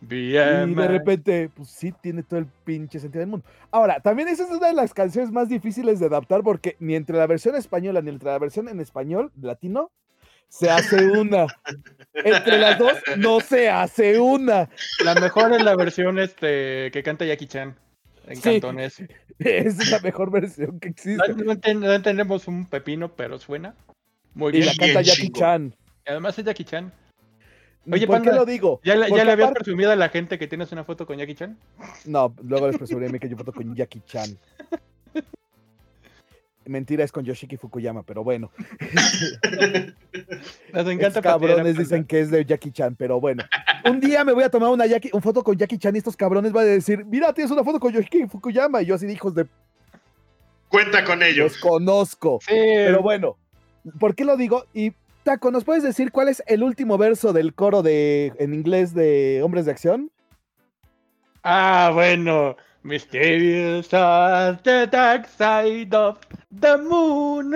Vía 0.00 0.64
Y 0.64 0.74
de 0.74 0.88
repente, 0.88 1.50
pues 1.54 1.68
sí, 1.70 1.92
tiene 2.02 2.22
todo 2.22 2.38
el 2.38 2.46
pinche 2.64 2.98
sentido 3.00 3.20
del 3.20 3.28
mundo. 3.30 3.46
Ahora, 3.70 4.00
también 4.00 4.28
esa 4.28 4.44
es 4.44 4.50
una 4.50 4.68
de 4.68 4.74
las 4.74 4.92
canciones 4.94 5.32
más 5.32 5.48
difíciles 5.48 5.98
de 6.00 6.06
adaptar 6.06 6.42
porque 6.42 6.76
ni 6.80 6.94
entre 6.94 7.16
la 7.16 7.26
versión 7.26 7.56
española 7.56 8.00
ni 8.02 8.10
entre 8.10 8.30
la 8.30 8.38
versión 8.38 8.68
en 8.68 8.80
español 8.80 9.32
latino 9.40 9.90
se 10.48 10.70
hace 10.70 11.04
una. 11.06 11.46
Entre 12.14 12.58
las 12.58 12.78
dos 12.78 12.94
no 13.16 13.40
se 13.40 13.68
hace 13.68 14.18
una. 14.18 14.68
La 15.04 15.14
mejor 15.14 15.52
es 15.52 15.62
la 15.62 15.76
versión 15.76 16.18
este 16.18 16.90
que 16.92 17.02
canta 17.02 17.24
Jackie 17.24 17.46
Chan 17.46 17.76
en 18.26 18.36
Sí. 18.36 18.42
cantonés. 18.60 19.00
Esa 19.00 19.08
es 19.82 19.90
la 19.90 20.00
mejor 20.00 20.30
versión 20.30 20.80
que 20.80 20.88
existe. 20.88 21.22
no 21.34 21.54
no 21.74 21.92
entendemos 21.92 22.48
un 22.48 22.66
pepino, 22.66 23.14
pero 23.14 23.38
suena 23.38 23.74
muy 24.34 24.48
Y 24.50 24.52
bien. 24.60 24.66
la 24.66 24.72
Bien 24.72 24.94
canta 24.94 25.02
Jackie 25.02 25.22
chingón. 25.24 25.40
Chan. 25.40 25.74
Y 26.06 26.10
Además 26.10 26.38
es 26.38 26.44
Jackie 26.44 26.64
Chan. 26.64 26.92
Oye, 27.90 28.06
¿Por 28.06 28.20
qué 28.22 28.32
lo 28.32 28.44
digo? 28.44 28.80
¿Ya, 28.82 28.94
le- 28.96 29.02
ya 29.02 29.08
Porque 29.10 29.24
le 29.24 29.30
habías 29.32 29.52
presumido 29.52 29.92
a 29.92 29.96
la 29.96 30.08
gente 30.08 30.38
que 30.40 30.48
tienes 30.48 30.72
una 30.72 30.82
foto 30.82 31.06
con 31.06 31.18
Jackie 31.18 31.36
Chan? 31.36 31.56
No, 32.04 32.34
luego 32.42 32.66
les 32.68 32.78
mí 33.12 33.18
que 33.20 33.28
yo 33.28 33.36
foto 33.36 33.52
con 33.52 33.76
Jackie 33.76 34.02
Chan. 34.06 34.36
Mentira, 36.66 37.04
es 37.04 37.12
con 37.12 37.24
Yoshiki 37.24 37.56
Fukuyama, 37.56 38.02
pero 38.02 38.24
bueno. 38.24 38.50
Nos 40.72 40.86
encanta 40.88 41.20
a 41.20 41.22
cabrones 41.22 41.78
dicen 41.78 42.04
que 42.04 42.20
es 42.20 42.30
de 42.30 42.44
Jackie 42.44 42.72
Chan, 42.72 42.96
pero 42.96 43.20
bueno. 43.20 43.44
Un 43.84 44.00
día 44.00 44.24
me 44.24 44.32
voy 44.32 44.44
a 44.44 44.50
tomar 44.50 44.70
una 44.70 44.86
Jackie, 44.86 45.10
un 45.12 45.22
foto 45.22 45.42
con 45.44 45.56
Jackie 45.56 45.78
Chan 45.78 45.94
y 45.94 45.98
estos 45.98 46.16
cabrones 46.16 46.52
van 46.52 46.64
a 46.64 46.68
decir, 46.68 47.04
mira, 47.04 47.32
tienes 47.32 47.50
una 47.50 47.62
foto 47.62 47.78
con 47.78 47.92
Yoshiki 47.92 48.26
Fukuyama. 48.26 48.82
Y 48.82 48.86
yo 48.86 48.94
así, 48.96 49.06
hijos 49.06 49.34
de... 49.34 49.46
Cuenta 50.68 51.04
con 51.04 51.20
Los 51.20 51.28
ellos. 51.28 51.56
conozco. 51.58 52.40
Sí, 52.42 52.52
Pero 52.52 53.00
bueno, 53.00 53.36
¿por 54.00 54.14
qué 54.16 54.24
lo 54.24 54.36
digo? 54.36 54.64
Y 54.74 54.92
Taco, 55.22 55.50
¿nos 55.50 55.64
puedes 55.64 55.82
decir 55.82 56.10
cuál 56.10 56.28
es 56.28 56.42
el 56.46 56.62
último 56.62 56.98
verso 56.98 57.32
del 57.32 57.54
coro 57.54 57.82
de 57.82 58.32
en 58.38 58.54
inglés 58.54 58.92
de 58.94 59.40
Hombres 59.42 59.64
de 59.64 59.70
Acción? 59.70 60.10
Ah, 61.42 61.90
bueno. 61.94 62.56
Mysterious 62.86 63.92
as 63.92 64.62
the 64.62 64.86
dark 64.86 65.26
side 65.26 65.94
of 65.94 66.18
the 66.60 66.76
moon. 66.78 67.54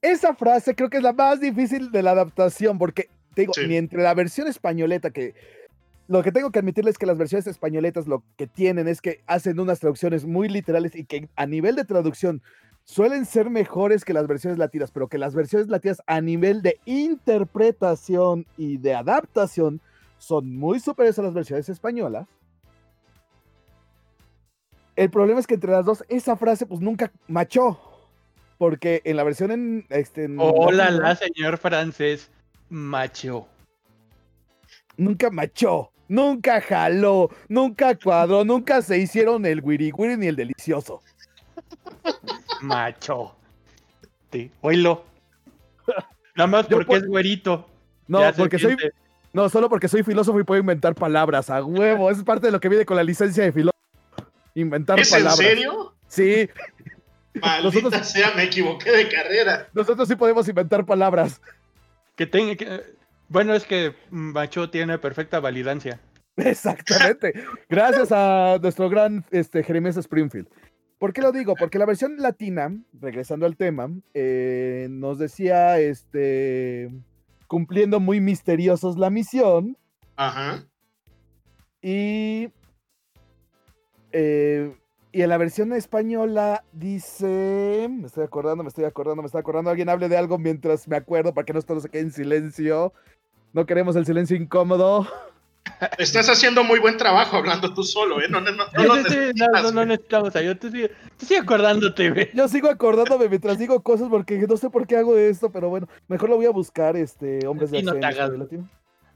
Esa 0.00 0.34
frase 0.34 0.74
creo 0.74 0.88
que 0.88 0.96
es 0.96 1.02
la 1.02 1.12
más 1.12 1.40
difícil 1.40 1.92
de 1.92 2.02
la 2.02 2.12
adaptación, 2.12 2.78
porque 2.78 3.10
te 3.34 3.42
digo, 3.42 3.52
Sí. 3.54 3.66
ni 3.68 3.76
entre 3.76 4.02
la 4.02 4.14
versión 4.14 4.48
españoleta 4.48 5.10
que. 5.10 5.34
Lo 6.08 6.24
que 6.24 6.32
tengo 6.32 6.50
que 6.50 6.58
admitirles 6.58 6.94
es 6.94 6.98
que 6.98 7.06
las 7.06 7.18
versiones 7.18 7.46
españoletas 7.46 8.08
lo 8.08 8.24
que 8.36 8.48
tienen 8.48 8.88
es 8.88 9.00
que 9.00 9.20
hacen 9.28 9.60
unas 9.60 9.78
traducciones 9.78 10.24
muy 10.24 10.48
literales 10.48 10.96
y 10.96 11.04
que 11.04 11.28
a 11.36 11.46
nivel 11.46 11.76
de 11.76 11.84
traducción 11.84 12.42
suelen 12.82 13.26
ser 13.26 13.48
mejores 13.48 14.04
que 14.04 14.12
las 14.12 14.26
versiones 14.26 14.58
latinas, 14.58 14.90
pero 14.90 15.06
que 15.06 15.18
las 15.18 15.36
versiones 15.36 15.68
latinas 15.68 16.02
a 16.06 16.20
nivel 16.20 16.62
de 16.62 16.78
interpretación 16.86 18.44
y 18.56 18.78
de 18.78 18.94
adaptación 18.94 19.80
son 20.18 20.56
muy 20.56 20.80
superiores 20.80 21.18
a 21.20 21.22
las 21.22 21.34
versiones 21.34 21.68
españolas. 21.68 22.26
El 25.00 25.08
problema 25.08 25.40
es 25.40 25.46
que 25.46 25.54
entre 25.54 25.70
las 25.70 25.86
dos, 25.86 26.04
esa 26.10 26.36
frase 26.36 26.66
pues 26.66 26.82
nunca 26.82 27.10
machó. 27.26 27.80
Porque 28.58 29.00
en 29.06 29.16
la 29.16 29.24
versión 29.24 29.50
en. 29.50 29.86
Este, 29.88 30.24
en 30.24 30.36
Hola, 30.38 30.90
la 30.90 31.16
señor 31.16 31.56
francés 31.56 32.30
macho. 32.68 33.48
Nunca 34.98 35.30
machó. 35.30 35.90
Nunca 36.06 36.60
jaló. 36.60 37.30
Nunca 37.48 37.94
cuadró. 37.94 38.44
Nunca 38.44 38.82
se 38.82 38.98
hicieron 38.98 39.46
el 39.46 39.62
wiri 39.62 39.90
wiri 39.90 40.18
ni 40.18 40.26
el 40.26 40.36
delicioso. 40.36 41.00
Macho. 42.60 43.34
Sí, 44.30 44.50
oílo. 44.60 45.02
Nada 46.36 46.46
más 46.46 46.66
porque 46.66 46.84
por- 46.84 46.96
es 46.98 47.06
güerito. 47.06 47.66
No, 48.06 48.20
porque 48.36 48.58
soy. 48.58 48.76
No, 49.32 49.48
solo 49.48 49.70
porque 49.70 49.88
soy 49.88 50.02
filósofo 50.02 50.38
y 50.40 50.44
puedo 50.44 50.60
inventar 50.60 50.94
palabras. 50.94 51.48
A 51.48 51.64
huevo. 51.64 52.10
Es 52.10 52.22
parte 52.22 52.48
de 52.48 52.52
lo 52.52 52.60
que 52.60 52.68
viene 52.68 52.84
con 52.84 52.98
la 52.98 53.02
licencia 53.02 53.42
de 53.42 53.50
filósofo. 53.52 53.79
Inventar 54.54 54.98
¿Es 55.00 55.12
en 55.12 55.18
palabras. 55.18 55.36
serio? 55.36 55.94
Sí, 56.08 56.48
Maldita 57.34 57.62
Nosotros- 57.62 58.08
sea, 58.08 58.32
me 58.34 58.42
equivoqué 58.44 58.90
de 58.90 59.08
carrera. 59.08 59.68
nosotros 59.72 60.08
sí 60.08 60.16
podemos 60.16 60.48
inventar 60.48 60.84
palabras. 60.84 61.40
Que 62.16 62.26
tenga 62.26 62.56
que. 62.56 62.82
Bueno, 63.28 63.54
es 63.54 63.64
que 63.64 63.94
macho 64.10 64.68
tiene 64.70 64.98
perfecta 64.98 65.38
validancia. 65.40 66.00
Exactamente. 66.36 67.32
Gracias 67.68 68.08
a 68.10 68.58
nuestro 68.60 68.88
gran 68.88 69.24
este, 69.30 69.62
Jeremías 69.62 69.96
Springfield. 69.96 70.48
¿Por 70.98 71.12
qué 71.12 71.22
lo 71.22 71.30
digo? 71.32 71.54
Porque 71.54 71.78
la 71.78 71.86
versión 71.86 72.16
latina, 72.18 72.76
regresando 73.00 73.46
al 73.46 73.56
tema, 73.56 73.88
eh, 74.12 74.88
nos 74.90 75.18
decía, 75.18 75.78
este, 75.78 76.90
cumpliendo 77.46 78.00
muy 78.00 78.20
misteriosos 78.20 78.98
la 78.98 79.08
misión. 79.10 79.78
Ajá. 80.16 80.64
Y, 81.80 82.48
eh, 84.12 84.74
y 85.12 85.22
en 85.22 85.28
la 85.28 85.38
versión 85.38 85.72
española 85.72 86.62
dice, 86.72 87.88
me 87.90 88.06
estoy 88.06 88.24
acordando, 88.24 88.62
me 88.62 88.68
estoy 88.68 88.84
acordando, 88.84 89.22
me 89.22 89.26
estoy 89.26 89.40
acordando, 89.40 89.70
alguien 89.70 89.88
hable 89.88 90.08
de 90.08 90.16
algo 90.16 90.38
mientras 90.38 90.86
me 90.86 90.96
acuerdo 90.96 91.34
para 91.34 91.44
que 91.44 91.52
no 91.52 91.60
todo 91.62 91.80
se 91.80 91.88
quede 91.88 92.02
en 92.02 92.12
silencio. 92.12 92.92
No 93.52 93.66
queremos 93.66 93.96
el 93.96 94.06
silencio 94.06 94.36
incómodo. 94.36 95.06
Estás 95.98 96.28
haciendo 96.30 96.64
muy 96.64 96.78
buen 96.78 96.96
trabajo 96.96 97.36
hablando 97.36 97.74
tú 97.74 97.82
solo, 97.82 98.20
¿eh? 98.20 98.26
No, 98.30 98.40
no, 98.40 98.50
no, 98.52 98.64
no, 98.64 98.70
Sí, 98.70 98.72
sí, 98.72 98.80
sí, 98.80 98.86
no, 98.86 98.96
necesitas, 98.96 99.62
no, 99.62 99.72
no 99.72 99.84
necesitamos 99.84 100.36
ayuda. 100.36 100.54
Tú 100.54 100.70
sigue, 100.70 100.90
tú 101.18 101.26
sigue 101.26 101.40
acordándote, 101.40 102.10
güey. 102.10 102.30
Yo 102.32 102.48
sigo 102.48 102.70
acordándome 102.70 103.28
mientras 103.28 103.58
digo 103.58 103.82
cosas 103.82 104.08
porque 104.08 104.38
no 104.38 104.56
sé 104.56 104.70
por 104.70 104.86
qué 104.86 104.96
hago 104.96 105.16
esto, 105.16 105.50
pero 105.50 105.68
bueno, 105.68 105.88
mejor 106.08 106.30
lo 106.30 106.36
voy 106.36 106.46
a 106.46 106.50
buscar, 106.50 106.96
este, 106.96 107.46
hombres 107.46 107.70
de 107.70 107.78
Sí, 107.80 107.84
no 107.84 107.90
acción 107.92 108.00
te 108.00 108.06
hagas. 108.06 108.30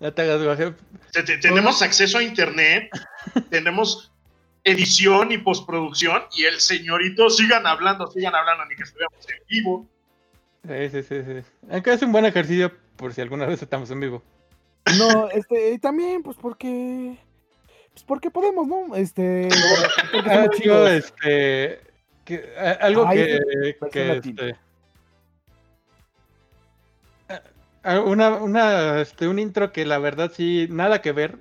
No 0.01 0.13
te 0.13 0.23
hagas 0.23 0.43
guaje. 0.43 0.75
Te- 1.13 1.23
te- 1.23 1.39
tenemos 1.39 1.81
acceso 1.83 2.19
a 2.19 2.23
internet, 2.23 2.91
tenemos 3.51 4.13
edición 4.65 5.31
y 5.31 5.39
postproducción, 5.39 6.23
y 6.35 6.45
el 6.45 6.59
señorito 6.61 7.29
sigan 7.31 7.67
hablando, 7.67 8.07
sigan 8.07 8.35
hablando, 8.35 8.65
ni 8.65 8.75
que 8.75 8.83
estuviéramos 8.83 9.27
en 9.29 9.47
vivo. 9.49 9.87
Sí, 10.67 10.89
sí, 10.91 11.03
sí, 11.03 11.23
sí. 11.23 11.49
Aunque 11.71 11.93
es 11.93 12.03
un 12.03 12.13
buen 12.13 12.25
ejercicio 12.25 12.73
por 12.97 13.13
si 13.13 13.21
alguna 13.21 13.45
vez 13.47 13.63
estamos 13.63 13.91
en 13.91 14.01
vivo. 14.01 14.23
No, 14.99 15.29
este, 15.31 15.73
y 15.73 15.79
también, 15.79 16.23
pues 16.23 16.37
porque, 16.41 17.17
pues 17.93 18.05
porque 18.05 18.31
podemos, 18.31 18.67
¿no? 18.67 18.95
Este, 18.97 19.49
Algo, 20.27 20.53
chidos. 20.55 20.91
este, 20.91 21.81
que, 22.25 22.55
a- 22.59 22.79
algo 22.87 23.07
Ay, 23.07 23.19
que, 23.19 23.77
que, 23.93 24.13
este, 24.17 24.57
una, 28.07 28.37
una, 28.37 29.01
este, 29.03 29.29
un 29.29 29.39
intro 29.39 29.73
que 29.73 29.85
la 29.85 29.99
verdad 29.99 30.33
sí, 30.35 30.67
nada 30.71 31.03
que 31.03 31.13
ver, 31.13 31.39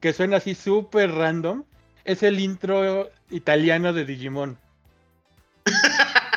que 0.00 0.12
suena 0.12 0.36
así 0.36 0.54
súper 0.54 1.10
random, 1.10 1.64
es 2.04 2.22
el 2.22 2.40
intro 2.40 3.10
italiano 3.30 3.92
de 3.92 4.04
Digimon. 4.04 4.58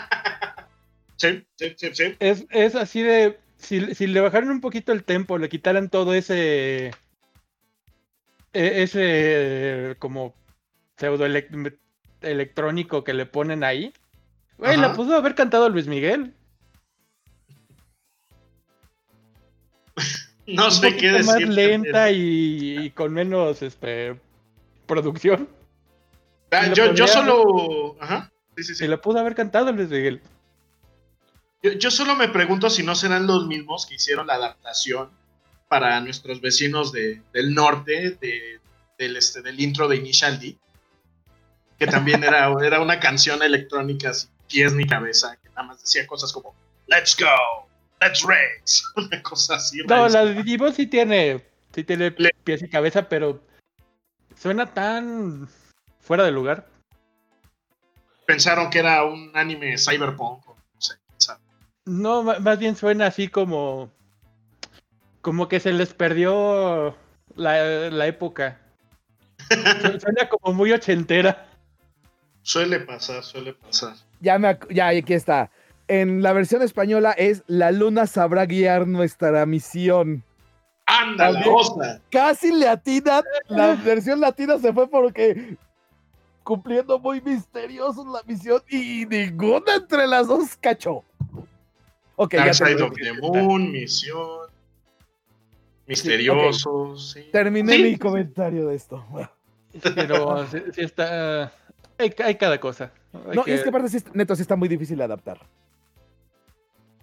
Sí, 1.20 1.44
sí, 1.56 1.74
sí, 1.76 1.90
sí. 1.96 2.16
Es, 2.20 2.46
es 2.52 2.76
así 2.76 3.02
de, 3.02 3.40
si, 3.58 3.96
si 3.96 4.06
le 4.06 4.22
bajaran 4.22 4.52
un 4.52 4.62
poquito 4.62 4.92
el 4.92 5.04
tempo, 5.04 5.40
le 5.40 5.50
quitaran 5.50 5.90
todo 5.90 6.14
ese, 6.14 6.92
e- 8.54 8.84
ese 8.84 9.96
como 9.98 10.36
pseudo 10.96 11.26
elec- 11.26 11.76
electrónico 12.22 13.04
que 13.04 13.16
le 13.16 13.26
ponen 13.26 13.64
ahí, 13.64 13.92
güey, 14.60 14.78
la 14.78 14.94
pudo 14.94 15.16
haber 15.16 15.34
cantado 15.34 15.70
Luis 15.70 15.88
Miguel. 15.88 16.36
No 20.46 20.66
un 20.66 20.72
sé 20.72 20.96
qué 20.96 21.14
poquito 21.14 21.26
más 21.26 21.36
decir. 21.40 21.50
lenta 21.50 22.12
y, 22.12 22.78
y 22.86 22.90
con 22.92 23.12
menos 23.12 23.64
este 23.64 24.20
producción. 24.86 25.50
Ah, 26.52 26.72
yo, 26.74 27.08
solo. 27.08 27.98
Ajá. 28.00 28.32
Sí, 28.56 28.64
sí, 28.64 28.74
sí. 28.74 28.76
Se 28.76 28.88
la 28.88 29.02
pudo 29.02 29.20
haber 29.20 29.36
cantado 29.36 29.72
Luis 29.72 29.90
Miguel. 29.90 30.22
Yo, 31.62 31.72
yo 31.74 31.92
solo 31.92 32.16
me 32.16 32.30
pregunto 32.30 32.70
si 32.70 32.84
no 32.84 32.96
serán 32.96 33.28
los 33.28 33.48
mismos 33.48 33.86
que 33.86 33.96
hicieron 33.96 34.28
la 34.28 34.36
adaptación 34.36 35.10
para 35.68 36.00
nuestros 36.02 36.40
vecinos 36.40 36.92
de- 36.92 37.22
del 37.34 37.54
norte 37.54 38.12
de- 38.22 38.60
del, 38.98 39.18
este, 39.18 39.42
del 39.42 39.60
intro 39.60 39.88
de 39.88 39.98
Initial 39.98 40.40
D, 40.40 40.56
que 41.78 41.88
también 41.88 42.24
era, 42.24 42.52
era 42.64 42.80
una 42.82 43.00
canción 43.00 43.44
electrónica 43.44 44.14
sin 44.14 44.30
pies 44.48 44.74
ni 44.74 44.86
cabeza, 44.86 45.38
que 45.42 45.50
nada 45.50 45.64
más 45.64 45.82
decía 45.82 46.08
cosas 46.08 46.32
como 46.32 46.56
Let's 46.88 47.18
go, 47.20 47.68
let's 48.00 48.24
race, 48.24 48.82
una 48.96 49.22
cosa 49.22 49.56
así. 49.56 49.80
No, 49.88 50.08
la 50.08 50.26
de 50.26 50.36
Digimon 50.36 50.74
sí 50.74 50.88
tiene, 50.88 51.44
sí 51.76 51.84
tiene 51.84 52.14
Le- 52.18 52.32
pies 52.44 52.64
y 52.64 52.70
cabeza, 52.70 53.10
pero 53.10 53.44
suena 54.40 54.66
tan 54.74 55.50
fuera 56.08 56.24
de 56.24 56.32
lugar. 56.32 56.66
Pensaron 58.26 58.70
que 58.70 58.80
era 58.80 59.04
un 59.06 59.32
anime 59.36 59.78
cyberpunk, 59.78 60.48
o 60.50 60.56
no 60.56 60.82
sé. 60.82 60.96
No, 61.86 62.24
más 62.24 62.60
bien 62.60 62.76
suena 62.76 63.08
así 63.08 63.28
como. 63.28 63.92
Como 65.22 65.48
que 65.48 65.60
se 65.60 65.74
les 65.74 65.94
perdió 65.94 66.96
la, 67.36 67.90
la 67.90 68.08
época. 68.08 68.60
Su- 69.50 70.00
Suena 70.00 70.28
como 70.30 70.54
muy 70.54 70.72
ochentera. 70.72 71.46
Suele 72.42 72.80
pasar, 72.80 73.24
suele 73.24 73.54
pasar. 73.54 73.96
Ya 74.22 74.40
me, 74.40 74.58
ya, 74.70 74.88
aquí 74.88 75.14
está. 75.14 75.52
En 75.90 76.22
la 76.22 76.34
versión 76.34 76.62
española 76.62 77.12
es 77.12 77.44
La 77.48 77.72
luna 77.72 78.08
sabrá 78.08 78.46
guiar 78.46 78.88
nuestra 78.88 79.46
misión. 79.46 80.24
¡Anda, 80.86 81.32
la! 81.32 82.02
Casi 82.10 82.52
le 82.54 82.68
atina, 82.70 83.22
la 83.50 83.76
versión 83.76 84.22
latina 84.22 84.58
se 84.58 84.72
fue 84.72 84.90
porque 84.90 85.58
cumpliendo 86.48 86.98
muy 86.98 87.20
misteriosos 87.20 88.08
la 88.08 88.24
misión 88.26 88.62
y 88.70 89.06
ninguna 89.06 89.76
entre 89.76 90.08
las 90.08 90.28
dos 90.30 90.56
cachó. 90.56 91.04
Ok, 92.16 92.34
ya 92.36 92.46
Dark 92.46 92.56
Side 92.56 92.82
of 92.82 92.94
the 92.96 93.12
Moon, 93.22 93.70
misión. 93.70 94.48
Misteriosos, 95.86 97.12
sí. 97.12 97.28
terminé 97.34 97.74
Sí. 97.74 97.84
mi 97.84 97.98
comentario 97.98 98.68
de 98.70 98.76
esto. 98.76 99.06
Pero 99.96 100.48
sí, 100.52 100.58
sí 100.74 100.82
está. 100.82 101.52
Hay, 101.98 102.14
hay 102.24 102.36
cada 102.36 102.58
cosa. 102.62 102.92
Hay 103.30 103.36
No, 103.36 103.44
que- 103.44 103.54
es 103.56 103.62
que 103.64 103.70
aparte, 103.70 103.90
sí, 103.90 103.98
neto, 104.14 104.34
sí 104.36 104.42
está 104.42 104.56
muy 104.56 104.70
difícil 104.70 104.98
de 104.98 105.04
adaptar. 105.04 105.40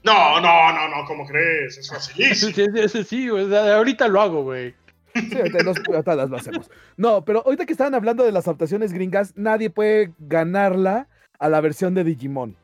No, 0.03 0.41
no, 0.41 0.73
no, 0.73 0.89
no, 0.89 1.05
¿cómo 1.07 1.27
crees? 1.27 1.77
Es 1.79 1.89
facilísimo. 1.93 2.53
sí, 2.53 2.65
sí, 2.75 2.89
sí, 2.89 3.05
sí, 3.05 3.31
o 3.31 3.47
sea, 3.49 3.77
ahorita 3.77 4.09
lo 4.09 4.21
hago, 4.23 4.43
güey. 4.43 4.75
Sí, 5.15 5.37
ahorita 5.39 5.63
nos- 5.63 5.79
ahorita 5.89 6.17
las 6.17 6.31
lo 6.31 6.37
hacemos. 6.37 6.71
No, 6.97 7.25
pero 7.25 7.43
ahorita 7.45 7.67
que 7.67 7.73
estaban 7.73 7.95
hablando 7.95 8.25
de 8.25 8.33
las 8.33 8.47
adaptaciones 8.49 8.93
gringas, 8.93 9.33
nadie 9.37 9.71
puede 9.71 10.13
ganarla 10.19 11.09
a 11.39 11.49
la 11.49 11.61
versión 11.61 11.95
de 11.95 12.05
Digimon. 12.05 12.57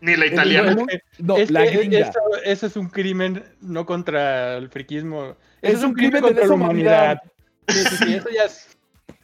Ni 0.00 0.16
la 0.16 0.26
italiana. 0.26 0.70
Digimon, 0.70 0.88
No, 1.18 1.36
es 1.36 1.50
la 1.50 1.64
que 1.64 1.76
gringa. 1.78 1.98
eso, 1.98 2.20
eso 2.44 2.66
es 2.66 2.76
un 2.76 2.88
crimen 2.88 3.42
no 3.60 3.86
contra 3.86 4.56
el 4.56 4.68
friquismo. 4.68 5.36
Es 5.62 5.70
Eso 5.74 5.78
es 5.78 5.84
un 5.84 5.90
un 5.90 5.94
crimen, 5.94 6.10
crimen 6.22 6.34
de 6.34 6.40
contra 6.40 6.46
la 6.46 6.54
humanidad. 6.54 7.22
Sí, 7.68 7.78
sí, 7.84 7.96
sí, 7.96 8.14
eso 8.14 8.28
ya 8.30 8.44
es. 8.44 8.76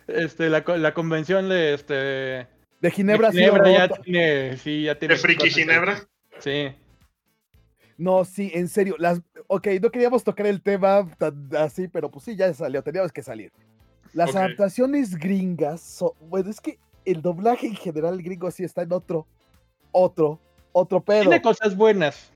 Este, 0.09 0.49
la, 0.49 0.64
la 0.78 0.95
convención 0.95 1.49
de 1.49 1.74
este. 1.74 1.95
De 1.95 2.47
de 2.80 2.91
Ginebra, 2.91 3.30
sí, 3.30 3.38
Ginebra 3.38 3.70
ya 3.70 3.88
tiene. 3.88 4.57
Sí, 4.57 4.82
ya 4.84 4.95
tiene 4.99 5.14
De 5.14 5.20
Friki 5.20 5.38
cosas. 5.45 5.55
Ginebra. 5.55 5.99
Sí. 6.38 6.72
No, 8.01 8.25
sí, 8.25 8.51
en 8.55 8.67
serio. 8.67 8.95
Las, 8.99 9.21
ok, 9.47 9.69
no 9.83 9.91
queríamos 9.91 10.25
tocar 10.25 10.47
el 10.47 10.63
tema 10.63 11.07
tan 11.19 11.51
así, 11.55 11.87
pero 11.87 12.11
pues 12.11 12.25
sí, 12.25 12.35
ya 12.35 12.53
salió, 12.55 12.83
teníamos 12.83 13.13
que 13.13 13.23
salir. 13.23 13.53
Las 14.15 14.35
adaptaciones 14.35 15.17
gringas, 15.17 15.83
son- 15.83 16.13
bueno, 16.19 16.49
es 16.49 16.63
que 16.63 16.79
el 17.05 17.21
doblaje 17.21 17.67
en 17.67 17.77
general 17.77 18.23
gringo 18.23 18.51
sí 18.51 18.65
está 18.65 18.81
en 18.81 18.93
otro, 18.95 19.27
otro, 19.93 20.41
otro 20.73 21.03
pedo. 21.03 21.21
Tiene 21.21 21.43
cosas 21.43 21.77
buenas. 21.77 22.33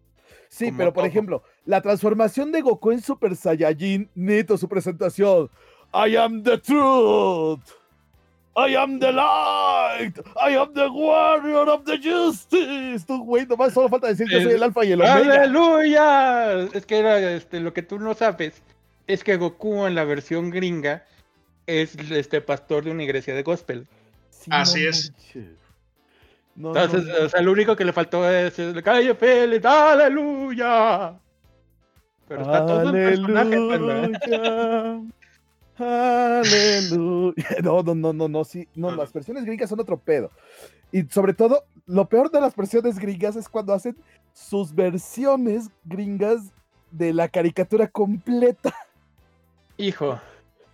Sí, 0.51 0.67
como 0.67 0.77
pero 0.77 0.93
por 0.93 1.01
todo. 1.01 1.09
ejemplo, 1.09 1.43
la 1.65 1.81
transformación 1.81 2.53
de 2.53 2.61
Goku 2.61 2.93
en 2.93 3.01
Super 3.01 3.35
Saiyajin, 3.35 4.11
neto, 4.15 4.59
su 4.59 4.69
presentación. 4.69 5.49
I 5.95 6.15
am 6.17 6.43
the 6.43 6.59
truth. 6.59 7.63
I 8.57 8.77
am 8.77 9.01
the 9.01 9.11
light. 9.13 10.17
I 10.41 10.57
am 10.57 10.73
the 10.75 10.87
warrior 10.89 11.69
of 11.69 11.85
the 11.85 11.99
justice. 11.99 13.05
Tú, 13.05 13.25
güey, 13.25 13.47
nomás 13.47 13.73
solo 13.75 13.89
falta 13.89 14.07
decir 14.09 14.29
que 14.29 14.37
El- 14.37 14.45
soy 14.45 14.53
el 14.53 14.63
alfa 14.63 14.85
y 14.85 14.93
el 14.93 15.01
omega. 15.01 15.43
¡Aleluya! 15.43 16.61
Es 16.73 16.87
que 16.87 16.99
era 16.99 17.19
este, 17.33 17.59
lo 17.61 17.73
que 17.73 17.83
tú 17.83 17.99
no 17.99 18.15
sabes. 18.15 18.63
Es 19.07 19.25
que 19.25 19.37
Goku 19.37 19.87
en 19.87 19.95
la 19.97 20.05
versión 20.05 20.51
gringa 20.51 21.05
es 21.67 21.97
este 22.13 22.41
pastor 22.41 22.85
de 22.85 22.91
una 22.93 23.03
iglesia 23.03 23.35
de 23.35 23.43
gospel. 23.43 23.87
Sí, 24.31 24.51
Así 24.53 24.87
es. 24.87 25.13
No, 26.55 26.69
Entonces, 26.69 27.05
no. 27.05 27.27
o 27.27 27.29
sea, 27.29 27.41
lo 27.43 27.51
único 27.51 27.75
que 27.75 27.85
le 27.85 27.93
faltó 27.93 28.31
es 28.31 28.57
el 28.61 28.81
calle 28.85 29.15
Félix, 29.17 29.65
¡Aleluya! 29.65 31.15
Pero 32.29 32.43
está 32.43 32.65
todo 32.67 32.95
en 32.97 33.27
personaje. 33.27 35.03
Aleluya. 35.79 37.35
No, 37.63 37.83
no, 37.83 37.95
no, 37.95 38.13
no, 38.13 38.29
no, 38.29 38.45
sí. 38.45 38.69
No, 38.75 38.95
las 38.95 39.13
versiones 39.13 39.45
gringas 39.45 39.71
son 39.71 39.81
otro 39.81 39.99
pedo. 39.99 40.31
Y 40.93 41.03
sobre 41.05 41.35
todo, 41.35 41.65
lo 41.87 42.09
peor 42.09 42.31
de 42.31 42.41
las 42.41 42.55
versiones 42.55 42.99
gringas 42.99 43.37
es 43.37 43.49
cuando 43.49 43.73
hacen 43.75 43.97
sus 44.33 44.75
versiones 44.75 45.71
gringas 45.85 46.53
de 46.91 47.13
la 47.13 47.29
caricatura 47.29 47.89
completa. 47.89 48.75
Hijo. 49.77 50.21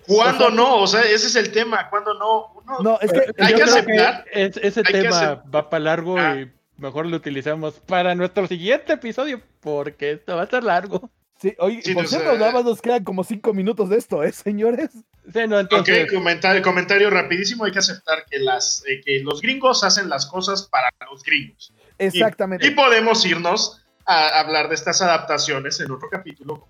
¿Cuándo 0.07 0.47
O 0.47 0.49
sea, 0.49 0.57
no? 0.57 0.77
O 0.83 0.87
sea, 0.87 1.03
ese 1.03 1.27
es 1.29 1.37
el 1.37 1.53
tema. 1.53 1.89
¿Cuándo 1.89 2.13
no? 2.15 2.53
Uno- 2.63 2.79
No, 2.81 2.99
es 3.01 3.13
que 3.13 3.21
Hay 3.39 3.55
que 3.55 3.63
aceptar. 3.63 4.25
es- 4.33 4.57
ese 4.59 4.83
hay 4.85 4.93
tema 4.93 5.43
va 5.55 5.71
para 5.71 5.85
largo 5.85 6.17
Ah. 6.19 6.37
y 6.37 6.51
mejor 6.77 7.07
lo 7.07 7.17
utilizamos 7.17 7.75
para 7.81 8.15
nuestro 8.15 8.47
siguiente 8.47 8.95
episodio 8.95 9.41
porque 9.61 10.13
esto 10.13 10.37
va 10.37 10.43
a 10.43 10.47
ser 10.47 10.65
largo. 10.65 11.09
Sí, 11.41 11.55
oye, 11.59 11.81
Sí, 11.83 11.95
por 11.95 12.07
cierto, 12.07 12.31
sea- 12.31 12.39
nada 12.39 12.53
más 12.53 12.65
nos 12.65 12.83
quedan 12.83 13.03
como 13.03 13.25
cinco 13.25 13.55
minutos 13.55 13.89
de 13.89 13.97
esto, 13.97 14.23
¿eh, 14.23 14.31
señores? 14.33 14.91
Sí, 14.93 15.41
no, 15.49 15.59
entonces, 15.59 16.05
ok, 16.05 16.13
comentario, 16.15 16.63
comentario 16.63 17.09
rapidísimo. 17.09 17.65
Hay 17.65 17.73
que 17.73 17.79
aceptar 17.79 18.27
que, 18.31 18.39
las, 18.41 18.83
eh, 18.87 19.01
que 19.05 19.21
los 19.21 19.41
gringos 19.41 19.83
hacen 19.83 20.09
las 20.11 20.27
cosas 20.27 20.69
para 20.71 20.91
los 21.11 21.23
gringos. 21.23 21.73
Y- 21.99 22.05
Exactamente. 22.07 22.67
Y, 22.67 22.71
podemos 22.73 23.25
irnos 23.25 23.83
a 24.05 24.41
hablar 24.41 24.69
de 24.69 24.75
estas 24.75 25.01
adaptaciones 25.01 25.81
en 25.81 25.91
otro 25.91 26.09
capítulo, 26.11 26.67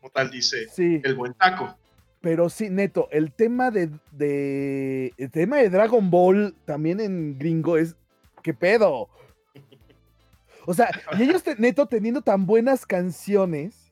como 0.00 0.10
tal 0.12 0.30
dice 0.30 0.66
Sí, 0.70 1.00
el 1.04 1.14
buen 1.14 1.34
taco. 1.34 1.76
pero 2.22 2.48
sí, 2.48 2.70
neto, 2.70 3.08
el 3.10 3.32
tema 3.32 3.70
de, 3.70 3.90
de- 4.12 5.12
el 5.18 5.30
tema 5.30 5.56
de 5.58 5.68
Dragon 5.68 6.10
Ball 6.10 6.54
también 6.64 7.00
en 7.00 7.38
gringo 7.38 7.76
es 7.76 7.94
¿qué 8.42 8.54
pedo? 8.54 9.08
O 10.66 10.74
sea, 10.74 10.88
y 11.18 11.22
ellos 11.22 11.42
te- 11.42 11.56
neto 11.56 11.86
teniendo 11.86 12.22
tan 12.22 12.46
buenas 12.46 12.86
canciones 12.86 13.85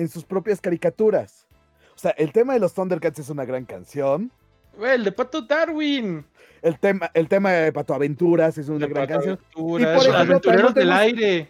en 0.00 0.08
sus 0.08 0.24
propias 0.24 0.60
caricaturas. 0.60 1.46
O 1.94 1.98
sea, 1.98 2.12
el 2.12 2.32
tema 2.32 2.54
de 2.54 2.60
los 2.60 2.72
Thundercats 2.74 3.18
es 3.18 3.28
una 3.30 3.44
gran 3.44 3.64
canción. 3.66 4.32
güey, 4.76 4.94
el 4.94 5.04
de 5.04 5.12
Pato 5.12 5.42
Darwin. 5.42 6.24
El 6.62 6.78
tema, 6.78 7.10
el 7.14 7.28
tema 7.28 7.52
de 7.52 7.72
Pato 7.72 7.94
Aventuras 7.94 8.56
es 8.58 8.68
una 8.68 8.86
de 8.86 8.92
gran 8.92 9.06
Pato 9.06 9.14
canción. 9.14 9.38
Aventuras, 9.38 9.80
Y 9.80 9.84
por 9.96 10.02
ejemplo, 10.02 10.18
aventureros 10.32 10.74
del 10.74 10.92
aire. 10.92 11.48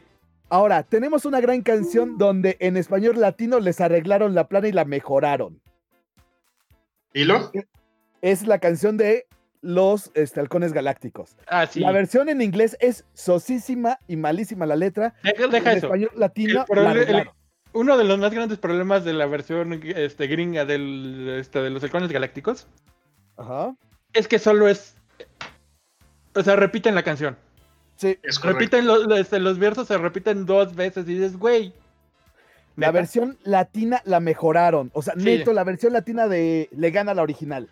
Ahora, 0.49 0.83
tenemos 0.83 1.25
una 1.25 1.41
gran 1.41 1.63
canción 1.63 2.19
donde 2.19 2.57
en 2.61 2.77
español 2.77 3.21
latino 3.21 3.61
les 3.61 3.81
arreglaron 3.81 4.35
la 4.35 4.49
plana 4.49 4.67
y 4.69 4.73
la 4.73 4.85
mejoraron. 4.85 5.61
¿Hilo? 7.13 7.51
Es 8.23 8.47
la 8.47 8.59
canción 8.59 8.97
de 8.97 9.27
los 9.63 10.11
este, 10.15 10.41
halcones 10.41 10.73
galácticos. 10.73 11.37
Ah, 11.47 11.67
sí. 11.67 11.81
La 11.81 11.93
versión 11.93 12.29
en 12.29 12.41
inglés 12.43 12.77
es 12.81 13.05
sosísima 13.15 13.99
y 14.09 14.17
malísima 14.17 14.65
la 14.67 14.77
letra. 14.77 15.15
Deja, 15.23 15.47
deja 15.49 15.73
en 15.73 15.79
eso. 15.79 15.87
español 15.87 16.11
latino 16.17 16.51
El 16.51 16.57
la 16.59 16.65
prole- 16.67 16.81
el- 16.93 16.99
arreglaron. 17.03 17.35
Uno 17.73 17.97
de 17.97 18.05
los 18.05 18.19
más 18.19 18.33
grandes 18.33 18.59
problemas 18.59 19.05
de 19.05 19.13
la 19.13 19.27
versión 19.27 19.81
este, 19.85 20.27
gringa 20.27 20.65
del, 20.65 21.37
este, 21.39 21.61
de 21.63 21.71
los 21.71 21.83
halcones 21.85 22.11
galácticos 22.11 22.67
Ajá. 23.37 23.75
es 24.13 24.27
que 24.29 24.39
solo 24.39 24.67
es. 24.69 24.97
O 26.35 26.43
sea, 26.43 26.57
repiten 26.57 26.95
la 26.95 27.03
canción. 27.03 27.37
Sí, 27.97 28.19
Es. 28.23 28.41
Repiten 28.41 28.87
los, 28.87 29.07
los, 29.07 29.19
este, 29.21 29.39
los 29.41 29.59
versos, 29.59 29.87
se 29.89 29.99
repiten 29.99 30.47
dos 30.47 30.75
veces 30.75 31.07
y 31.09 31.15
dices, 31.15 31.37
güey. 31.37 31.73
la 32.77 32.87
¿neta? 32.89 32.91
versión 32.93 33.39
latina 33.45 34.01
la 34.05 34.21
mejoraron. 34.21 34.91
O 34.95 35.03
sea, 35.03 35.15
Sí. 35.17 35.25
neto, 35.25 35.53
la 35.53 35.65
versión 35.65 35.93
latina 35.93 36.27
de 36.27 36.69
le 36.73 36.91
gana 36.91 37.13
a 37.13 37.15
la 37.15 37.23
original. 37.23 37.69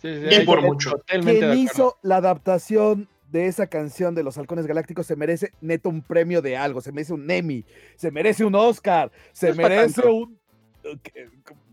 Sí, 0.00 0.08
sí, 0.28 0.42
Y 0.42 0.44
por 0.46 0.62
mucho. 0.62 1.02
Quien 1.06 1.58
hizo 1.58 1.96
la 2.02 2.16
adaptación 2.16 3.08
de 3.30 3.46
esa 3.46 3.66
canción 3.66 4.14
de 4.14 4.22
los 4.22 4.38
halcones 4.38 4.66
galácticos 4.66 5.06
se 5.06 5.16
merece 5.16 5.52
neto 5.60 5.88
un 5.88 6.02
premio 6.02 6.42
de 6.42 6.56
algo, 6.56 6.80
se 6.80 6.92
merece 6.92 7.12
un 7.12 7.30
Emmy, 7.30 7.64
se 7.96 8.10
merece 8.10 8.44
un 8.44 8.54
Oscar, 8.54 9.10
se 9.32 9.50
No 9.50 9.56
merece 9.56 10.06
un... 10.06 10.38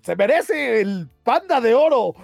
Se 0.01 0.15
merece 0.15 0.81
el 0.81 1.07
panda 1.23 1.61
de 1.61 1.73
oro. 1.73 2.15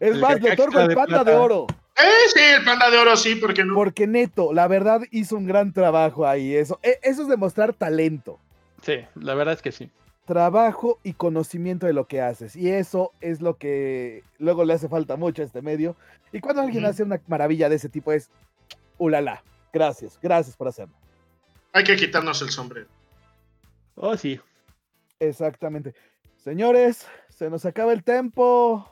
Es 0.00 0.12
El 0.12 0.20
más, 0.20 0.40
le 0.40 0.52
otorgo 0.52 0.80
el 0.80 0.88
de 0.88 0.94
panda 0.94 1.24
de 1.24 1.34
oro. 1.34 1.66
Eh, 1.96 2.28
sí, 2.34 2.40
el 2.58 2.64
panda 2.64 2.90
de 2.90 2.98
oro, 2.98 3.16
sí, 3.16 3.36
porque 3.36 3.64
no. 3.64 3.74
Porque 3.74 4.06
neto, 4.06 4.52
la 4.52 4.66
verdad 4.66 5.02
hizo 5.10 5.36
un 5.36 5.46
gran 5.46 5.72
trabajo 5.72 6.26
ahí. 6.26 6.54
Eso, 6.54 6.80
e- 6.82 6.98
eso 7.02 7.22
es 7.22 7.28
demostrar 7.28 7.74
talento. 7.74 8.38
Sí, 8.82 8.94
la 9.14 9.34
verdad 9.34 9.54
es 9.54 9.62
que 9.62 9.72
sí. 9.72 9.90
Trabajo 10.26 10.98
y 11.02 11.14
conocimiento 11.14 11.86
de 11.86 11.92
lo 11.92 12.06
que 12.06 12.20
haces. 12.20 12.54
Y 12.54 12.70
eso 12.70 13.12
es 13.20 13.40
lo 13.40 13.56
que 13.56 14.22
luego 14.38 14.64
le 14.64 14.74
hace 14.74 14.88
falta 14.88 15.16
mucho 15.16 15.42
a 15.42 15.44
este 15.44 15.62
medio. 15.62 15.96
Y 16.32 16.40
cuando 16.40 16.62
alguien 16.62 16.84
hace 16.84 17.02
una 17.02 17.20
maravilla 17.26 17.68
de 17.68 17.76
ese 17.76 17.88
tipo 17.88 18.12
es, 18.12 18.30
ulala, 18.98 19.42
gracias, 19.72 20.18
gracias 20.22 20.56
por 20.56 20.68
hacerlo. 20.68 20.94
Hay 21.72 21.84
que 21.84 21.96
quitarnos 21.96 22.40
el 22.42 22.50
sombrero. 22.50 22.88
Oh, 23.96 24.16
sí. 24.16 24.40
Exactamente. 25.18 25.94
Señores, 26.36 27.06
se 27.28 27.50
nos 27.50 27.64
acaba 27.64 27.92
el 27.92 28.02
tiempo. 28.02 28.86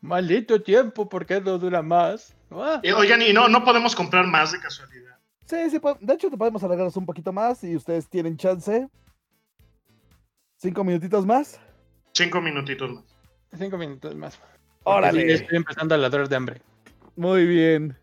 Maldito 0.00 0.62
tiempo, 0.62 1.08
¿por 1.08 1.26
qué 1.26 1.40
no 1.40 1.58
dura 1.58 1.82
más? 1.82 2.34
Ah, 2.50 2.80
Eh, 2.82 2.92
oigan, 2.92 3.20
y 3.22 3.32
no, 3.32 3.48
no 3.48 3.64
podemos 3.64 3.94
comprar 3.94 4.26
más 4.26 4.52
de 4.52 4.60
casualidad. 4.60 5.16
Sí, 5.44 5.56
sí, 5.70 5.80
de 6.00 6.14
hecho, 6.14 6.30
te 6.30 6.36
podemos 6.36 6.62
alargarnos 6.62 6.96
un 6.96 7.06
poquito 7.06 7.32
más 7.32 7.58
si 7.58 7.74
ustedes 7.74 8.08
tienen 8.08 8.36
chance. 8.36 8.88
Cinco 10.58 10.82
minutitos 10.82 11.24
más. 11.24 11.60
Cinco 12.12 12.40
minutitos 12.40 12.90
más. 12.92 13.04
cinco 13.56 13.78
minutos 13.78 14.14
más. 14.16 14.36
Porque 14.36 14.98
Órale. 14.98 15.22
sí, 15.22 15.42
estoy 15.42 15.56
empezando 15.56 15.94
a 15.94 15.98
ladrar 15.98 16.28
de 16.28 16.34
hambre. 16.36 16.62
Muy 17.14 17.46
bien. 17.46 17.96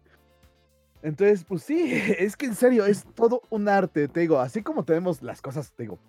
Entonces, 1.02 1.44
pues 1.44 1.64
sí, 1.64 1.92
es 2.18 2.38
que 2.38 2.46
en 2.46 2.56
serio, 2.56 2.86
es 2.86 3.04
todo 3.14 3.42
un 3.50 3.68
arte, 3.68 4.08
te 4.08 4.22
digo, 4.22 4.40
así 4.40 4.64
como 4.64 4.86
tenemos 4.86 5.22
las 5.22 5.42
cosas, 5.42 5.74
te 5.74 5.84
digo, 5.84 6.00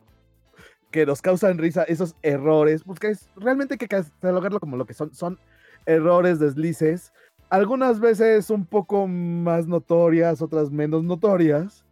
que 0.93 1.05
nos 1.05 1.21
causan 1.21 1.59
risa, 1.59 1.83
esos 1.83 2.15
errores, 2.23 2.83
pues 2.85 3.01
que 3.01 3.09
es, 3.09 3.29
realmente 3.35 3.75
hay 3.75 3.79
que 3.79 3.89
catalogarlo 3.89 4.61
como 4.61 4.77
lo 4.77 4.87
que 4.87 4.95
son, 4.95 5.13
son 5.15 5.41
errores, 5.85 6.39
deslices, 6.39 7.13
algunas 7.51 7.99
veces 7.99 8.51
un 8.51 8.67
poco 8.67 9.09
más 9.09 9.67
notorias, 9.67 10.41
otras 10.41 10.71
menos 10.71 11.03
notorias, 11.03 11.85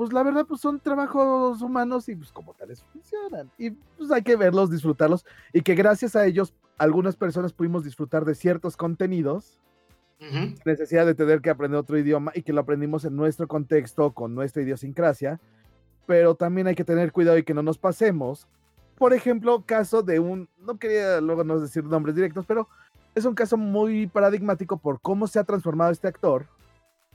pues 0.00 0.14
la 0.14 0.22
verdad, 0.22 0.46
pues 0.46 0.62
son 0.62 0.80
trabajos 0.80 1.60
humanos 1.60 2.08
y 2.08 2.16
pues 2.16 2.32
como 2.32 2.54
tales 2.54 2.82
funcionan, 2.90 3.50
y 3.58 3.68
pues 3.68 4.10
hay 4.10 4.22
que 4.22 4.34
verlos, 4.34 4.70
disfrutarlos, 4.70 5.26
y 5.52 5.60
que 5.60 5.74
gracias 5.74 6.16
a 6.16 6.24
ellos 6.24 6.54
algunas 6.78 7.16
personas 7.16 7.52
pudimos 7.52 7.84
disfrutar 7.84 8.24
de 8.24 8.34
ciertos 8.34 8.78
contenidos, 8.78 9.60
Ujú. 10.18 10.54
necesidad 10.64 11.04
de 11.04 11.14
tener 11.14 11.42
que 11.42 11.50
aprender 11.50 11.78
otro 11.78 11.98
idioma 11.98 12.32
y 12.34 12.40
que 12.40 12.54
lo 12.54 12.62
aprendimos 12.62 13.04
en 13.04 13.14
nuestro 13.14 13.46
contexto, 13.46 14.12
con 14.12 14.34
nuestra 14.34 14.62
idiosincrasia, 14.62 15.38
pero 16.06 16.34
también 16.34 16.66
hay 16.66 16.74
que 16.74 16.84
tener 16.84 17.12
cuidado 17.12 17.36
y 17.36 17.42
que 17.42 17.52
no 17.52 17.62
nos 17.62 17.76
pasemos. 17.76 18.48
Por 18.96 19.12
ejemplo, 19.12 19.64
caso 19.66 20.02
de 20.02 20.18
un, 20.18 20.48
no 20.60 20.78
quería 20.78 21.20
luego 21.20 21.44
no 21.44 21.60
decir 21.60 21.84
nombres 21.84 22.14
directos, 22.14 22.46
pero 22.46 22.68
es 23.14 23.26
un 23.26 23.34
caso 23.34 23.58
muy 23.58 24.06
paradigmático 24.06 24.78
por 24.78 24.98
cómo 25.02 25.26
se 25.26 25.38
ha 25.38 25.44
transformado 25.44 25.90
este 25.90 26.08
actor, 26.08 26.46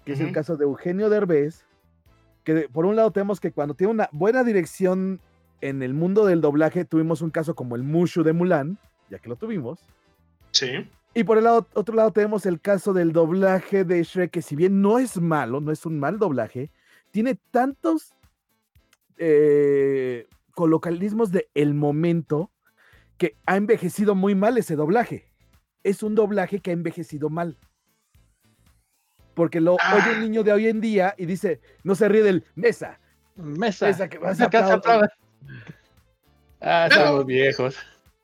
que 0.03 0.11
es 0.11 0.19
el 0.19 0.31
caso 0.31 0.55
de 0.55 0.65
Eugenio 0.65 1.09
Derbez, 1.09 1.65
que 2.45 2.69
por 2.69 2.85
un 2.85 2.95
lado 2.95 3.11
tenemos 3.11 3.41
que 3.41 3.51
cuando 3.51 3.73
tiene 3.73 3.91
una 3.91 4.07
buena 4.13 4.45
dirección 4.45 5.19
en 5.59 5.83
el 5.83 5.93
mundo 5.93 6.25
del 6.25 6.39
doblaje, 6.39 6.85
tuvimos 6.85 7.21
un 7.21 7.31
caso 7.31 7.55
como 7.55 7.75
el 7.75 7.83
Mushu 7.83 8.23
de 8.23 8.31
Mulan, 8.31 8.77
ya 9.09 9.19
que 9.19 9.27
lo 9.27 9.35
tuvimos, 9.35 9.79
Sí. 10.51 10.87
y 11.13 11.23
por 11.25 11.37
el 11.37 11.43
lado, 11.43 11.67
otro 11.73 11.95
lado 11.95 12.11
tenemos 12.11 12.45
el 12.45 12.61
caso 12.61 12.93
del 12.93 13.11
doblaje 13.11 13.83
de 13.83 14.01
Shrek, 14.03 14.31
que 14.31 14.41
si 14.41 14.55
bien 14.55 14.81
no 14.81 14.99
es 14.99 15.19
malo, 15.19 15.59
no 15.59 15.71
es 15.71 15.85
un 15.85 15.99
mal 15.99 16.19
doblaje, 16.19 16.69
tiene 17.11 17.37
tantos 17.51 18.13
eh, 19.17 20.27
colocalismos 20.53 21.31
de 21.31 21.49
el 21.53 21.73
momento 21.73 22.51
que 23.17 23.35
ha 23.45 23.55
envejecido 23.57 24.13
muy 24.15 24.35
mal 24.35 24.57
ese 24.57 24.75
doblaje. 24.75 25.31
Es 25.83 26.03
un 26.03 26.15
doblaje 26.15 26.59
que 26.59 26.71
ha 26.71 26.73
envejecido 26.73 27.29
mal. 27.29 27.57
Porque 29.35 29.61
lo 29.61 29.77
Ah. 29.79 29.95
oye 29.95 30.15
un 30.15 30.21
niño 30.21 30.43
de 30.43 30.53
hoy 30.53 30.67
en 30.67 30.81
día 30.81 31.13
y 31.17 31.25
dice, 31.27 31.59
no 31.83 31.93
se 31.93 32.07
ríe 32.09 32.23
del 32.23 32.43
mesa. 32.55 32.99
Mesa. 33.35 33.89
Esa 33.89 34.09
que 34.09 34.17
vas 34.17 34.39
a. 34.41 34.45
Ah, 36.61 36.87
Pero- 36.89 37.01
estamos 37.01 37.25
viejos. 37.25 37.75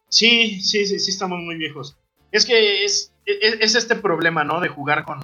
Sí, 0.10 0.60
sí, 0.62 0.86
sí, 0.86 1.00
sí, 1.00 1.12
estamos 1.12 1.40
muy 1.40 1.56
viejos. 1.58 1.98
Es 2.32 2.46
que 2.46 2.84
es, 2.86 3.14
es, 3.26 3.58
es 3.60 3.76
este 3.76 3.96
problema, 3.96 4.44
¿no? 4.44 4.60
De 4.60 4.68
jugar 4.70 5.04
con, 5.06 5.20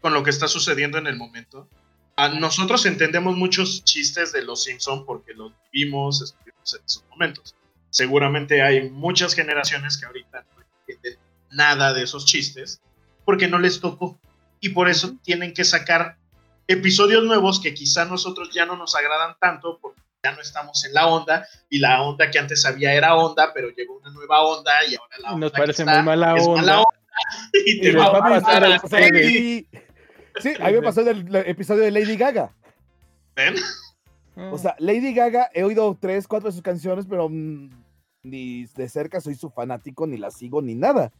con 0.00 0.14
lo 0.14 0.22
que 0.22 0.30
está 0.30 0.48
sucediendo 0.48 0.98
en 0.98 1.06
el 1.06 1.16
momento. 1.16 1.68
A 2.16 2.28
nosotros 2.30 2.84
entendemos 2.86 3.36
muchos 3.36 3.84
chistes 3.84 4.32
de 4.32 4.42
los 4.42 4.64
Simpson 4.64 5.04
porque 5.04 5.34
los 5.34 5.52
vivimos, 5.72 6.20
estuvimos 6.22 6.74
en 6.74 6.80
esos 6.84 7.04
momentos. 7.10 7.54
Seguramente 7.90 8.62
hay 8.62 8.90
muchas 8.90 9.34
generaciones 9.34 9.96
que 9.96 10.06
ahorita 10.06 10.44
no 10.56 10.62
entienden 10.88 11.18
nada 11.52 11.92
de 11.94 12.02
esos 12.02 12.24
chistes 12.26 12.80
porque 13.24 13.46
no 13.46 13.58
les 13.58 13.80
tocó. 13.80 14.18
Y 14.60 14.70
por 14.70 14.88
eso 14.88 15.16
tienen 15.22 15.52
que 15.54 15.64
sacar 15.64 16.16
episodios 16.66 17.24
nuevos 17.24 17.60
que 17.60 17.74
quizá 17.74 18.04
nosotros 18.04 18.50
ya 18.52 18.66
no 18.66 18.76
nos 18.76 18.94
agradan 18.94 19.36
tanto 19.40 19.78
porque 19.80 20.00
ya 20.22 20.32
no 20.32 20.40
estamos 20.40 20.84
en 20.84 20.92
la 20.94 21.06
onda 21.06 21.46
y 21.70 21.78
la 21.78 22.02
onda 22.02 22.30
que 22.30 22.38
antes 22.38 22.64
había 22.66 22.92
era 22.92 23.14
onda, 23.14 23.52
pero 23.54 23.70
llegó 23.70 23.98
una 23.98 24.10
nueva 24.10 24.42
onda 24.42 24.72
y 24.88 24.96
ahora 24.96 25.16
la 25.22 25.28
Y 25.30 25.34
onda 25.34 25.46
nos 25.46 25.52
parece 25.52 25.82
está 25.82 25.94
muy 25.96 26.02
mala 26.04 26.36
es 26.36 26.46
onda. 26.46 26.60
mala 26.60 26.78
onda. 26.80 26.88
Y 27.66 27.70
Y 27.72 27.80
te 27.80 27.92
les 27.92 27.96
va 28.02 28.10
va 28.10 28.18
a 28.18 28.40
pasar 28.40 28.64
a 28.64 28.74
a 28.74 28.80
ustedes. 28.84 29.26
ti. 29.26 29.68
Sí, 30.40 30.52
a 30.60 30.66
mí 30.68 30.72
me 30.74 30.82
pasó 30.82 31.00
el 31.08 31.34
episodio 31.36 31.82
de 31.82 31.90
Lady 31.90 32.16
Gaga. 32.16 32.54
¿Ven? 33.34 33.54
O 34.52 34.56
sea, 34.58 34.76
Lady 34.78 35.12
Gaga, 35.14 35.50
he 35.52 35.64
oído 35.64 35.96
tres, 36.00 36.28
cuatro 36.28 36.48
de 36.48 36.52
sus 36.52 36.62
canciones, 36.62 37.06
pero 37.08 37.28
mm, 37.28 37.70
ni 38.22 38.66
de 38.66 38.88
cerca 38.88 39.20
soy 39.20 39.34
su 39.34 39.50
fanático, 39.50 40.06
ni 40.06 40.16
la 40.16 40.30
sigo, 40.30 40.62
ni 40.62 40.76
nada. 40.76 41.12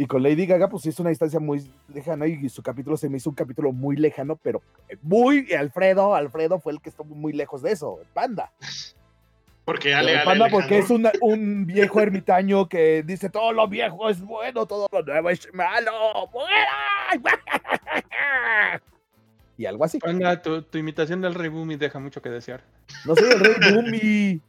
Y 0.00 0.06
con 0.06 0.22
Lady 0.22 0.46
Gaga, 0.46 0.68
pues 0.68 0.84
sí 0.84 0.90
es 0.90 1.00
una 1.00 1.10
distancia 1.10 1.40
muy 1.40 1.68
lejana 1.92 2.24
y 2.28 2.48
su 2.48 2.62
capítulo 2.62 2.96
se 2.96 3.08
me 3.08 3.16
hizo 3.16 3.30
un 3.30 3.34
capítulo 3.34 3.72
muy 3.72 3.96
lejano, 3.96 4.36
pero 4.36 4.62
muy. 5.02 5.44
y 5.50 5.54
Alfredo, 5.54 6.14
Alfredo 6.14 6.60
fue 6.60 6.72
el 6.72 6.80
que 6.80 6.90
estuvo 6.90 7.16
muy 7.16 7.32
lejos 7.32 7.62
de 7.62 7.72
eso, 7.72 7.98
el 8.00 8.06
panda. 8.14 8.52
Porque 9.64 9.92
Ale, 9.94 10.12
el 10.12 10.18
Ale 10.18 10.24
panda 10.24 10.48
porque 10.50 10.78
es 10.78 10.88
una- 10.90 11.10
un 11.20 11.66
viejo 11.66 12.00
ermitaño 12.00 12.68
que 12.68 13.02
dice 13.02 13.28
todo 13.28 13.52
lo 13.52 13.66
viejo 13.66 14.08
es 14.08 14.20
bueno, 14.20 14.66
todo 14.66 14.86
lo 14.92 15.02
nuevo 15.02 15.30
es 15.30 15.52
malo. 15.52 15.90
¡Fuera! 16.30 16.68
y 19.58 19.66
algo 19.66 19.84
así. 19.84 19.98
Panda, 19.98 20.40
tu, 20.40 20.62
tu 20.62 20.78
imitación 20.78 21.20
del 21.20 21.34
Rey 21.34 21.48
Boomy 21.48 21.74
deja 21.74 21.98
mucho 21.98 22.22
que 22.22 22.30
desear. 22.30 22.62
No 23.04 23.16
soy 23.16 23.30
el 23.32 23.40
rey 23.40 23.74
Boomy. 23.74 24.40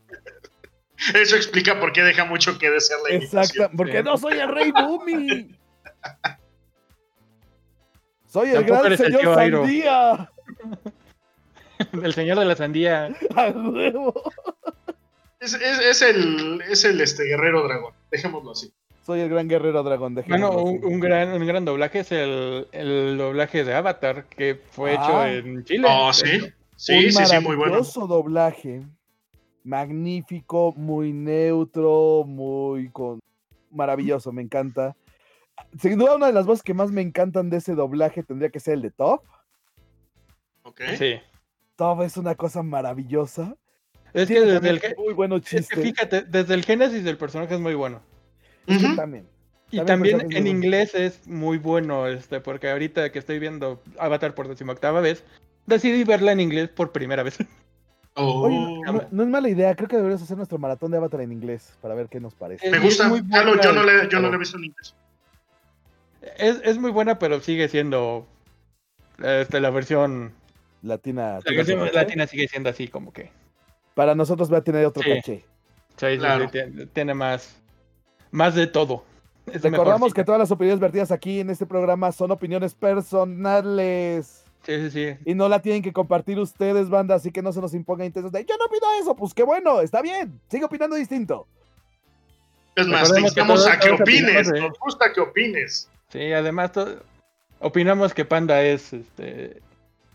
Eso 1.13 1.35
explica 1.35 1.79
por 1.79 1.91
qué 1.93 2.03
deja 2.03 2.25
mucho 2.25 2.57
que 2.59 2.69
desear 2.69 2.99
la 3.09 3.15
Exacto, 3.15 3.69
porque 3.75 4.03
no 4.03 4.17
soy 4.17 4.37
el 4.39 4.49
rey 4.49 4.71
Boomy. 4.71 5.55
Soy 8.27 8.49
el 8.49 8.63
gran 8.63 8.85
el 8.91 8.97
señor. 8.97 9.35
Sandía. 9.35 10.31
El 12.03 12.13
señor 12.13 12.37
de 12.39 12.45
la 12.45 12.55
sandía. 12.55 13.09
A 13.35 13.47
huevo. 13.49 14.13
Es, 15.39 15.53
es- 15.53 15.79
es 15.79 16.01
el, 16.01 16.61
es 16.69 16.83
el 16.83 16.99
este, 16.99 17.23
guerrero 17.23 17.63
dragón, 17.63 17.93
dejémoslo 18.11 18.51
así. 18.51 18.71
Soy 19.05 19.21
el 19.21 19.29
gran 19.29 19.47
guerrero 19.47 19.81
dragón. 19.83 20.13
déjenmelo 20.13 20.51
Bueno, 20.51 20.63
un, 20.63 20.77
así. 20.79 20.85
un 20.93 20.99
gran, 20.99 21.29
un 21.41 21.47
gran 21.47 21.65
doblaje 21.65 21.99
es 21.99 22.11
el, 22.11 22.67
el 22.73 23.17
doblaje 23.17 23.63
de 23.63 23.73
Avatar 23.73 24.25
que 24.25 24.59
fue 24.71 24.91
hecho 24.93 25.19
Ah. 25.19 25.31
en 25.31 25.63
Chile. 25.63 25.87
Oh, 25.89 26.11
sí. 26.13 26.41
Sí, 26.75 27.05
un 27.05 27.11
sí, 27.13 27.25
sí, 27.25 27.35
muy 27.39 27.55
bueno. 27.55 27.71
maravilloso 27.71 28.05
doblaje. 28.07 28.83
Magnífico, 29.63 30.73
muy 30.75 31.13
neutro, 31.13 32.23
muy 32.25 32.89
con... 32.89 33.19
maravilloso, 33.71 34.31
me 34.31 34.41
encanta. 34.41 34.95
Sin 35.79 35.97
duda, 35.97 36.15
una 36.15 36.27
de 36.27 36.33
las 36.33 36.45
voces 36.45 36.63
que 36.63 36.73
más 36.73 36.91
me 36.91 37.01
encantan 37.01 37.49
de 37.49 37.57
ese 37.57 37.75
doblaje 37.75 38.23
tendría 38.23 38.49
que 38.49 38.59
ser 38.59 38.75
el 38.75 38.81
de 38.81 38.91
Top. 38.91 39.21
Ok. 40.63 40.81
Sí. 40.97 41.19
Top 41.75 42.01
es 42.01 42.17
una 42.17 42.35
cosa 42.35 42.63
maravillosa. 42.63 43.55
Es 44.13 44.27
que 44.27 44.41
desde 44.41 44.69
el, 44.69 44.81
muy 44.97 45.13
buenos 45.13 45.53
es 45.53 45.67
que 45.67 45.81
fíjate, 45.81 46.23
desde 46.23 46.53
el 46.53 46.63
génesis 46.63 47.03
del 47.03 47.17
personaje 47.17 47.53
es 47.53 47.59
muy 47.59 47.75
bueno. 47.75 48.01
También. 48.95 49.27
Y 49.71 49.81
También 49.85 50.21
en 50.21 50.25
muy 50.25 50.33
bueno. 50.35 50.49
inglés 50.49 50.95
es 50.95 51.27
muy 51.27 51.59
bueno, 51.59 52.07
este, 52.07 52.39
porque 52.39 52.69
ahorita 52.69 53.11
que 53.11 53.19
estoy 53.19 53.37
viendo 53.37 53.81
Avatar 53.99 54.33
por 54.33 54.47
decimoctava 54.47 54.99
vez, 54.99 55.23
decidí 55.67 56.03
verla 56.03 56.31
en 56.31 56.39
inglés 56.39 56.69
por 56.69 56.91
primera 56.91 57.23
vez. 57.23 57.37
Oh. 58.15 58.41
Oye, 58.47 58.81
no, 58.85 58.91
no- 58.93 59.07
no 59.11 59.23
es 59.23 59.29
mala 59.29 59.49
idea. 59.49 59.75
Creo 59.75 59.87
que 59.87 59.95
deberíamos 59.95 60.23
hacer 60.23 60.35
nuestro 60.37 60.57
maratón 60.57 60.91
de 60.91 60.97
Avatar 60.97 61.21
en 61.21 61.31
inglés 61.31 61.73
para 61.81 61.93
ver 61.95 62.07
qué 62.09 62.19
nos 62.19 62.33
parece. 62.35 62.69
Me 62.69 62.79
gusta. 62.79 63.07
muy 63.07 63.21
Ya 63.29 63.43
lo- 63.43 63.61
yo, 63.61 63.71
no 63.71 63.83
le, 63.83 64.09
yo 64.09 64.19
no 64.19 64.29
le 64.29 64.35
he 64.35 64.39
visto 64.39 64.57
en 64.57 64.65
inglés. 64.65 64.95
Es, 66.37 66.59
es 66.63 66.77
muy 66.77 66.91
buena, 66.91 67.17
pero 67.17 67.39
sigue 67.39 67.67
siendo 67.69 68.27
este, 69.23 69.59
la 69.61 69.69
versión, 69.69 70.33
Latina. 70.81 71.39
la 71.45 71.55
versión 71.55 71.79
¿tiene 71.79 71.91
latina 71.93 72.27
sigue 72.27 72.47
siendo 72.47 72.69
así 72.69 72.87
como 72.89 73.13
que 73.13 73.31
Para 73.95 74.15
nosotros 74.15 74.51
va 74.51 74.57
a 74.57 74.63
tener 74.63 74.85
otro 74.85 75.01
Sí. 75.03 75.09
caché. 75.09 75.21
sí, 75.37 75.43
sí, 75.97 76.11
sí, 76.13 76.17
Claro. 76.17 76.49
tiene, 76.49 76.85
tiene 76.87 77.13
más, 77.13 77.57
más 78.31 78.53
de 78.55 78.67
todo. 78.67 79.03
Es 79.51 79.61
Recordamos 79.63 80.13
que 80.13 80.23
todas 80.23 80.39
las 80.39 80.51
opiniones 80.51 80.79
vertidas 80.79 81.11
aquí 81.11 81.39
en 81.39 81.49
este 81.49 81.65
programa 81.65 82.11
son 82.11 82.31
opiniones 82.31 82.75
personales. 82.75 84.43
Sí, 84.63 84.75
sí, 84.75 84.91
sí. 84.91 85.17
Y 85.25 85.35
no 85.35 85.47
la 85.49 85.61
tienen 85.61 85.81
que 85.81 85.93
compartir 85.93 86.39
ustedes, 86.39 86.89
banda, 86.89 87.15
así 87.15 87.31
que 87.31 87.41
no 87.41 87.53
se 87.53 87.61
nos 87.61 87.73
impongan 87.73 88.07
intentos 88.07 88.31
de 88.31 88.45
yo 88.45 88.55
no 88.57 88.65
opino 88.65 88.85
eso, 89.01 89.15
pues 89.15 89.33
qué 89.33 89.43
bueno, 89.43 89.81
está 89.81 90.01
bien, 90.01 90.39
sigue 90.49 90.65
opinando 90.65 90.95
distinto. 90.95 91.47
Es 92.75 92.87
más, 92.87 93.11
te 93.11 93.21
instamos 93.21 93.65
a 93.67 93.79
que 93.79 93.91
opines. 93.91 94.47
opinamos 94.47 94.69
Nos 94.69 94.79
gusta 94.79 95.11
que 95.11 95.21
opines. 95.21 95.89
Sí, 96.09 96.31
además 96.31 96.71
opinamos 97.59 98.13
que 98.13 98.25
Panda 98.25 98.61
es, 98.63 98.93
este, 98.93 99.61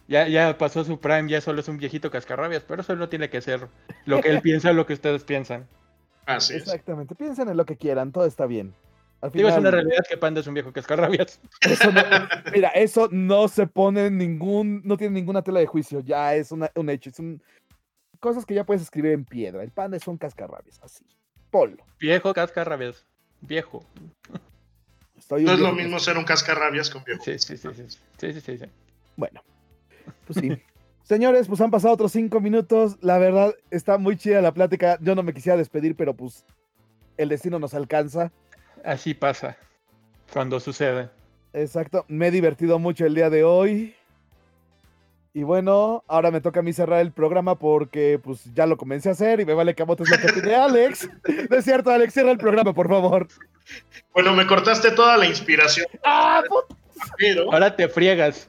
ya, 0.09 0.29
ya 0.29 0.57
pasó 0.59 0.85
su 0.85 0.99
prime, 0.99 1.29
ya 1.29 1.41
solo 1.41 1.61
es 1.61 1.69
un 1.69 1.79
viejito 1.79 2.11
cascarrabias, 2.11 2.65
pero 2.67 2.83
eso 2.83 2.97
no 2.97 3.09
tiene 3.09 3.31
que 3.31 3.41
ser 3.41 3.69
lo 4.07 4.21
que 4.21 4.31
él 4.31 4.41
piensa, 4.43 4.73
lo 4.73 4.87
que 4.87 4.95
ustedes 4.95 5.25
piensan. 5.25 5.67
Así 6.27 6.55
es. 6.55 6.63
Exactamente, 6.63 7.15
piensen 7.15 7.49
en 7.49 7.57
lo 7.57 7.65
que 7.65 7.77
quieran, 7.77 8.13
todo 8.13 8.27
está 8.27 8.47
bien. 8.47 8.75
Al 9.21 9.31
Digo, 9.31 9.49
es 9.49 9.55
final, 9.55 9.61
una 9.61 9.71
realidad 9.83 10.05
que 10.09 10.17
Panda 10.19 10.41
es 10.41 10.47
un 10.47 10.55
viejo 10.55 10.73
cascarrabias. 10.73 11.41
eso 11.63 11.91
no- 11.93 12.03
mira, 12.55 12.69
eso 12.71 13.09
no 13.11 13.49
se 13.49 13.67
pone 13.67 14.07
en 14.07 14.19
ningún, 14.19 14.83
no 14.85 14.97
tiene 14.97 15.15
ninguna 15.15 15.43
tela 15.43 15.61
de 15.61 15.67
juicio, 15.67 16.01
ya 16.01 16.35
es 16.35 16.53
una- 16.53 16.71
un 16.75 16.91
hecho, 16.91 17.09
es 17.11 17.19
un, 17.19 17.43
cosas 18.21 18.45
que 18.45 18.55
ya 18.55 18.65
puedes 18.65 18.83
escribir 18.83 19.13
en 19.13 19.25
piedra. 19.25 19.63
El 19.63 19.71
pan 19.71 19.95
es 19.95 20.07
un 20.07 20.19
cascarrabias, 20.19 20.79
así. 20.83 21.05
Polo. 21.51 21.85
Viejo 21.99 22.35
cascarrabias. 22.35 23.07
Viejo. 23.41 23.85
Estoy 25.17 25.45
No 25.45 25.53
es 25.53 25.61
lo 25.61 25.73
mismo 25.73 25.99
ser 26.01 26.19
un 26.19 26.25
cascarrabias 26.25 26.95
un 26.95 27.05
viejo. 27.05 27.23
Sí, 27.25 27.39
sí, 27.39 27.57
sí, 27.57 27.69
sí. 27.75 27.85
Sí, 28.19 28.33
sí, 28.33 28.41
sí, 28.41 28.59
sí. 28.59 28.65
Bueno, 29.17 29.43
pues 30.27 30.39
sí. 30.41 30.51
Señores, 31.05 31.49
pues 31.49 31.61
han 31.61 31.71
pasado 31.71 31.95
otros 31.95 32.13
cinco 32.13 32.41
minutos. 32.41 32.97
La 33.03 33.19
verdad, 33.19 33.55
está 33.71 33.99
muy 33.99 34.17
chida 34.17 34.41
la 34.41 34.53
plática. 34.55 34.99
Yo 35.01 35.15
no 35.15 35.23
me 35.23 35.35
quisiera 35.35 35.57
despedir, 35.57 35.97
pero 35.97 36.15
pues 36.15 36.45
el 37.19 37.29
destino 37.29 37.59
nos 37.59 37.75
alcanza. 37.75 38.33
Así 38.85 39.15
pasa 39.15 39.57
cuando 40.33 40.61
sucede. 40.61 41.09
Exacto. 41.53 42.05
Me 42.09 42.29
he 42.29 42.31
divertido 42.31 42.79
mucho 42.79 43.07
el 43.07 43.15
día 43.15 43.31
de 43.31 43.45
hoy. 43.45 43.95
Y 45.33 45.43
bueno, 45.43 46.05
ahora 46.07 46.31
me 46.31 46.41
toca 46.41 46.61
a 46.61 46.63
mí 46.63 46.73
cerrar 46.73 47.01
el 47.01 47.11
programa 47.11 47.59
porque 47.59 48.21
pues 48.23 48.45
ya 48.55 48.67
lo 48.67 48.77
comencé 48.77 49.09
a 49.09 49.13
hacer 49.13 49.41
y 49.41 49.45
me 49.45 49.55
vale 49.55 49.75
camotes 49.75 50.09
lo 50.09 50.17
que 50.19 50.33
tiene 50.33 50.55
Alex. 50.55 51.09
No 51.51 51.57
es 51.57 51.65
cierto, 51.65 51.91
Alex, 51.91 52.13
cierra 52.15 52.31
el 52.31 52.39
programa, 52.39 52.73
por 52.73 52.89
favor. 52.89 53.27
Bueno, 54.13 54.33
me 54.35 54.47
cortaste 54.47 54.93
toda 54.93 55.17
la 55.17 55.27
inspiración, 55.27 55.87
¡Ah, 56.05 56.43
puta! 56.49 56.77
pero, 57.19 57.53
Ahora 57.53 57.75
te 57.75 57.89
friegas. 57.89 58.49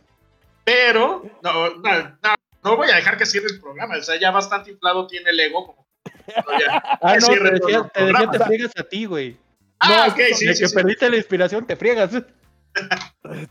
pero, 0.64 1.24
no, 1.42 1.70
no, 1.78 2.04
no, 2.04 2.36
no 2.64 2.78
voy 2.78 2.90
a 2.92 2.96
dejar 2.98 3.18
que 3.18 3.26
cierre 3.26 3.48
el 3.48 3.60
programa. 3.60 3.98
O 3.98 4.02
sea, 4.04 4.20
ya 4.20 4.30
bastante 4.30 4.72
inflado 4.72 5.08
tiene 5.08 5.32
el 5.32 5.40
ego. 5.40 5.66
Como, 5.66 5.88
no, 6.28 6.60
ya, 6.60 6.84
Ah, 7.02 7.14
que 7.14 7.20
no, 7.20 7.28
te 7.28 7.52
decía, 7.52 7.92
te, 7.94 8.06
decía, 8.06 8.30
te 8.32 8.40
friegas 8.40 8.72
a 8.78 8.84
ti, 8.84 9.06
güey. 9.06 9.38
Ah, 9.86 10.06
No, 10.08 10.14
ok, 10.14 10.20
sí, 10.34 10.46
de 10.46 10.54
sí, 10.56 10.62
que 10.64 10.68
sí. 10.70 10.76
perdiste 10.76 11.10
la 11.10 11.18
inspiración, 11.18 11.66
te 11.66 11.76
friegas. 11.76 12.12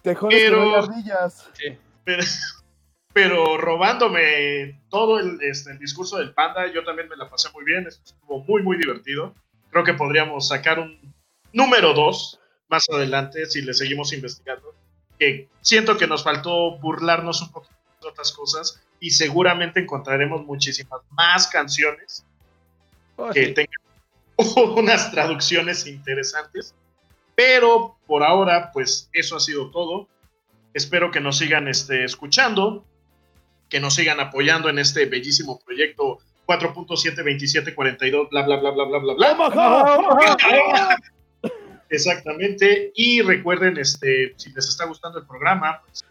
Te 0.03 0.14
jodes 0.14 0.43
Pero- 0.43 0.62
hay 0.62 0.74
ardillas. 0.82 1.49
Pero, 2.05 2.22
pero 3.12 3.57
robándome 3.59 4.80
todo 4.91 5.18
el, 5.18 5.39
este, 5.43 5.72
el 5.72 5.78
discurso 5.78 6.18
del 6.18 6.35
panda, 6.35 6.66
yo 6.72 6.85
también 6.85 7.09
me 7.09 7.16
la 7.16 7.28
pasé 7.28 7.49
muy 7.53 7.64
bien. 7.64 7.87
Estuvo 7.87 8.41
muy, 8.45 8.62
muy 8.62 8.76
divertido. 8.76 9.35
Creo 9.70 9.85
que 9.85 9.95
podríamos 9.95 10.49
sacar 10.49 10.78
un 10.78 11.14
número 11.53 11.95
2 11.95 12.41
más 12.68 12.85
adelante 12.93 13.47
si 13.47 13.62
le 13.62 13.72
seguimos 13.74 14.12
investigando. 14.12 14.74
Que 15.18 15.49
siento 15.61 15.97
que 15.97 16.07
nos 16.07 16.24
faltó 16.24 16.78
burlarnos 16.78 17.41
un 17.43 17.53
poquito 17.53 17.74
de 18.03 18.09
otras 18.09 18.32
cosas 18.32 18.82
y 19.01 19.11
seguramente 19.11 19.80
encontraremos 19.80 20.45
muchísimas 20.45 21.01
más 21.11 21.47
canciones 21.47 22.24
Oh, 23.16 23.30
que 23.30 23.47
sí. 23.47 23.55
tengan 23.55 23.80
unas 24.76 25.11
traducciones 25.11 25.87
interesantes. 25.87 26.74
Pero 27.35 27.97
por 28.07 28.22
ahora, 28.22 28.70
pues 28.72 29.09
eso 29.12 29.37
ha 29.37 29.41
sido 29.41 29.70
todo. 29.70 30.09
Espero 30.72 31.11
que 31.11 31.20
nos 31.20 31.39
sigan 31.39 31.68
este, 31.68 32.05
escuchando, 32.05 32.85
que 33.68 33.80
nos 33.80 33.95
sigan 33.95 34.20
apoyando 34.20 34.68
en 34.68 34.78
este 34.78 35.07
bellísimo 35.07 35.61
proyecto 35.64 36.18
4.72742, 36.47 38.30
bla, 38.30 38.43
bla, 38.43 38.57
bla, 38.57 38.70
bla, 38.70 38.85
bla, 38.85 38.99
bla, 38.99 39.14
bla. 39.14 40.97
Exactamente. 41.91 42.93
Y 42.95 43.22
recuerden, 43.22 43.78
este, 43.78 44.35
si 44.37 44.51
les 44.53 44.68
está 44.68 44.85
gustando 44.87 45.18
el 45.18 45.26
programa, 45.26 45.80
pues, 45.85 46.05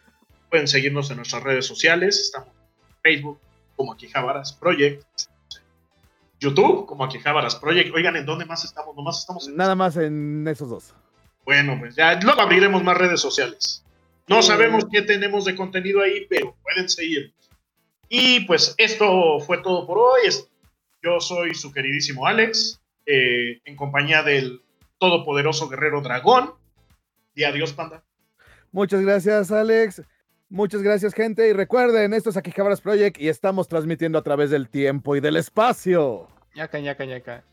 pueden 0.49 0.67
seguirnos 0.67 1.09
en 1.11 1.17
nuestras 1.17 1.43
redes 1.43 1.65
sociales. 1.65 2.19
Estamos 2.19 2.49
en 2.49 2.95
Facebook 3.01 3.39
como 3.75 3.93
Aquijábaras 3.93 4.53
Project. 4.53 5.03
YouTube 6.43 6.85
como 6.85 7.05
Aquijábaras 7.05 7.55
Project. 7.55 7.93
Oigan, 7.95 8.15
¿en 8.15 8.25
dónde 8.25 8.45
más 8.45 8.63
estamos? 8.63 8.95
Nomás 8.95 9.19
estamos 9.19 9.47
en... 9.47 9.55
Nada 9.55 9.75
más 9.75 9.95
en 9.97 10.47
esos 10.47 10.69
dos. 10.69 10.93
Bueno, 11.45 11.77
pues 11.79 11.95
ya 11.95 12.19
luego 12.21 12.41
abriremos 12.41 12.83
más 12.83 12.97
redes 12.97 13.19
sociales. 13.19 13.83
No 14.27 14.41
sabemos 14.41 14.85
qué 14.91 15.01
tenemos 15.01 15.45
de 15.45 15.55
contenido 15.55 16.01
ahí, 16.01 16.25
pero 16.29 16.55
pueden 16.63 16.87
seguirnos. 16.87 17.33
Y 18.07 18.41
pues 18.41 18.75
esto 18.77 19.39
fue 19.39 19.57
todo 19.61 19.85
por 19.87 19.97
hoy. 19.97 20.21
Yo 21.01 21.19
soy 21.19 21.53
su 21.53 21.71
queridísimo 21.71 22.25
Alex, 22.25 22.81
eh, 23.05 23.59
en 23.65 23.75
compañía 23.75 24.23
del 24.23 24.61
todopoderoso 24.97 25.67
guerrero 25.67 26.01
dragón. 26.01 26.53
Y 27.35 27.43
adiós, 27.43 27.73
panda. 27.73 28.03
Muchas 28.71 29.01
gracias, 29.01 29.51
Alex. 29.51 30.01
Muchas 30.49 30.81
gracias, 30.81 31.13
gente. 31.13 31.49
Y 31.49 31.53
recuerden, 31.53 32.13
esto 32.13 32.29
es 32.29 32.37
Aquijabras 32.37 32.79
Project 32.79 33.19
y 33.19 33.27
estamos 33.27 33.67
transmitiendo 33.67 34.19
a 34.19 34.23
través 34.23 34.51
del 34.51 34.69
tiempo 34.69 35.15
y 35.15 35.19
del 35.19 35.35
espacio. 35.35 36.27
Ñaca, 36.55 36.79
ñaca, 36.79 37.05
ñaca. 37.05 37.43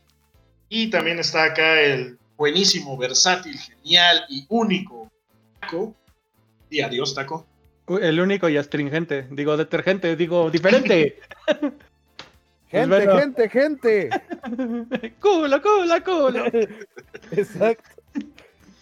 Y 0.69 0.89
también 0.89 1.19
está 1.19 1.43
acá 1.43 1.81
el 1.81 2.17
buenísimo, 2.37 2.97
versátil, 2.97 3.57
genial 3.57 4.25
y 4.29 4.45
único 4.49 5.11
Taco. 5.59 5.95
Y 6.69 6.81
adiós, 6.81 7.13
Taco. 7.13 7.45
El 7.87 8.19
único 8.19 8.49
y 8.49 8.57
astringente. 8.57 9.27
Digo, 9.31 9.57
detergente, 9.57 10.15
digo, 10.15 10.49
diferente. 10.49 11.19
Gente, 12.71 13.05
bueno. 13.05 13.19
gente, 13.19 13.49
gente. 13.49 14.09
culo, 15.19 15.61
culo, 15.61 16.03
culo. 16.05 16.45
Exacto. 17.31 17.83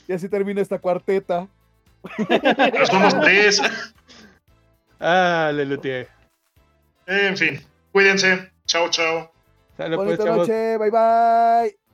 Y 0.08 0.14
así 0.14 0.30
termina 0.30 0.62
esta 0.62 0.78
cuarteta. 0.78 1.48
Pero 2.28 2.86
somos 2.86 3.20
tres. 3.22 3.60
Ah, 5.00 5.52
le 5.52 5.66
luteé. 5.66 6.08
En 7.08 7.36
fin, 7.36 7.60
cuídense. 7.92 8.52
Chao, 8.68 8.92
chao. 8.92 9.32
Sale 9.80 9.96
pues, 9.96 10.18
Bonita 10.18 10.24
chavos. 10.26 10.50
noche. 10.50 10.78
Bye, 10.78 10.92
bye. 10.92 11.89